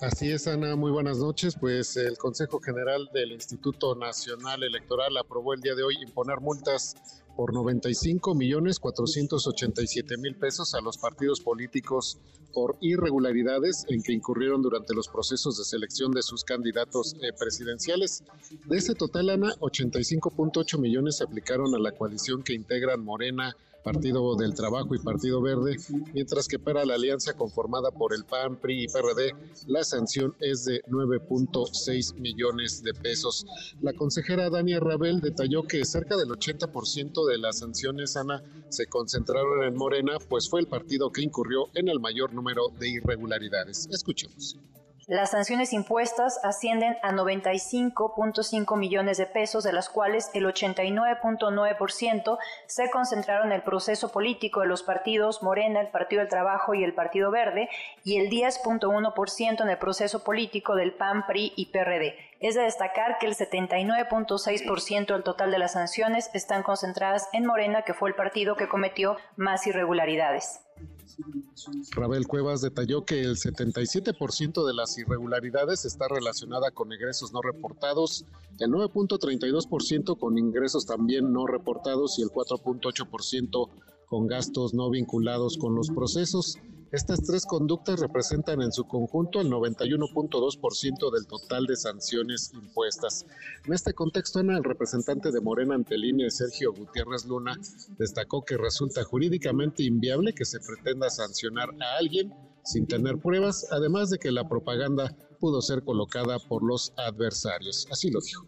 [0.00, 0.76] Así es, Ana.
[0.76, 1.56] Muy buenas noches.
[1.58, 7.22] Pues el Consejo General del Instituto Nacional Electoral aprobó el día de hoy imponer multas
[7.40, 12.18] por 95 millones 487 mil pesos a los partidos políticos
[12.52, 18.24] por irregularidades en que incurrieron durante los procesos de selección de sus candidatos eh, presidenciales.
[18.66, 24.36] De ese total, Ana, 85.8 millones se aplicaron a la coalición que integran Morena, Partido
[24.36, 25.76] del Trabajo y Partido Verde,
[26.12, 29.34] mientras que para la alianza conformada por el PAN, PRI y PRD,
[29.66, 33.46] la sanción es de 9.6 millones de pesos.
[33.80, 39.64] La consejera Dania Rabel detalló que cerca del 80% de las sanciones, Ana, se concentraron
[39.64, 43.88] en Morena, pues fue el partido que incurrió en el mayor número de irregularidades.
[43.90, 44.56] Escuchemos.
[45.06, 52.90] Las sanciones impuestas ascienden a 95.5 millones de pesos, de las cuales el 89.9% se
[52.90, 56.94] concentraron en el proceso político de los partidos Morena, el Partido del Trabajo y el
[56.94, 57.68] Partido Verde,
[58.04, 62.14] y el 10.1% en el proceso político del PAN, PRI y PRD.
[62.40, 67.82] Es de destacar que el 79.6% del total de las sanciones están concentradas en Morena,
[67.82, 70.60] que fue el partido que cometió más irregularidades.
[71.92, 78.24] Rabel Cuevas detalló que el 77% de las irregularidades está relacionada con ingresos no reportados,
[78.58, 83.68] el 9.32% con ingresos también no reportados y el 4.8%
[84.06, 86.58] con gastos no vinculados con los procesos.
[86.92, 93.26] Estas tres conductas representan en su conjunto el 91.2% del total de sanciones impuestas.
[93.64, 97.56] En este contexto, Ana, el representante de Morena ante INE, Sergio Gutiérrez Luna,
[97.96, 102.34] destacó que resulta jurídicamente inviable que se pretenda sancionar a alguien
[102.64, 107.88] sin tener pruebas, además de que la propaganda pudo ser colocada por los adversarios.
[107.90, 108.46] Así lo dijo.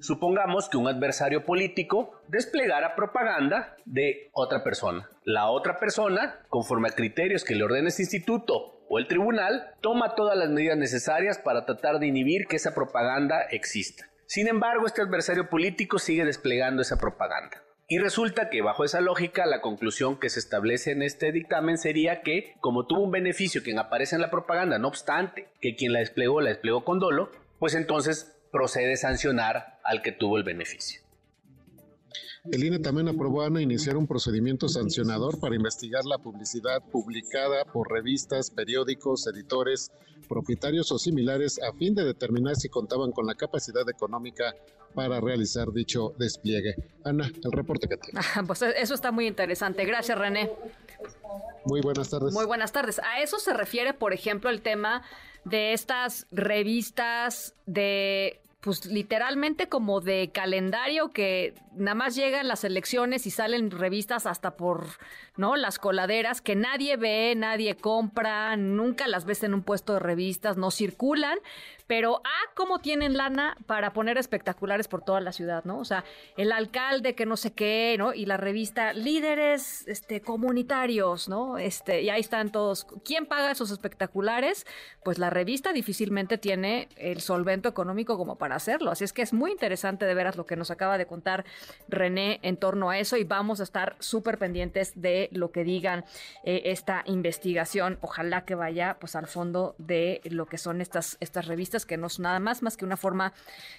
[0.00, 5.08] Supongamos que un adversario político desplegara propaganda de otra persona.
[5.24, 10.14] La otra persona, conforme a criterios que le ordena este instituto o el tribunal, toma
[10.14, 14.10] todas las medidas necesarias para tratar de inhibir que esa propaganda exista.
[14.26, 17.61] Sin embargo, este adversario político sigue desplegando esa propaganda.
[17.92, 22.22] Y resulta que bajo esa lógica la conclusión que se establece en este dictamen sería
[22.22, 25.98] que como tuvo un beneficio quien aparece en la propaganda, no obstante que quien la
[25.98, 31.02] desplegó la desplegó con dolo, pues entonces procede sancionar al que tuvo el beneficio.
[32.50, 37.88] El INE también aprobó a iniciar un procedimiento sancionador para investigar la publicidad publicada por
[37.88, 39.92] revistas, periódicos, editores,
[40.28, 44.56] propietarios o similares a fin de determinar si contaban con la capacidad económica
[44.92, 46.74] para realizar dicho despliegue.
[47.04, 48.20] Ana, el reporte que tiene.
[48.48, 49.84] pues eso está muy interesante.
[49.84, 50.50] Gracias, René.
[51.64, 52.32] Muy buenas tardes.
[52.32, 52.98] Muy buenas tardes.
[52.98, 55.02] A eso se refiere, por ejemplo, el tema
[55.44, 63.26] de estas revistas de pues literalmente como de calendario que nada más llegan las elecciones
[63.26, 64.86] y salen revistas hasta por,
[65.36, 65.56] ¿no?
[65.56, 70.58] Las coladeras que nadie ve, nadie compra, nunca las ves en un puesto de revistas,
[70.58, 71.38] no circulan,
[71.88, 75.78] pero ah, cómo tienen lana para poner espectaculares por toda la ciudad, ¿no?
[75.78, 76.04] O sea,
[76.36, 78.14] el alcalde que no sé qué, ¿no?
[78.14, 81.58] Y la revista líderes este comunitarios, ¿no?
[81.58, 82.86] Este, y ahí están todos.
[83.04, 84.66] ¿Quién paga esos espectaculares?
[85.02, 88.90] Pues la revista difícilmente tiene el solvento económico como para hacerlo.
[88.90, 91.44] Así es que es muy interesante de veras lo que nos acaba de contar
[91.88, 96.04] René en torno a eso y vamos a estar súper pendientes de lo que digan
[96.44, 97.98] eh, esta investigación.
[98.00, 102.06] Ojalá que vaya pues al fondo de lo que son estas, estas revistas que no
[102.06, 103.32] es nada más más que una forma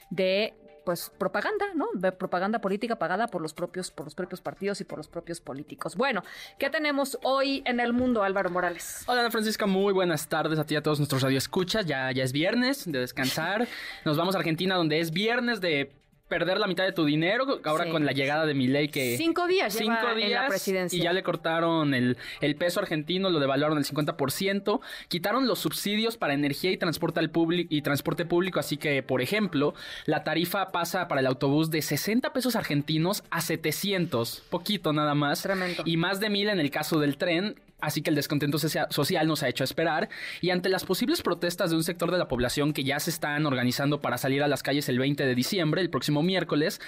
[0.09, 0.53] de
[0.86, 1.88] pues propaganda, ¿no?
[2.17, 5.95] Propaganda política pagada por los propios por los propios partidos y por los propios políticos.
[5.95, 6.23] Bueno,
[6.59, 9.03] ¿qué tenemos hoy en el mundo, Álvaro Morales?
[9.07, 11.86] Hola, Ana Francisca, muy buenas tardes a ti y a todos nuestros radioescuchas.
[11.86, 13.67] Ya ya es viernes de descansar.
[14.05, 15.91] Nos vamos a Argentina donde es viernes de
[16.28, 19.74] perder la mitad de tu dinero ahora con la llegada de ley que cinco días
[19.74, 23.39] cinco lleva días en la presidencia y ya le cortaron el, el peso argentino lo
[23.39, 28.59] devaluaron el 50% quitaron los subsidios para energía y transporte al público y transporte público
[28.59, 29.74] así que por ejemplo
[30.05, 35.41] la tarifa pasa para el autobús de 60 pesos argentinos a 700 poquito nada más
[35.41, 35.84] Tremendo.
[35.86, 39.43] y más de mil en el caso del tren así que el descontento social nos
[39.43, 40.09] ha hecho esperar
[40.41, 43.45] y ante las posibles protestas de un sector de la población que ya se están
[43.45, 46.79] organizando para salir a las calles el 20 de diciembre, el próximo miércoles,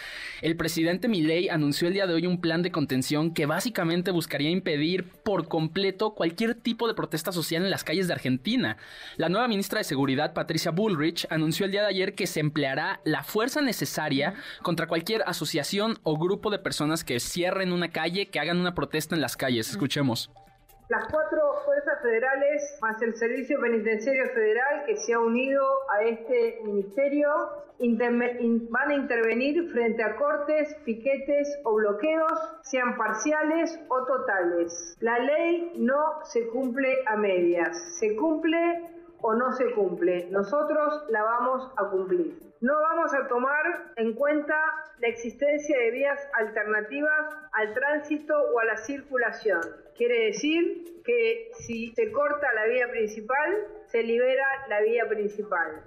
[0.42, 4.50] el presidente Milei anunció el día de hoy un plan de contención que básicamente buscaría
[4.50, 8.78] impedir por completo cualquier tipo de protesta social en las calles de Argentina.
[9.18, 13.02] La nueva ministra de Seguridad, Patricia Bullrich, anunció el día de ayer que se empleará
[13.04, 18.40] la fuerza necesaria contra cualquier asociación o grupo de personas que cierren una calle, que
[18.40, 19.70] hagan una protesta en las calles.
[19.70, 20.30] Escuchemos.
[20.88, 26.60] Las cuatro fuerzas federales, más el Servicio Penitenciario Federal que se ha unido a este
[26.64, 27.28] ministerio,
[27.80, 34.96] van a intervenir frente a cortes, piquetes o bloqueos, sean parciales o totales.
[35.00, 38.58] La ley no se cumple a medias, se cumple
[39.22, 40.28] o no se cumple.
[40.30, 42.45] Nosotros la vamos a cumplir.
[42.66, 44.56] No vamos a tomar en cuenta
[44.98, 49.62] la existencia de vías alternativas al tránsito o a la circulación.
[49.96, 55.84] Quiere decir que si se corta la vía principal, se libera la vía principal.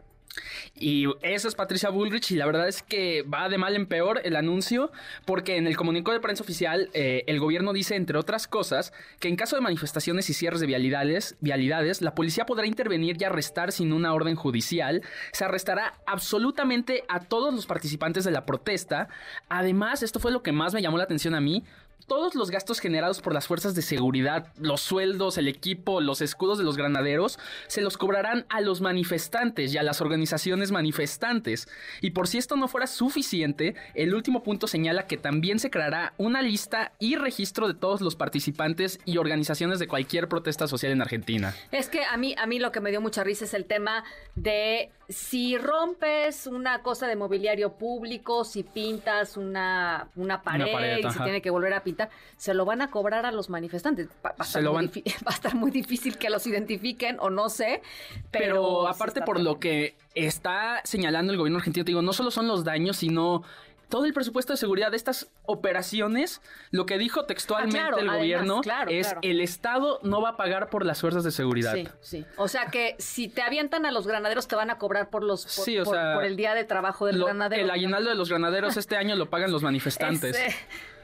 [0.81, 4.21] Y eso es Patricia Bullrich y la verdad es que va de mal en peor
[4.25, 4.91] el anuncio
[5.25, 9.29] porque en el comunicado de prensa oficial eh, el gobierno dice, entre otras cosas, que
[9.29, 13.73] en caso de manifestaciones y cierres de vialidades, vialidades, la policía podrá intervenir y arrestar
[13.73, 15.03] sin una orden judicial.
[15.33, 19.09] Se arrestará absolutamente a todos los participantes de la protesta.
[19.49, 21.65] Además, esto fue lo que más me llamó la atención a mí,
[22.07, 26.59] todos los gastos generados por las fuerzas de seguridad, los sueldos, el equipo, los escudos
[26.59, 31.69] de los granaderos, se los cobrarán a los manifestantes y a las organizaciones manifestantes.
[32.01, 36.15] Y por si esto no fuera suficiente, el último punto señala que también se creará
[36.17, 41.03] una lista y registro de todos los participantes y organizaciones de cualquier protesta social en
[41.03, 41.55] Argentina.
[41.73, 44.05] Es que a mí, a mí lo que me dio mucha risa es el tema
[44.35, 51.41] de si rompes una cosa de mobiliario público, si pintas una, una pared, si tiene
[51.41, 54.09] que volver a pintar se lo van a cobrar a los manifestantes.
[54.25, 57.83] Va, a, estar muy difícil que los identifiquen o no sé,
[58.31, 58.87] pero...
[58.87, 62.99] aparte por lo que está señalando el gobierno argentino, digo, no solo son los daños,
[62.99, 63.43] sino
[63.89, 68.03] todo el presupuesto de seguridad de estas operaciones, lo que dijo textualmente Ah, claro, el
[68.09, 69.21] además, gobierno claro, es claro.
[69.23, 71.75] el Estado no va a pagar por las fuerzas de seguridad.
[71.75, 72.27] Sí, sí.
[72.37, 75.45] O sea que si te avientan a los granaderos te van a cobrar por los
[75.45, 77.63] por, Sí, o por- sea, por el día de trabajo del Lo- granadero.
[77.65, 80.37] el aguinaldo de los granaderos este año lo pagan los manifestantes.
[80.37, 80.57] Ese-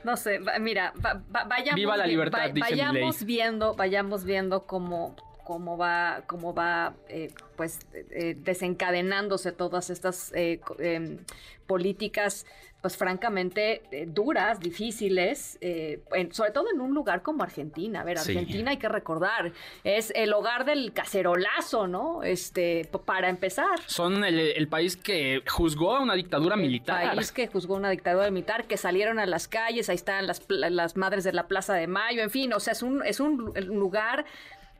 [0.04, 4.66] no sé, mira, va- va- vayamos, Viva la libertad, va- dice vayamos viendo, vayamos viendo
[4.66, 11.18] cómo cómo va, cómo va, eh, pues eh, desencadenándose todas estas eh, em,
[11.66, 12.46] políticas,
[12.84, 18.02] pues francamente eh, duras, difíciles, eh, en- sobre todo en un lugar como Argentina.
[18.02, 18.32] A ver, Sí.
[18.32, 19.52] Argentina hay que recordar
[19.84, 22.22] es el hogar del cacerolazo, ¿no?
[22.22, 23.80] Este, para empezar.
[23.86, 27.14] Son el, el país que juzgó a una dictadura militar.
[27.16, 30.94] país que juzgó una dictadura militar, que salieron a las calles, ahí están las, las
[30.98, 34.26] madres de la Plaza de Mayo, en fin, o sea, es un, es un lugar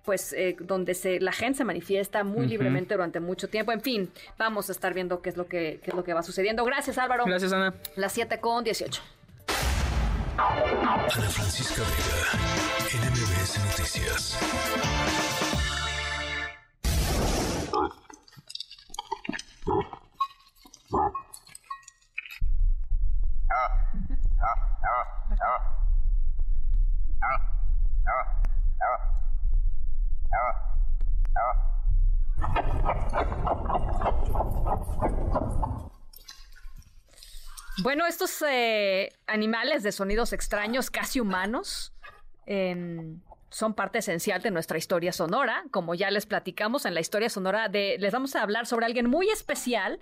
[0.05, 3.73] pues eh, donde se, la gente se manifiesta muy libremente durante mucho tiempo.
[3.73, 6.23] En fin, vamos a estar viendo qué es lo que, qué es lo que va
[6.23, 6.65] sucediendo.
[6.65, 7.25] Gracias, Álvaro.
[7.25, 7.75] Gracias, Ana.
[7.97, 9.03] Las 7 con 18.
[10.37, 15.34] Ana Francisca Vega, NMBS Noticias.
[37.85, 41.93] Bueno, estos eh, animales de sonidos extraños, casi humanos,
[42.47, 43.20] em,
[43.51, 45.64] son parte esencial de nuestra historia sonora.
[45.70, 49.11] Como ya les platicamos en la historia sonora, de, les vamos a hablar sobre alguien
[49.11, 50.01] muy especial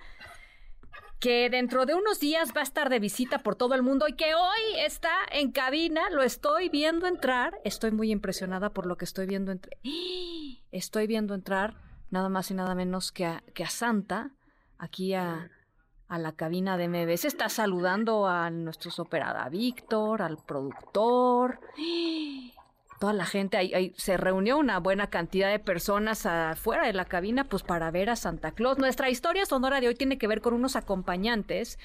[1.19, 4.13] que dentro de unos días va a estar de visita por todo el mundo y
[4.13, 6.09] que hoy está en cabina.
[6.11, 7.59] Lo estoy viendo entrar.
[7.65, 9.77] Estoy muy impresionada por lo que estoy viendo entrar.
[10.71, 11.75] Estoy viendo entrar
[12.11, 14.31] nada más y nada menos que a Santa
[14.79, 15.51] aquí a,
[16.13, 17.25] a la cabina de MBS.
[17.25, 21.59] Está saludando a nuestros operada Víctor, al productor.
[23.01, 27.45] Toda la gente, ahí, se reunió una buena cantidad de personas afuera de la cabina
[27.45, 28.77] pues para ver a Santa Claus.
[28.77, 31.79] Nuestra historia sonora de hoy tiene que ver con unos acompañantes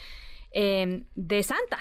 [0.51, 1.79] eh, de Santa.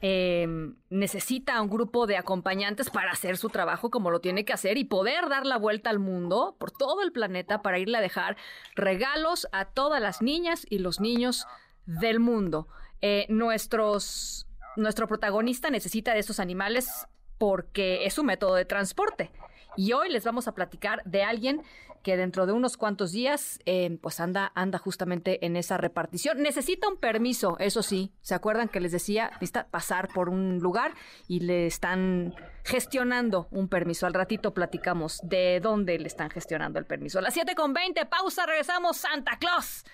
[0.00, 0.46] Eh,
[0.90, 4.84] necesita un grupo de acompañantes para hacer su trabajo como lo tiene que hacer y
[4.84, 8.36] poder dar la vuelta al mundo, por todo el planeta, para irle a dejar
[8.76, 11.46] regalos a todas las niñas y los niños
[11.86, 12.68] del mundo.
[13.00, 17.06] Eh, nuestros, nuestro protagonista necesita de estos animales
[17.38, 19.30] porque es su método de transporte.
[19.76, 21.62] Y hoy les vamos a platicar de alguien
[22.04, 26.42] que dentro de unos cuantos días, eh, pues anda, anda justamente en esa repartición.
[26.42, 28.12] Necesita un permiso, eso sí.
[28.20, 29.30] ¿Se acuerdan que les decía?
[29.32, 30.94] Necesita pasar por un lugar
[31.26, 34.06] y le están gestionando un permiso.
[34.06, 37.18] Al ratito platicamos de dónde le están gestionando el permiso.
[37.18, 38.98] A las 7 con 20, pausa, regresamos.
[38.98, 39.84] Santa Claus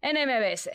[0.00, 0.70] en MBS.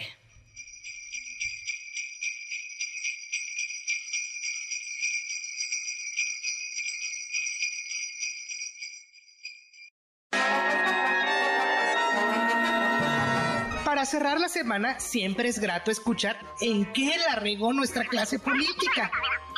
[14.06, 19.10] Para cerrar la semana, siempre es grato escuchar en qué la regó nuestra clase política,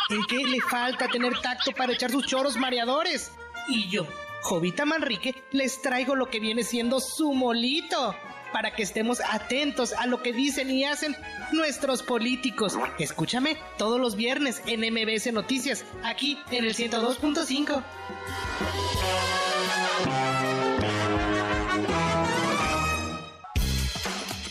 [0.10, 3.34] en qué le falta tener tacto para echar sus choros mareadores.
[3.68, 4.08] Y yo,
[4.44, 8.16] Jovita Manrique, les traigo lo que viene siendo su molito,
[8.54, 11.18] para que estemos atentos a lo que dicen y hacen
[11.52, 12.78] nuestros políticos.
[13.00, 17.84] Escúchame todos los viernes en MBS Noticias, aquí en el 102.5.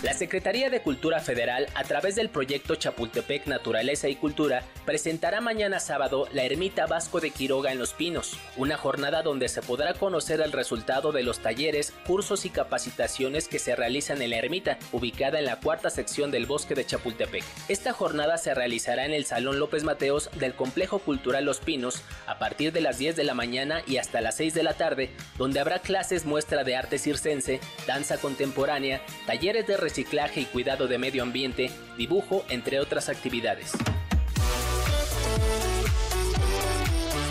[0.00, 5.80] La Secretaría de Cultura Federal, a través del proyecto Chapultepec Naturaleza y Cultura, presentará mañana
[5.80, 10.40] sábado la Ermita Vasco de Quiroga en Los Pinos, una jornada donde se podrá conocer
[10.40, 15.40] el resultado de los talleres, cursos y capacitaciones que se realizan en la ermita, ubicada
[15.40, 17.42] en la cuarta sección del bosque de Chapultepec.
[17.68, 22.38] Esta jornada se realizará en el Salón López Mateos del Complejo Cultural Los Pinos a
[22.38, 25.58] partir de las 10 de la mañana y hasta las 6 de la tarde, donde
[25.58, 31.22] habrá clases muestra de arte circense, danza contemporánea, talleres de reciclaje y cuidado de medio
[31.22, 33.72] ambiente, dibujo, entre otras actividades.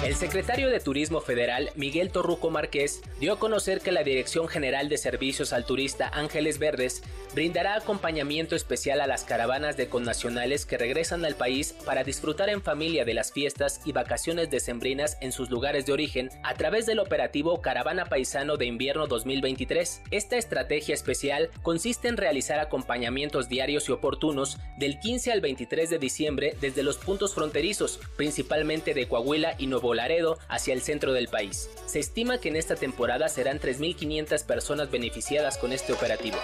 [0.04, 4.90] El secretario de Turismo Federal, Miguel Torruco Márquez, dio a conocer que la Dirección General
[4.90, 7.04] de Servicios al Turista Ángeles Verdes
[7.38, 12.64] brindará acompañamiento especial a las caravanas de connacionales que regresan al país para disfrutar en
[12.64, 16.98] familia de las fiestas y vacaciones decembrinas en sus lugares de origen a través del
[16.98, 20.02] operativo Caravana Paisano de Invierno 2023.
[20.10, 26.00] Esta estrategia especial consiste en realizar acompañamientos diarios y oportunos del 15 al 23 de
[26.00, 31.28] diciembre desde los puntos fronterizos, principalmente de Coahuila y Nuevo Laredo hacia el centro del
[31.28, 31.70] país.
[31.86, 36.38] Se estima que en esta temporada serán 3.500 personas beneficiadas con este operativo.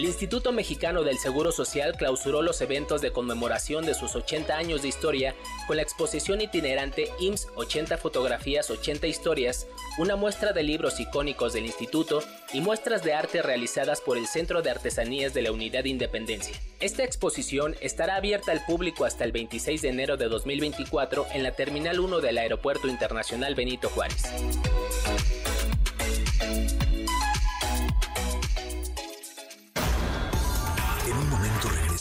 [0.00, 4.80] El Instituto Mexicano del Seguro Social clausuró los eventos de conmemoración de sus 80 años
[4.80, 5.34] de historia
[5.66, 9.66] con la exposición itinerante IMSS 80 fotografías 80 historias,
[9.98, 12.22] una muestra de libros icónicos del instituto
[12.54, 16.58] y muestras de arte realizadas por el Centro de Artesanías de la Unidad de Independencia.
[16.80, 21.52] Esta exposición estará abierta al público hasta el 26 de enero de 2024 en la
[21.52, 24.22] Terminal 1 del Aeropuerto Internacional Benito Juárez.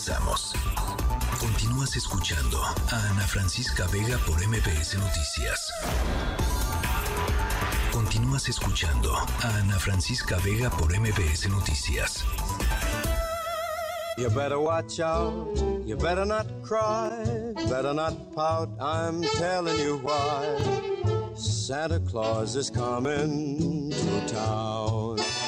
[0.09, 0.53] Regresamos.
[1.39, 5.71] Continúas escuchando a Ana Francisca Vega por MBS Noticias.
[7.91, 12.23] Continúas escuchando a Ana Francisca Vega por MBS Noticias.
[14.17, 15.55] You better watch out,
[15.85, 20.57] you better not cry, better not pout, I'm telling you why.
[21.35, 25.38] Santa Claus is coming to town.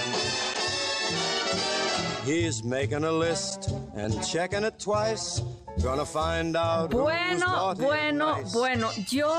[2.26, 5.42] He's making a list and checking it twice.
[5.82, 8.54] Gonna find out Bueno, bueno, nice.
[8.54, 9.34] bueno, yo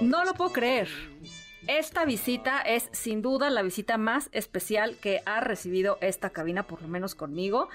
[0.00, 0.88] no lo puedo creer.
[1.68, 6.80] Esta visita es sin duda la visita más especial que ha recibido esta cabina, por
[6.82, 7.68] lo menos conmigo,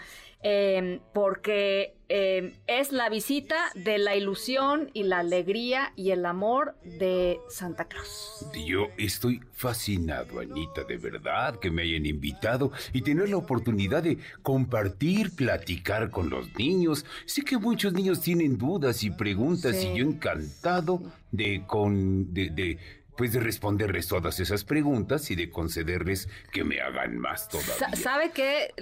[0.47, 6.75] eh, porque eh, es la visita de la ilusión y la alegría y el amor
[6.83, 8.45] de Santa Claus.
[8.63, 14.19] Yo estoy fascinado, Anita, de verdad, que me hayan invitado y tener la oportunidad de
[14.43, 17.07] compartir, platicar con los niños.
[17.25, 19.87] Sé que muchos niños tienen dudas y preguntas Sí.
[19.87, 22.77] y yo encantado de con de, de,
[23.17, 27.75] pues de responderles todas esas preguntas y de concederles que me hagan más todavía.
[27.77, 28.73] Sa- ¿Sabe qué?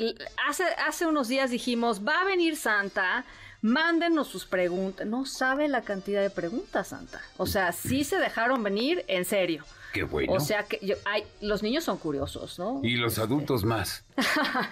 [0.48, 3.26] Hace, hace unos días dijimos, va a venir Santa,
[3.62, 5.06] mándenos sus preguntas.
[5.08, 7.22] No sabe la cantidad de preguntas, Santa.
[7.38, 9.64] O sea, sí se dejaron venir en serio.
[9.94, 10.34] Qué bueno.
[10.34, 12.82] O sea que yo, ay, los niños son curiosos, ¿no?
[12.84, 14.04] y los adultos más.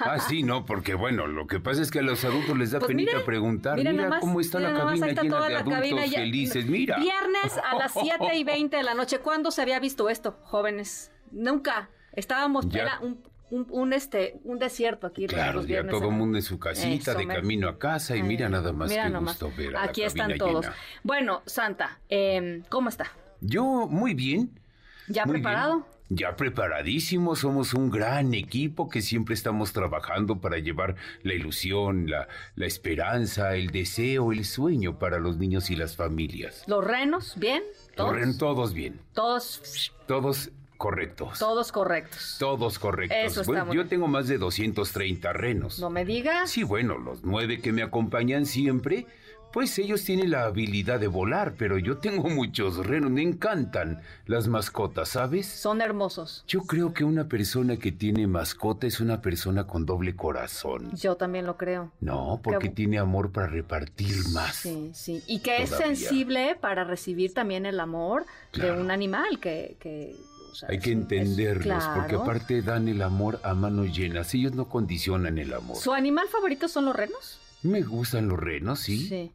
[0.04, 2.80] Ah, sí, no, porque bueno, lo que pasa es que a los adultos les da
[2.80, 3.78] Pues penita preguntar.
[3.78, 6.20] Mira nomás, cómo está mire la cabina está llena toda de la adultos cabina ya-
[6.20, 6.66] felices.
[6.66, 6.98] Mira.
[6.98, 9.20] Viernes a las 7 y 20 de la noche.
[9.20, 11.12] ¿Cuándo se había visto esto, jóvenes?
[11.32, 11.90] Nunca.
[12.14, 12.82] Estábamos, Ya.
[12.82, 15.28] era un, un, un, este, un desierto aquí.
[15.28, 18.24] Claro, los ya todo el mundo en su casita, Eso, de camino a casa, y
[18.24, 19.40] mira nada más Mira que nomás.
[19.40, 20.66] gusto ver a Aquí la están todos.
[20.66, 20.76] llena.
[21.04, 23.12] Bueno, Santa, eh, ¿cómo está?
[23.40, 24.60] Yo, muy bien.
[25.08, 25.76] ¿Ya muy preparado?
[25.78, 25.86] bien.
[26.14, 32.28] Ya preparadísimo, somos un gran equipo que siempre estamos trabajando para llevar la ilusión, la,
[32.56, 36.66] la esperanza, el deseo, el sueño para los niños y las familias.
[36.68, 37.36] ¿Los renos?
[37.38, 37.64] ¿Bien?
[37.96, 38.10] ¿Todos?
[38.10, 41.40] Corren todos bien, Todos, todos correctos.
[41.40, 42.36] todos correctos.
[42.40, 43.18] Todos correctos.
[43.18, 45.80] Eso está Bueno, muy yo tengo más de 230 renos.
[45.80, 46.50] No me digas.
[46.50, 49.06] Sí, bueno, los nueve que me acompañan siempre,
[49.52, 54.48] pues ellos tienen la habilidad de volar, pero yo tengo muchos renos, me encantan las
[54.48, 55.48] mascotas, ¿sabes?
[55.48, 56.44] Son hermosos.
[56.48, 60.92] Yo creo que una persona que tiene mascota es una persona con doble corazón.
[60.96, 61.92] Yo también lo creo.
[62.00, 64.56] No, porque tiene amor para repartir más.
[64.56, 65.24] Sí, sí.
[65.28, 69.78] Y que es sensible para recibir también el amor de un animal que...
[69.80, 70.16] que
[70.52, 74.34] o sea, Hay que entenderlos, porque aparte dan el amor a manos llenas.
[74.34, 75.78] Ellos no condicionan el amor.
[75.78, 77.40] ¿Su animal favorito son los renos?
[77.64, 79.08] Me gustan los renos, sí.
[79.08, 79.32] Sí.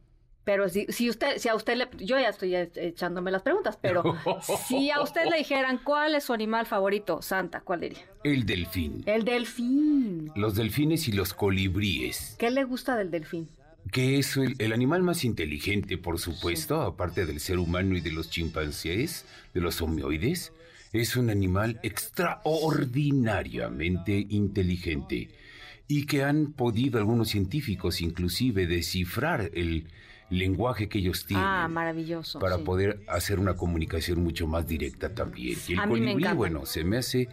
[0.47, 3.77] Pero si, si usted, si a usted le, yo ya estoy eh, echándome las preguntas,
[3.83, 4.17] pero
[4.69, 7.99] si a usted le dijeran cuál es su animal favorito, Santa, ¿cuál diría?
[8.23, 9.03] El delfín.
[9.07, 10.31] El delfín.
[10.37, 12.37] Los delfines y los colibríes.
[12.39, 13.49] ¿Qué le gusta del delfín?
[13.91, 18.13] que es el, el animal más inteligente, por supuesto, aparte del ser humano y de
[18.13, 19.25] los chimpancés,
[19.55, 20.53] de los homioides,
[20.93, 25.31] es un animal extraordinariamente inteligente
[25.89, 29.87] y que han podido algunos científicos inclusive descifrar el
[30.31, 32.39] lenguaje que ellos tienen Ah, maravilloso.
[32.39, 32.63] para sí.
[32.63, 35.57] poder hacer una comunicación mucho más directa también.
[35.69, 37.29] Y el colibrí, bueno, se me hace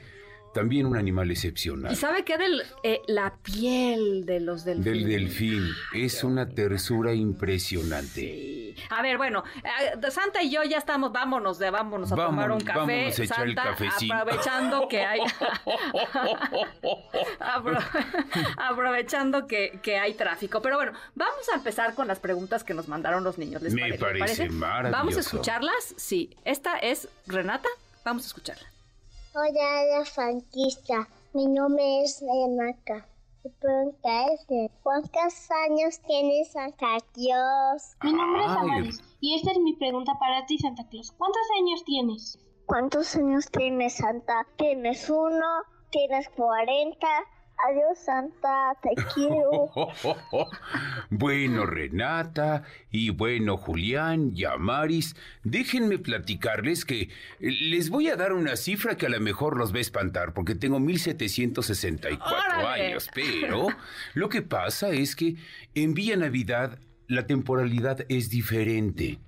[0.53, 1.91] también un animal excepcional.
[1.91, 2.37] ¿Y sabe qué?
[2.37, 4.93] Del, eh, la piel de los delfines.
[4.93, 5.67] Del delfín.
[5.93, 8.75] Es una tersura impresionante.
[8.89, 12.59] A ver, bueno, eh, Santa y yo ya estamos, vámonos, de, vámonos a tomar un
[12.61, 12.79] café.
[12.79, 14.13] vámonos a echar el Santa, cafecito.
[14.13, 15.19] aprovechando que hay,
[17.39, 17.83] Apro-
[18.57, 20.61] aprovechando que, que hay tráfico.
[20.61, 23.61] Pero bueno, vamos a empezar con las preguntas que nos mandaron los niños.
[23.61, 24.97] ¿les Me pare- les parece maravilloso.
[24.97, 25.93] Vamos a escucharlas.
[25.97, 27.69] Sí, esta es Renata.
[28.05, 28.67] Vamos a escucharla.
[29.35, 31.07] Hola, la franquista.
[31.33, 33.07] Mi nombre es Renata.
[33.43, 34.45] Mi pregunta es,
[34.83, 37.95] ¿cuántos años tiene Santa Claus?
[38.03, 38.57] Mi nombre es Ay.
[38.59, 41.11] Amaris y esta es mi pregunta para ti, Santa Claus.
[41.13, 42.37] ¿Cuántos años tienes?
[42.67, 44.45] ¿Cuántos años tiene Santa?
[44.55, 45.63] ¿Tienes uno?
[45.89, 47.09] ¿Tienes cuarenta?
[47.57, 49.71] Adiós, Santa, te quiero.
[51.09, 57.09] bueno, Renata, y bueno, Julián y Amaris, déjenme platicarles que
[57.39, 60.55] les voy a dar una cifra que a lo mejor los va a espantar, porque
[60.55, 62.87] tengo 1764 ¡Órale!
[62.87, 63.67] años, pero
[64.13, 65.35] lo que pasa es que
[65.73, 69.19] en Villa Navidad la temporalidad es diferente.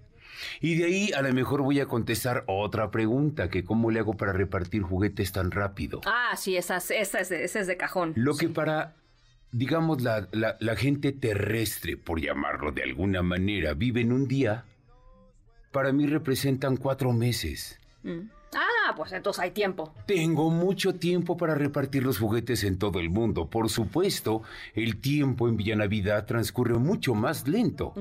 [0.61, 4.15] Y de ahí a lo mejor voy a contestar otra pregunta, que cómo le hago
[4.15, 6.01] para repartir juguetes tan rápido.
[6.05, 8.13] Ah, sí, esa, es- esa es, esa es de cajón.
[8.15, 8.95] Lo que para,
[9.51, 14.65] digamos, la, la- la gente terrestre, por llamarlo de alguna manera, vive en un día,
[15.71, 17.79] para mí representan cuatro meses.
[18.03, 18.29] Mm.
[18.57, 19.93] Ah, pues entonces hay tiempo.
[20.05, 23.49] Tengo mucho tiempo para repartir los juguetes en todo el mundo.
[23.49, 24.43] Por supuesto,
[24.73, 27.93] el tiempo en Villa Navidad transcurre mucho más lento.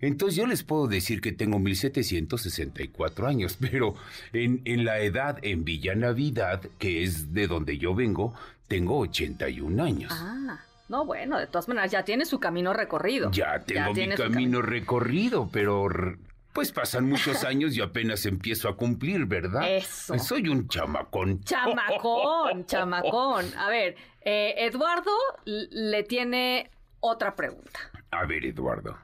[0.00, 3.94] Entonces yo les puedo decir que tengo 1764 años, pero
[4.32, 8.34] en, en la edad en Villa Navidad, que es de donde yo vengo,
[8.68, 10.12] tengo 81 años.
[10.14, 13.30] Ah, no, bueno, de todas maneras ya tiene su camino recorrido.
[13.30, 15.88] Ya tengo mi su camino recorrido, pero
[16.52, 19.70] pues pasan muchos años y apenas empiezo a cumplir, ¿verdad?
[19.70, 20.18] Eso.
[20.18, 21.40] Soy un chamacón.
[21.44, 23.46] Chamacón, chamacón.
[23.56, 25.12] A ver, eh, Eduardo
[25.44, 26.70] le tiene
[27.00, 27.78] otra pregunta.
[28.10, 28.96] A ver, Eduardo.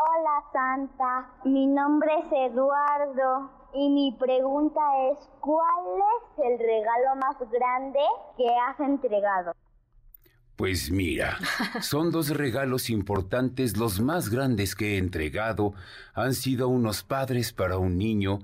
[0.00, 1.28] Hola, Santa.
[1.44, 4.80] Mi nombre es Eduardo y mi pregunta
[5.10, 5.84] es, ¿cuál
[6.14, 7.98] es el regalo más grande
[8.36, 9.52] que has entregado?
[10.54, 11.36] Pues mira,
[11.80, 15.74] son dos regalos importantes, los más grandes que he entregado.
[16.14, 18.38] Han sido unos padres para un niño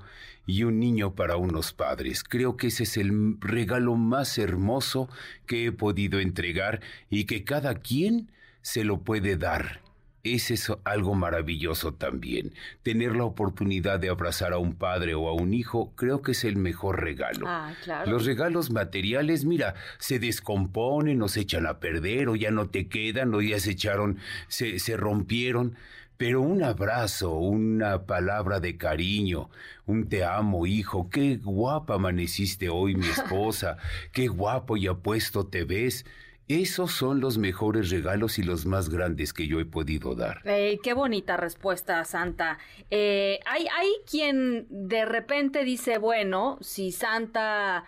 [0.46, 2.24] y un niño para unos padres.
[2.24, 5.08] Creo que ese es el regalo más hermoso
[5.46, 9.83] que he podido entregar y que cada quien se lo puede dar.
[10.24, 12.54] Es algo maravilloso también.
[12.82, 16.44] Tener la oportunidad de abrazar a un padre o a un hijo, creo que es
[16.44, 17.46] el mejor regalo.
[17.46, 18.10] Ah, claro.
[18.10, 22.88] Los regalos materiales, mira, se descomponen o se echan a perder o ya no te
[22.88, 24.18] quedan o ya se echaron,
[24.48, 25.76] se, se rompieron.
[26.16, 29.50] Pero un abrazo, una palabra de cariño,
[29.84, 33.76] un te amo, hijo, qué guapa amaneciste hoy, mi esposa,
[34.12, 36.06] qué guapo y apuesto te ves.
[36.48, 40.42] Esos son los mejores regalos y los más grandes que yo he podido dar.
[40.82, 42.58] Qué bonita respuesta, Santa.
[42.90, 47.84] Eh, hay, hay quien de repente dice, bueno, si Santa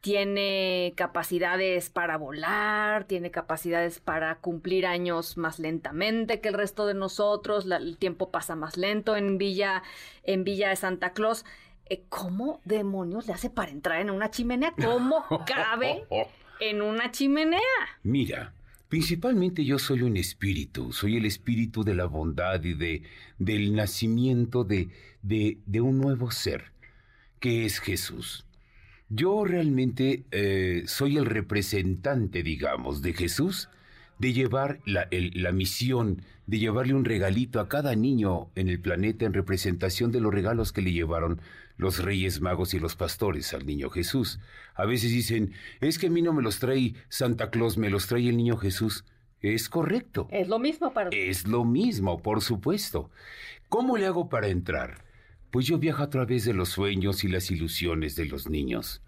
[0.00, 6.94] tiene capacidades para volar, tiene capacidades para cumplir años más lentamente que el resto de
[6.94, 9.82] nosotros, la- el tiempo pasa más lento en Villa,
[10.22, 11.44] en Villa de Santa Claus.
[11.84, 14.72] Eh, ¿Cómo demonios le hace para entrar en una chimenea?
[14.82, 16.04] ¿Cómo cabe
[16.60, 17.60] en una chimenea?
[18.02, 18.52] Mira,
[18.88, 23.02] principalmente yo soy un espíritu, soy el espíritu de la bondad y de,
[23.38, 24.88] del nacimiento de,
[25.22, 26.72] de, un nuevo ser,
[27.40, 28.44] que es Jesús.
[29.08, 33.68] Yo realmente eh, soy el representante, digamos, de Jesús,
[34.18, 39.24] de llevar la, la misión, de llevarle un regalito a cada niño en el planeta
[39.24, 41.40] en representación de los regalos que le llevaron
[41.80, 44.38] los reyes magos y los pastores al niño Jesús.
[44.74, 48.06] A veces dicen, es que a mí no me los trae Santa Claus, me los
[48.06, 49.04] trae el niño Jesús.
[49.40, 50.28] Es correcto.
[50.30, 53.10] Es lo mismo para Es lo mismo, por supuesto.
[53.68, 55.04] ¿Cómo le hago para entrar?
[55.50, 59.02] Pues yo viajo a través de los sueños y las ilusiones de los niños.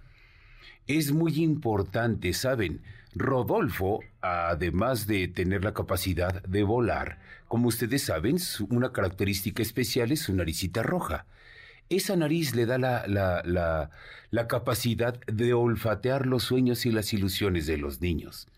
[0.86, 2.82] Es muy importante, ¿saben?
[3.14, 7.18] Rodolfo, además de tener la capacidad de volar,
[7.52, 8.38] como ustedes saben,
[8.70, 11.26] una característica especial es su naricita roja.
[11.93, 13.90] Esa nariz le da la, la, la,
[14.31, 18.48] la capacidad de olfatear los sueños y las ilusiones de los niños.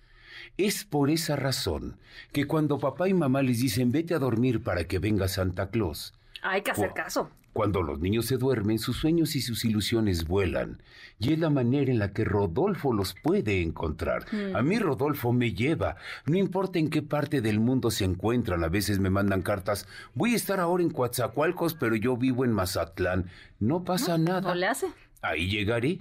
[0.56, 1.97] Es por esa razón
[2.32, 6.15] que cuando papá y mamá les dicen vete a dormir para que venga Santa Claus,
[6.43, 7.28] Hay que hacer caso.
[7.55, 10.82] Cuando los niños se duermen, sus sueños y sus ilusiones vuelan.
[11.20, 14.26] Y es la manera en la que Rodolfo los puede encontrar.
[14.32, 14.56] Mm.
[14.56, 15.97] A mí Rodolfo me lleva.
[16.26, 18.64] No importa en qué parte del mundo se encuentran.
[18.64, 19.86] A veces me mandan cartas.
[20.14, 23.31] Voy a estar ahora en Coatzacoalcos, pero yo vivo en Mazatlán.
[23.60, 24.40] No pasa nada.
[24.40, 24.89] No le hace.
[25.22, 26.01] Ahí llegaré.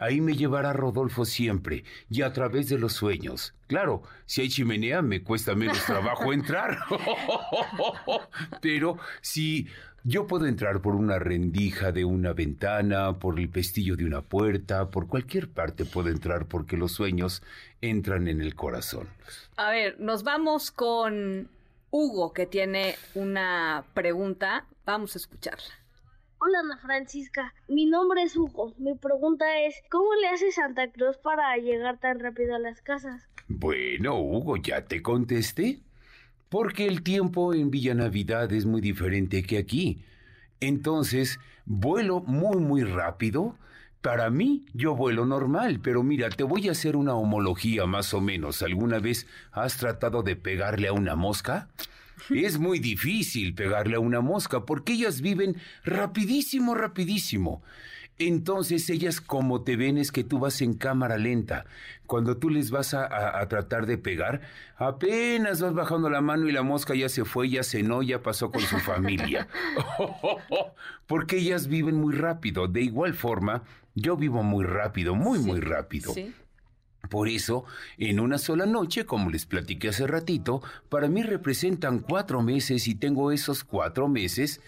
[0.00, 3.54] Ahí me llevará Rodolfo siempre, y a través de los sueños.
[3.66, 6.78] Claro, si hay chimenea me cuesta menos trabajo entrar.
[8.62, 9.66] Pero si
[10.08, 14.90] yo puedo entrar por una rendija de una ventana, por el pestillo de una puerta,
[14.90, 17.42] por cualquier parte puedo entrar porque los sueños
[17.82, 19.06] entran en el corazón.
[19.58, 21.50] A ver, nos vamos con
[21.90, 24.64] Hugo, que tiene una pregunta.
[24.86, 25.74] Vamos a escucharla.
[26.38, 28.72] Hola Ana Francisca, mi nombre es Hugo.
[28.78, 33.28] Mi pregunta es, ¿cómo le hace Santa Claus para llegar tan rápido a las casas?
[33.46, 35.80] Bueno, Hugo, ya te contesté.
[36.48, 40.04] Porque el tiempo en Villa Navidad es muy diferente que aquí.
[40.60, 43.56] Entonces, vuelo muy, muy rápido,
[44.00, 48.20] Para mí, yo vuelo normal, pero mira, te voy a hacer una homología más o
[48.20, 48.62] menos.
[48.62, 51.68] ¿Alguna vez has tratado de pegarle a una mosca?
[52.30, 57.62] Es muy difícil pegarle a una mosca porque ellas viven rapidísimo, rapidísimo.
[58.18, 61.66] Entonces ellas como te ven es que tú vas en cámara lenta.
[62.06, 64.40] Cuando tú les vas a, tratar de pegar,
[64.76, 68.50] apenas vas bajando la mano y la mosca ya se fue, ya cenó, ya pasó
[68.50, 69.46] con su familia.
[71.06, 72.66] Porque ellas viven muy rápido.
[72.66, 73.62] De igual forma,
[73.94, 76.12] yo vivo muy rápido, muy, muy rápido.
[77.08, 77.64] Por eso,
[77.98, 82.96] en una sola noche, como les platiqué hace ratito, para mí representan cuatro meses y
[82.96, 84.60] tengo esos cuatro meses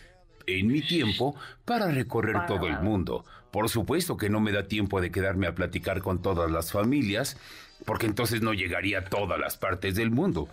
[0.47, 3.25] en mi tiempo para recorrer todo el mundo.
[3.51, 7.37] Por supuesto que no me da tiempo de quedarme a platicar con todas las familias,
[7.85, 10.49] porque entonces no llegaría a todas las partes del mundo.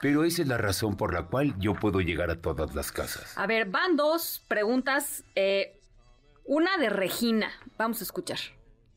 [0.00, 3.32] Pero esa es la razón por la cual yo puedo llegar a todas las casas.
[3.36, 5.24] A ver, van dos preguntas.
[5.34, 5.80] Eh,
[6.44, 7.50] una de Regina.
[7.78, 8.38] Vamos a escuchar.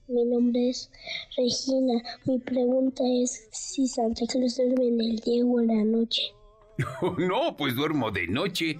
[0.07, 0.91] Mi nombre es
[1.37, 2.01] Regina.
[2.25, 6.33] Mi pregunta es si Santa Claus duerme en el día o en la noche.
[7.17, 8.79] no, pues duermo de noche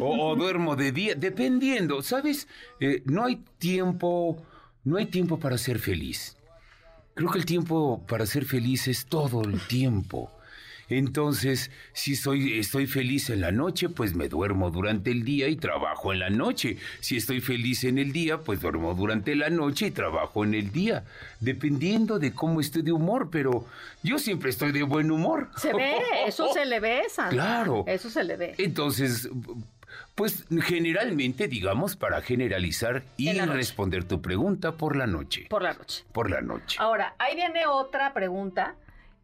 [0.00, 2.48] o, duermo de día, dependiendo, ¿sabes?
[2.80, 4.42] Eh, no hay tiempo,
[4.84, 6.36] no hay tiempo para ser feliz.
[7.14, 10.30] Creo que el tiempo para ser feliz es todo el tiempo.
[10.88, 15.56] Entonces, si soy, estoy feliz en la noche, pues me duermo durante el día y
[15.56, 16.76] trabajo en la noche.
[17.00, 20.72] Si estoy feliz en el día, pues duermo durante la noche y trabajo en el
[20.72, 21.04] día.
[21.40, 23.66] Dependiendo de cómo estoy de humor, pero
[24.02, 25.50] yo siempre estoy de buen humor.
[25.56, 25.96] Se ve,
[26.26, 27.30] eso se le ve, Santa.
[27.30, 27.84] Claro.
[27.86, 28.54] Eso se le ve.
[28.58, 29.28] Entonces,
[30.14, 35.46] pues generalmente, digamos, para generalizar y responder tu pregunta por la noche.
[35.48, 36.04] Por la noche.
[36.12, 36.76] Por la noche.
[36.80, 38.76] Ahora, ahí viene otra pregunta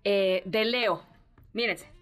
[0.05, 1.03] eh, de Leo.
[1.53, 1.93] Mírense.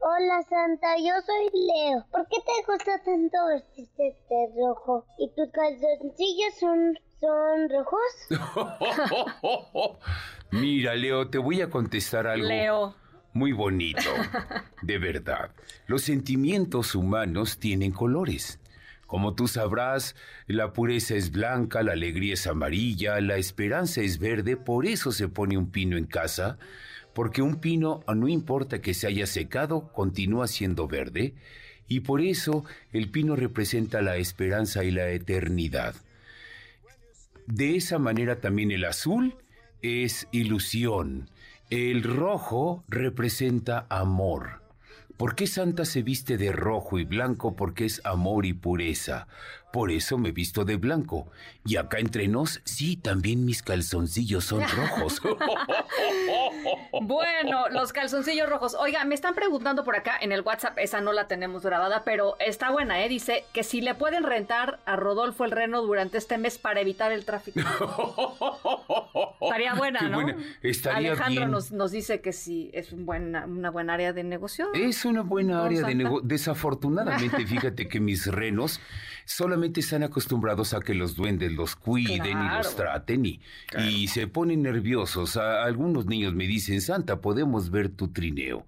[0.00, 2.06] Hola Santa, yo soy Leo.
[2.10, 5.06] ¿Por qué te gusta tanto vestirte de rojo?
[5.18, 8.00] ¿Y tus calzoncillos son, son rojos?
[10.50, 12.46] Mira, Leo, te voy a contestar algo.
[12.46, 12.94] Leo.
[13.32, 14.00] Muy bonito.
[14.82, 15.50] De verdad.
[15.86, 18.60] Los sentimientos humanos tienen colores.
[19.06, 20.16] Como tú sabrás,
[20.46, 25.28] la pureza es blanca, la alegría es amarilla, la esperanza es verde, por eso se
[25.28, 26.58] pone un pino en casa
[27.16, 31.32] porque un pino, no importa que se haya secado, continúa siendo verde,
[31.88, 35.94] y por eso el pino representa la esperanza y la eternidad.
[37.46, 39.34] De esa manera también el azul
[39.80, 41.30] es ilusión,
[41.70, 44.60] el rojo representa amor.
[45.16, 47.56] ¿Por qué Santa se viste de rojo y blanco?
[47.56, 49.26] Porque es amor y pureza.
[49.72, 51.28] Por eso me visto de blanco.
[51.64, 55.20] Y acá entre nos, sí, también mis calzoncillos son rojos.
[57.02, 58.74] bueno, los calzoncillos rojos.
[58.74, 62.36] Oiga, me están preguntando por acá en el WhatsApp, esa no la tenemos grabada, pero
[62.38, 63.08] está buena, ¿eh?
[63.08, 67.12] Dice que si le pueden rentar a Rodolfo el Reno durante este mes para evitar
[67.12, 67.60] el tráfico.
[69.40, 70.26] Estaría buena, ¿no?
[70.92, 74.68] Alejandro Nos, nos dice que sí, es un buen, una buena área de negocio.
[74.74, 76.26] Es una buena área de negocio.
[76.26, 78.80] Desafortunadamente, fíjate que mis renos
[79.56, 83.40] solamente están acostumbrados a que los duendes los cuiden y los traten y,
[83.78, 85.38] y se ponen nerviosos.
[85.38, 88.66] algunos niños me dicen, Santa, podemos ver tu trineo.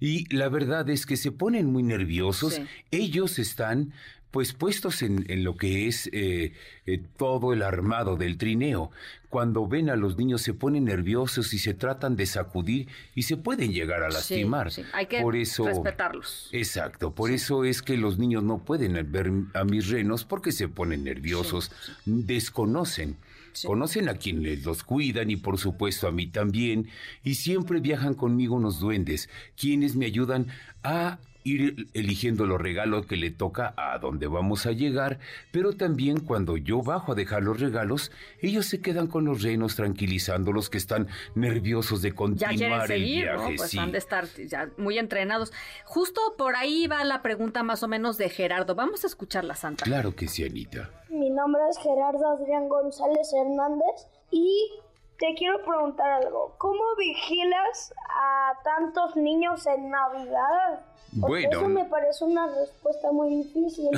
[0.00, 2.60] Y la verdad es que se ponen muy nerviosos.
[2.90, 3.92] Ellos están
[4.34, 6.54] pues puestos en, lo que es eh,
[6.86, 8.90] eh, todo el armado del trineo.
[9.28, 13.36] Cuando ven a los niños se ponen nerviosos y se tratan de sacudir y se
[13.36, 14.72] pueden llegar a lastimar.
[14.92, 16.48] Hay que por eso, respetarlos.
[16.50, 20.66] Exacto, por eso es que los niños no pueden ver a mis renos porque se
[20.66, 21.70] ponen nerviosos,
[22.04, 23.16] desconocen.
[23.64, 26.88] Conocen a quienes los cuidan y por supuesto a mí también,
[27.22, 30.48] y siempre viajan conmigo unos duendes, quienes me ayudan
[30.82, 35.18] a ir eligiendo los regalos que le toca a donde vamos a llegar,
[35.52, 38.10] pero también cuando yo bajo a dejar los regalos,
[38.40, 43.54] ellos se quedan con los renos tranquilizando los que están nerviosos de continuar el viaje.
[43.58, 45.52] Pues han de estar ya muy entrenados.
[45.84, 48.74] Justo por ahí va la pregunta más o menos de Gerardo.
[48.74, 49.84] Vamos a escuchar la Santa.
[49.84, 50.90] Claro que sí, Anita.
[51.10, 54.70] Mi nombre es Gerardo Adrián González Hernández y
[55.18, 56.54] te quiero preguntar algo.
[56.58, 60.80] ¿Cómo vigilas a tantos niños en Navidad?
[61.14, 61.58] Bueno.
[61.58, 63.88] Eso me parece una respuesta muy difícil.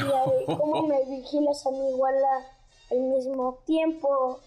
[0.47, 2.14] ¿Cómo me vigilas a mí igual
[2.90, 4.40] al mismo tiempo?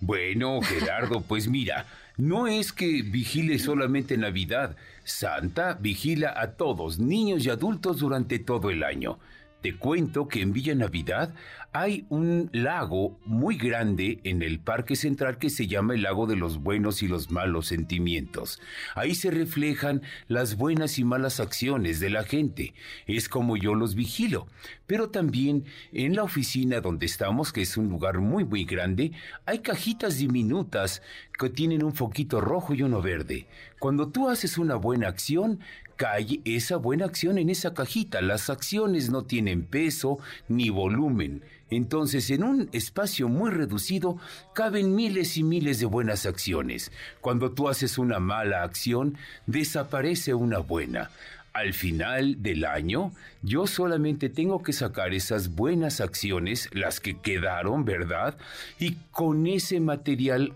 [0.00, 1.86] Bueno, Gerardo, pues mira,
[2.16, 4.76] no es que vigile solamente Navidad.
[5.04, 9.18] Santa vigila a todos, niños y adultos, durante todo el año.
[9.62, 11.32] Te cuento que en Villa Navidad
[11.72, 16.34] hay un lago muy grande en el Parque Central que se llama el Lago de
[16.34, 18.60] los Buenos y los Malos Sentimientos.
[18.96, 22.74] Ahí se reflejan las buenas y malas acciones de la gente.
[23.06, 24.48] Es como yo los vigilo.
[24.88, 29.12] Pero también en la oficina donde estamos, que es un lugar muy muy grande,
[29.46, 31.02] hay cajitas diminutas
[31.38, 33.46] que tienen un foquito rojo y uno verde.
[33.78, 35.60] Cuando tú haces una buena acción,
[36.02, 38.20] cae esa buena acción en esa cajita.
[38.20, 40.18] Las acciones no tienen peso
[40.48, 41.44] ni volumen.
[41.70, 44.18] Entonces, en un espacio muy reducido
[44.52, 46.90] caben miles y miles de buenas acciones.
[47.20, 49.16] Cuando tú haces una mala acción,
[49.46, 51.10] desaparece una buena.
[51.52, 53.12] Al final del año,
[53.42, 58.36] yo solamente tengo que sacar esas buenas acciones, las que quedaron, ¿verdad?
[58.80, 60.52] Y con ese material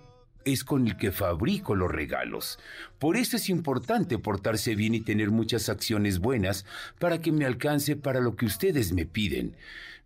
[0.47, 2.59] es con el que fabrico los regalos.
[2.99, 6.65] Por eso es importante portarse bien y tener muchas acciones buenas
[6.99, 9.57] para que me alcance para lo que ustedes me piden.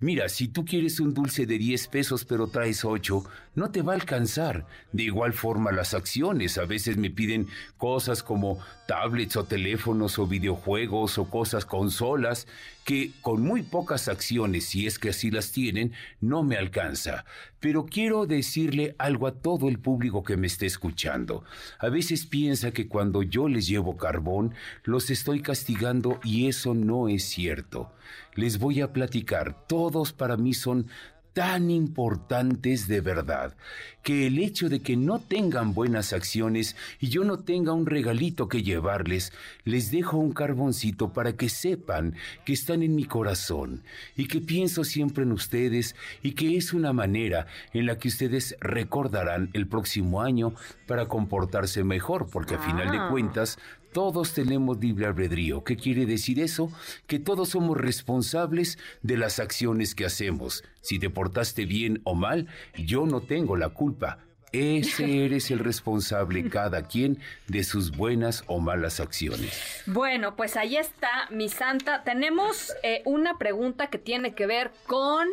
[0.02, 3.22] Mira, si tú quieres un dulce de 10 pesos pero traes 8,
[3.54, 4.66] no te va a alcanzar.
[4.92, 8.58] De igual forma las acciones, a veces me piden cosas como
[8.90, 12.48] tablets o teléfonos o videojuegos o cosas consolas
[12.84, 17.24] que con muy pocas acciones, si es que así las tienen, no me alcanza.
[17.60, 21.44] Pero quiero decirle algo a todo el público que me esté escuchando.
[21.78, 27.08] A veces piensa que cuando yo les llevo carbón, los estoy castigando y eso no
[27.08, 27.92] es cierto
[28.34, 29.66] les voy a platicar.
[29.66, 30.86] Todos para mí son
[31.32, 33.56] tan importantes de verdad,
[34.02, 38.48] que el hecho de que no tengan buenas acciones y yo no tenga un regalito
[38.48, 39.32] que llevarles,
[39.64, 43.82] les dejo un carboncito para que sepan que están en mi corazón
[44.16, 48.56] y que pienso siempre en ustedes y que es una manera en la que ustedes
[48.60, 50.54] recordarán el próximo año
[50.86, 53.08] para comportarse mejor, porque a final de ah.
[53.10, 53.58] cuentas
[53.92, 55.64] todos tenemos libre albedrío.
[55.64, 56.70] ¿Qué quiere decir eso?
[57.06, 60.64] Que todos somos responsables de las acciones que hacemos.
[60.80, 64.18] Si te portaste bien o mal, yo no tengo la culpa.
[64.52, 67.18] Ese eres el responsable cada quien
[67.48, 69.82] de sus buenas o malas acciones.
[69.86, 72.02] Bueno, pues ahí está, mi santa.
[72.04, 75.28] Tenemos eh, una pregunta que tiene que ver con,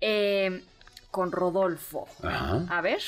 [0.00, 0.62] eh,
[1.10, 2.06] con Rodolfo.
[2.22, 3.00] A ver.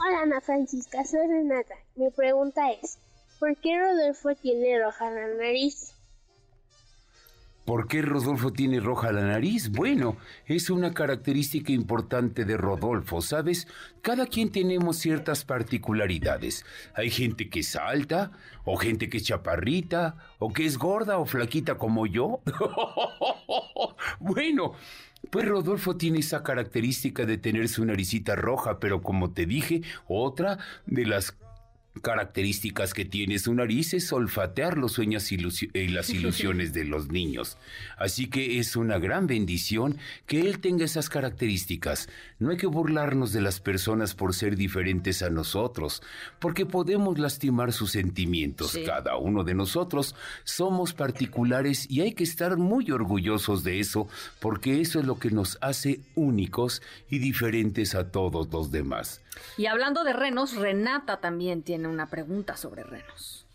[0.00, 1.74] Hola Ana Francisca, soy Renata.
[1.94, 2.98] Mi pregunta es,
[3.40, 5.94] ¿Por qué Rodolfo tiene roja la nariz?
[7.64, 9.70] ¿Por qué Rodolfo tiene roja la nariz?
[9.70, 13.66] Bueno, es una característica importante de Rodolfo, ¿sabes?
[14.02, 16.66] Cada quien tenemos ciertas particularidades.
[16.94, 18.32] Hay gente que es alta,
[18.64, 22.42] o gente que es chaparrita, o que es gorda o flaquita como yo.
[24.20, 24.74] bueno,
[25.30, 30.58] pues Rodolfo tiene esa característica de tener su naricita roja, pero como te dije, otra
[30.84, 31.34] de las
[32.02, 35.38] características que tiene su nariz es olfatear los sueños y
[35.88, 37.58] las ilusiones de los niños.
[37.98, 42.08] Así que es una gran bendición que él tenga esas características.
[42.38, 46.02] No hay que burlarnos de las personas por ser diferentes a nosotros,
[46.38, 48.78] porque podemos lastimar sus sentimientos.
[48.86, 50.14] Cada uno de nosotros
[50.44, 54.08] somos particulares y hay que estar muy orgullosos de eso,
[54.38, 59.22] porque eso es lo que nos hace únicos y diferentes a todos los demás.
[59.56, 63.46] Y hablando de renos, Renata también tiene una pregunta sobre renos.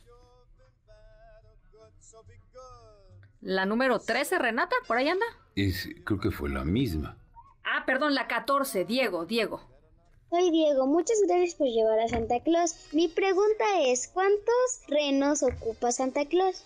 [3.41, 5.26] La número 13, Renata, por ahí anda.
[5.53, 7.15] creo que fue la misma.
[7.64, 9.61] Ah, perdón, la 14, Diego, Diego.
[10.31, 12.76] Soy Diego, muchas gracias por llevar a Santa Claus.
[12.91, 16.64] Mi pregunta es, ¿cuántos renos ocupa Santa Claus?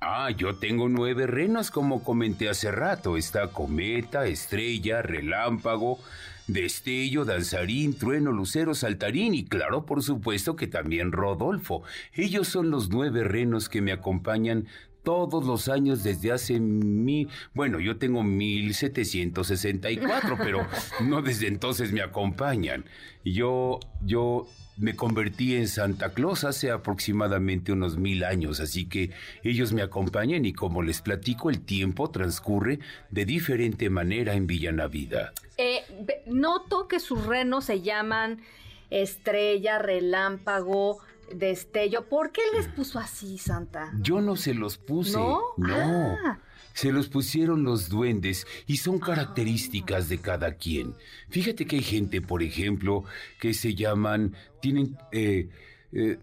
[0.00, 3.16] Ah, yo tengo nueve renos como comenté hace rato.
[3.16, 5.98] Está cometa, estrella, relámpago,
[6.46, 11.84] Destello, Danzarín, Trueno, Lucero, Saltarín y claro, por supuesto que también Rodolfo.
[12.12, 14.66] Ellos son los nueve renos que me acompañan
[15.02, 17.28] todos los años desde hace mi...
[17.54, 20.66] Bueno, yo tengo 1764, pero
[21.04, 22.84] no desde entonces me acompañan.
[23.24, 29.10] Yo, yo me convertí en Santa Claus hace aproximadamente unos mil años, así que
[29.42, 32.80] ellos me acompañan y como les platico, el tiempo transcurre
[33.10, 35.32] de diferente manera en Villanavida.
[35.58, 35.82] Eh,
[36.26, 38.42] noto que sus renos se llaman
[38.90, 40.98] estrella, relámpago,
[41.32, 42.08] destello.
[42.08, 43.92] ¿Por qué les puso así, Santa?
[44.00, 45.16] Yo no se los puse.
[45.16, 45.40] No.
[45.56, 46.16] No.
[46.24, 46.38] Ah
[46.74, 50.94] se los pusieron los duendes y son características de cada quien.
[51.30, 53.04] Fíjate que hay gente, por ejemplo,
[53.40, 54.98] que se llaman, tienen...
[55.12, 55.48] Eh,
[55.92, 56.18] eh,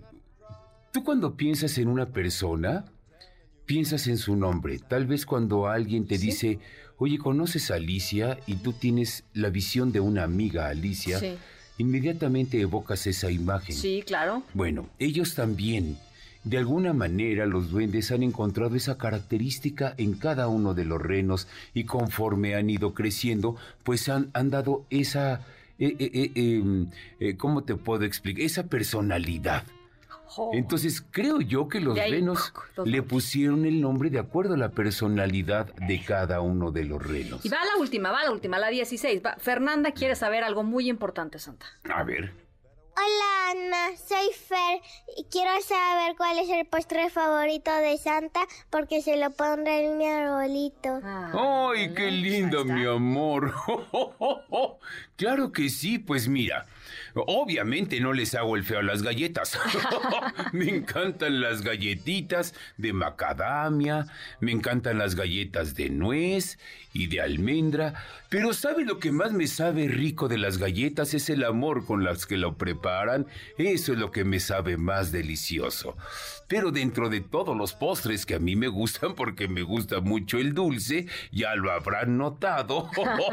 [0.92, 2.86] tú cuando piensas en una persona,
[3.66, 4.78] piensas en su nombre.
[4.78, 6.60] Tal vez cuando alguien te dice,
[6.98, 8.38] oye, ¿conoces a Alicia?
[8.46, 11.20] Y tú tienes la visión de una amiga, Alicia.
[11.78, 13.74] Inmediatamente evocas esa imagen.
[13.74, 14.44] Sí, claro.
[14.54, 15.98] Bueno, ellos también
[16.44, 21.48] de alguna manera los duendes han encontrado esa característica en cada uno de los renos
[21.74, 25.46] y conforme han ido creciendo, pues han, han dado esa,
[25.80, 26.88] eh, eh, em,
[27.38, 28.44] ¿cómo te puedo explicar?
[28.44, 29.64] Esa personalidad.
[30.54, 32.54] Entonces creo yo que los renos
[32.86, 37.46] le pusieron el nombre de acuerdo a la personalidad de cada uno de los renos.
[37.46, 39.22] Y va la última, va la última, la 16.
[39.40, 41.66] Fernanda quiere saber algo muy importante, Santa.
[41.94, 42.32] A ver.
[42.94, 44.82] Hola Ana, soy Fer
[45.18, 49.98] y quiero saber cuál es el postre favorito de Santa porque se lo pondré en
[49.98, 51.00] mi arbolito.
[51.04, 53.54] ¡Ay, qué lindo, mi amor!
[55.16, 56.66] claro que sí, pues mira,
[57.14, 59.58] Obviamente no les hago el feo a las galletas.
[60.54, 64.08] me encantan las galletitas de macadamia,
[64.40, 66.58] me encantan las galletas de nuez
[66.94, 67.94] y de almendra,
[68.30, 71.14] pero ¿sabe lo que más me sabe rico de las galletas?
[71.14, 73.28] Es el amor con las que lo preparan,
[73.58, 75.98] eso es lo que me sabe más delicioso.
[76.48, 80.38] Pero dentro de todos los postres que a mí me gustan, porque me gusta mucho
[80.38, 82.90] el dulce, ya lo habrán notado,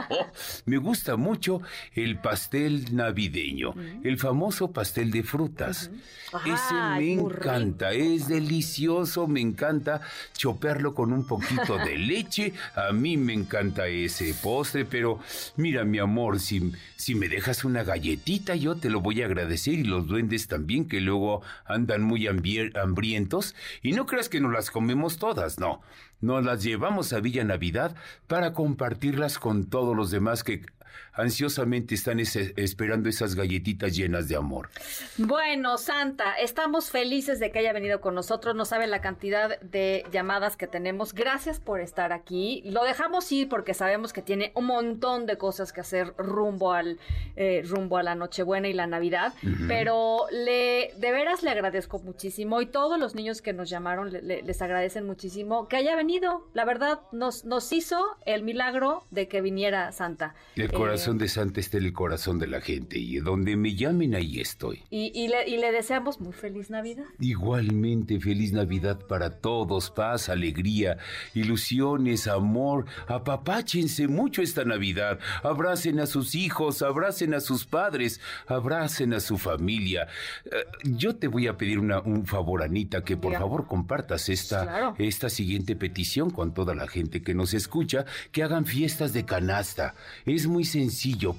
[0.66, 1.60] me gusta mucho
[1.94, 3.67] el pastel navideño,
[4.04, 5.90] el famoso pastel de frutas.
[6.44, 10.02] Ese me encanta, es delicioso, me encanta
[10.34, 15.20] chopearlo con un poquito de leche, a mí me encanta ese postre, pero
[15.56, 19.74] mira mi amor, si, si me dejas una galletita yo te lo voy a agradecer
[19.74, 23.54] y los duendes también que luego andan muy hambrientos.
[23.82, 25.80] Y no creas que nos las comemos todas, no.
[26.20, 27.94] Nos las llevamos a Villa Navidad
[28.26, 30.62] para compartirlas con todos los demás que
[31.18, 34.70] ansiosamente están esperando esas galletitas llenas de amor.
[35.16, 38.54] Bueno, Santa, estamos felices de que haya venido con nosotros.
[38.54, 41.12] No sabe la cantidad de llamadas que tenemos.
[41.12, 42.62] Gracias por estar aquí.
[42.66, 46.98] Lo dejamos ir porque sabemos que tiene un montón de cosas que hacer rumbo al
[47.36, 49.34] eh, rumbo a la Nochebuena y la Navidad.
[49.66, 54.62] Pero le de veras le agradezco muchísimo y todos los niños que nos llamaron les
[54.62, 56.46] agradecen muchísimo que haya venido.
[56.54, 60.34] La verdad nos nos hizo el milagro de que viniera Santa.
[60.54, 64.14] El corazón de Santa está en el corazón de la gente y donde me llamen
[64.14, 64.82] ahí estoy.
[64.90, 67.04] Y, le, deseamos muy feliz Navidad.
[67.20, 70.98] Igualmente feliz Navidad para todos, paz, alegría,
[71.34, 72.84] ilusiones, amor.
[73.06, 75.18] Apapáchense mucho esta Navidad.
[75.42, 80.08] Abracen a sus hijos, abracen a sus padres, abracen a su familia.
[80.44, 80.50] Eh,
[80.84, 85.76] yo te voy a pedir un favor, Anita, que por favor compartas esta, esta siguiente
[85.76, 89.94] petición con toda la gente que nos escucha, que hagan fiestas de canasta.
[90.26, 90.87] Es muy sencillo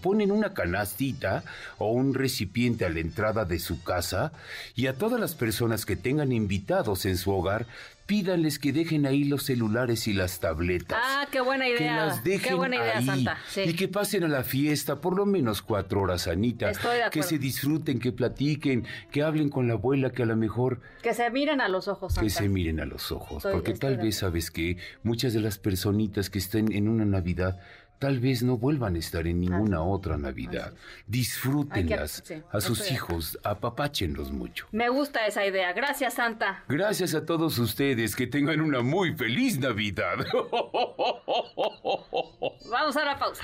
[0.01, 1.43] Ponen una canastita
[1.77, 4.31] o un recipiente a la entrada de su casa
[4.75, 7.67] y a todas las personas que tengan invitados en su hogar
[8.09, 10.97] pídanles que dejen ahí los celulares y las tabletas.
[10.99, 11.77] Ah, qué buena idea.
[11.77, 13.37] Que las dejen qué buena idea, ahí Santa.
[13.63, 16.71] Y que pasen a la fiesta por lo menos cuatro horas, Anita.
[16.71, 20.35] Estoy de que se disfruten, que platiquen, que hablen con la abuela, que a lo
[20.35, 20.81] mejor...
[21.03, 22.25] Que se miren a los ojos, Santa.
[22.25, 23.43] Que se miren a los ojos.
[23.43, 27.59] porque tal vez, sabes que muchas de las personitas que estén en una Navidad
[27.99, 30.73] tal vez no vuelvan a estar en ninguna otra Navidad.
[31.05, 34.67] Disfrútenlas a sus hijos, apapáchenlos mucho.
[34.71, 35.73] Me gusta esa idea.
[35.73, 36.63] Gracias, Santa.
[36.67, 38.15] Gracias a todos ustedes.
[38.15, 40.25] Que tengan una muy feliz Navidad.
[42.69, 43.43] Vamos a la pausa.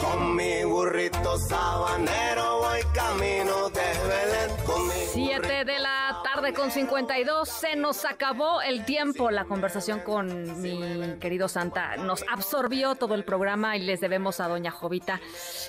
[0.00, 4.50] Con mi burrito sabanero voy camino de Belén.
[5.12, 7.48] Siete de la tarde con 52.
[7.48, 9.30] Se nos acabó el tiempo.
[9.30, 14.48] La conversación con mi querido Santa nos absorbió todo el programa y les debemos a
[14.48, 15.20] doña Jovita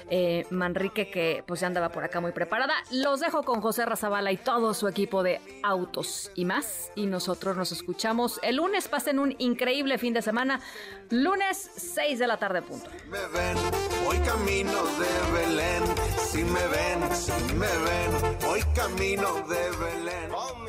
[0.10, 2.74] eh, Manrique que pues ya andaba por acá muy preparada.
[2.90, 6.90] Los dejo con José Razabala y todo su equipo de autos y más.
[6.96, 8.88] Y nosotros nos escuchamos el lunes.
[8.88, 10.62] Pasen un increíble fin de semana.
[11.10, 12.90] Lunes 6 de la tarde punto.
[13.10, 13.58] Me ven,
[14.06, 15.84] voy camino de Belén.
[16.18, 20.32] Si me ven, si me ven, voy camino de Belén.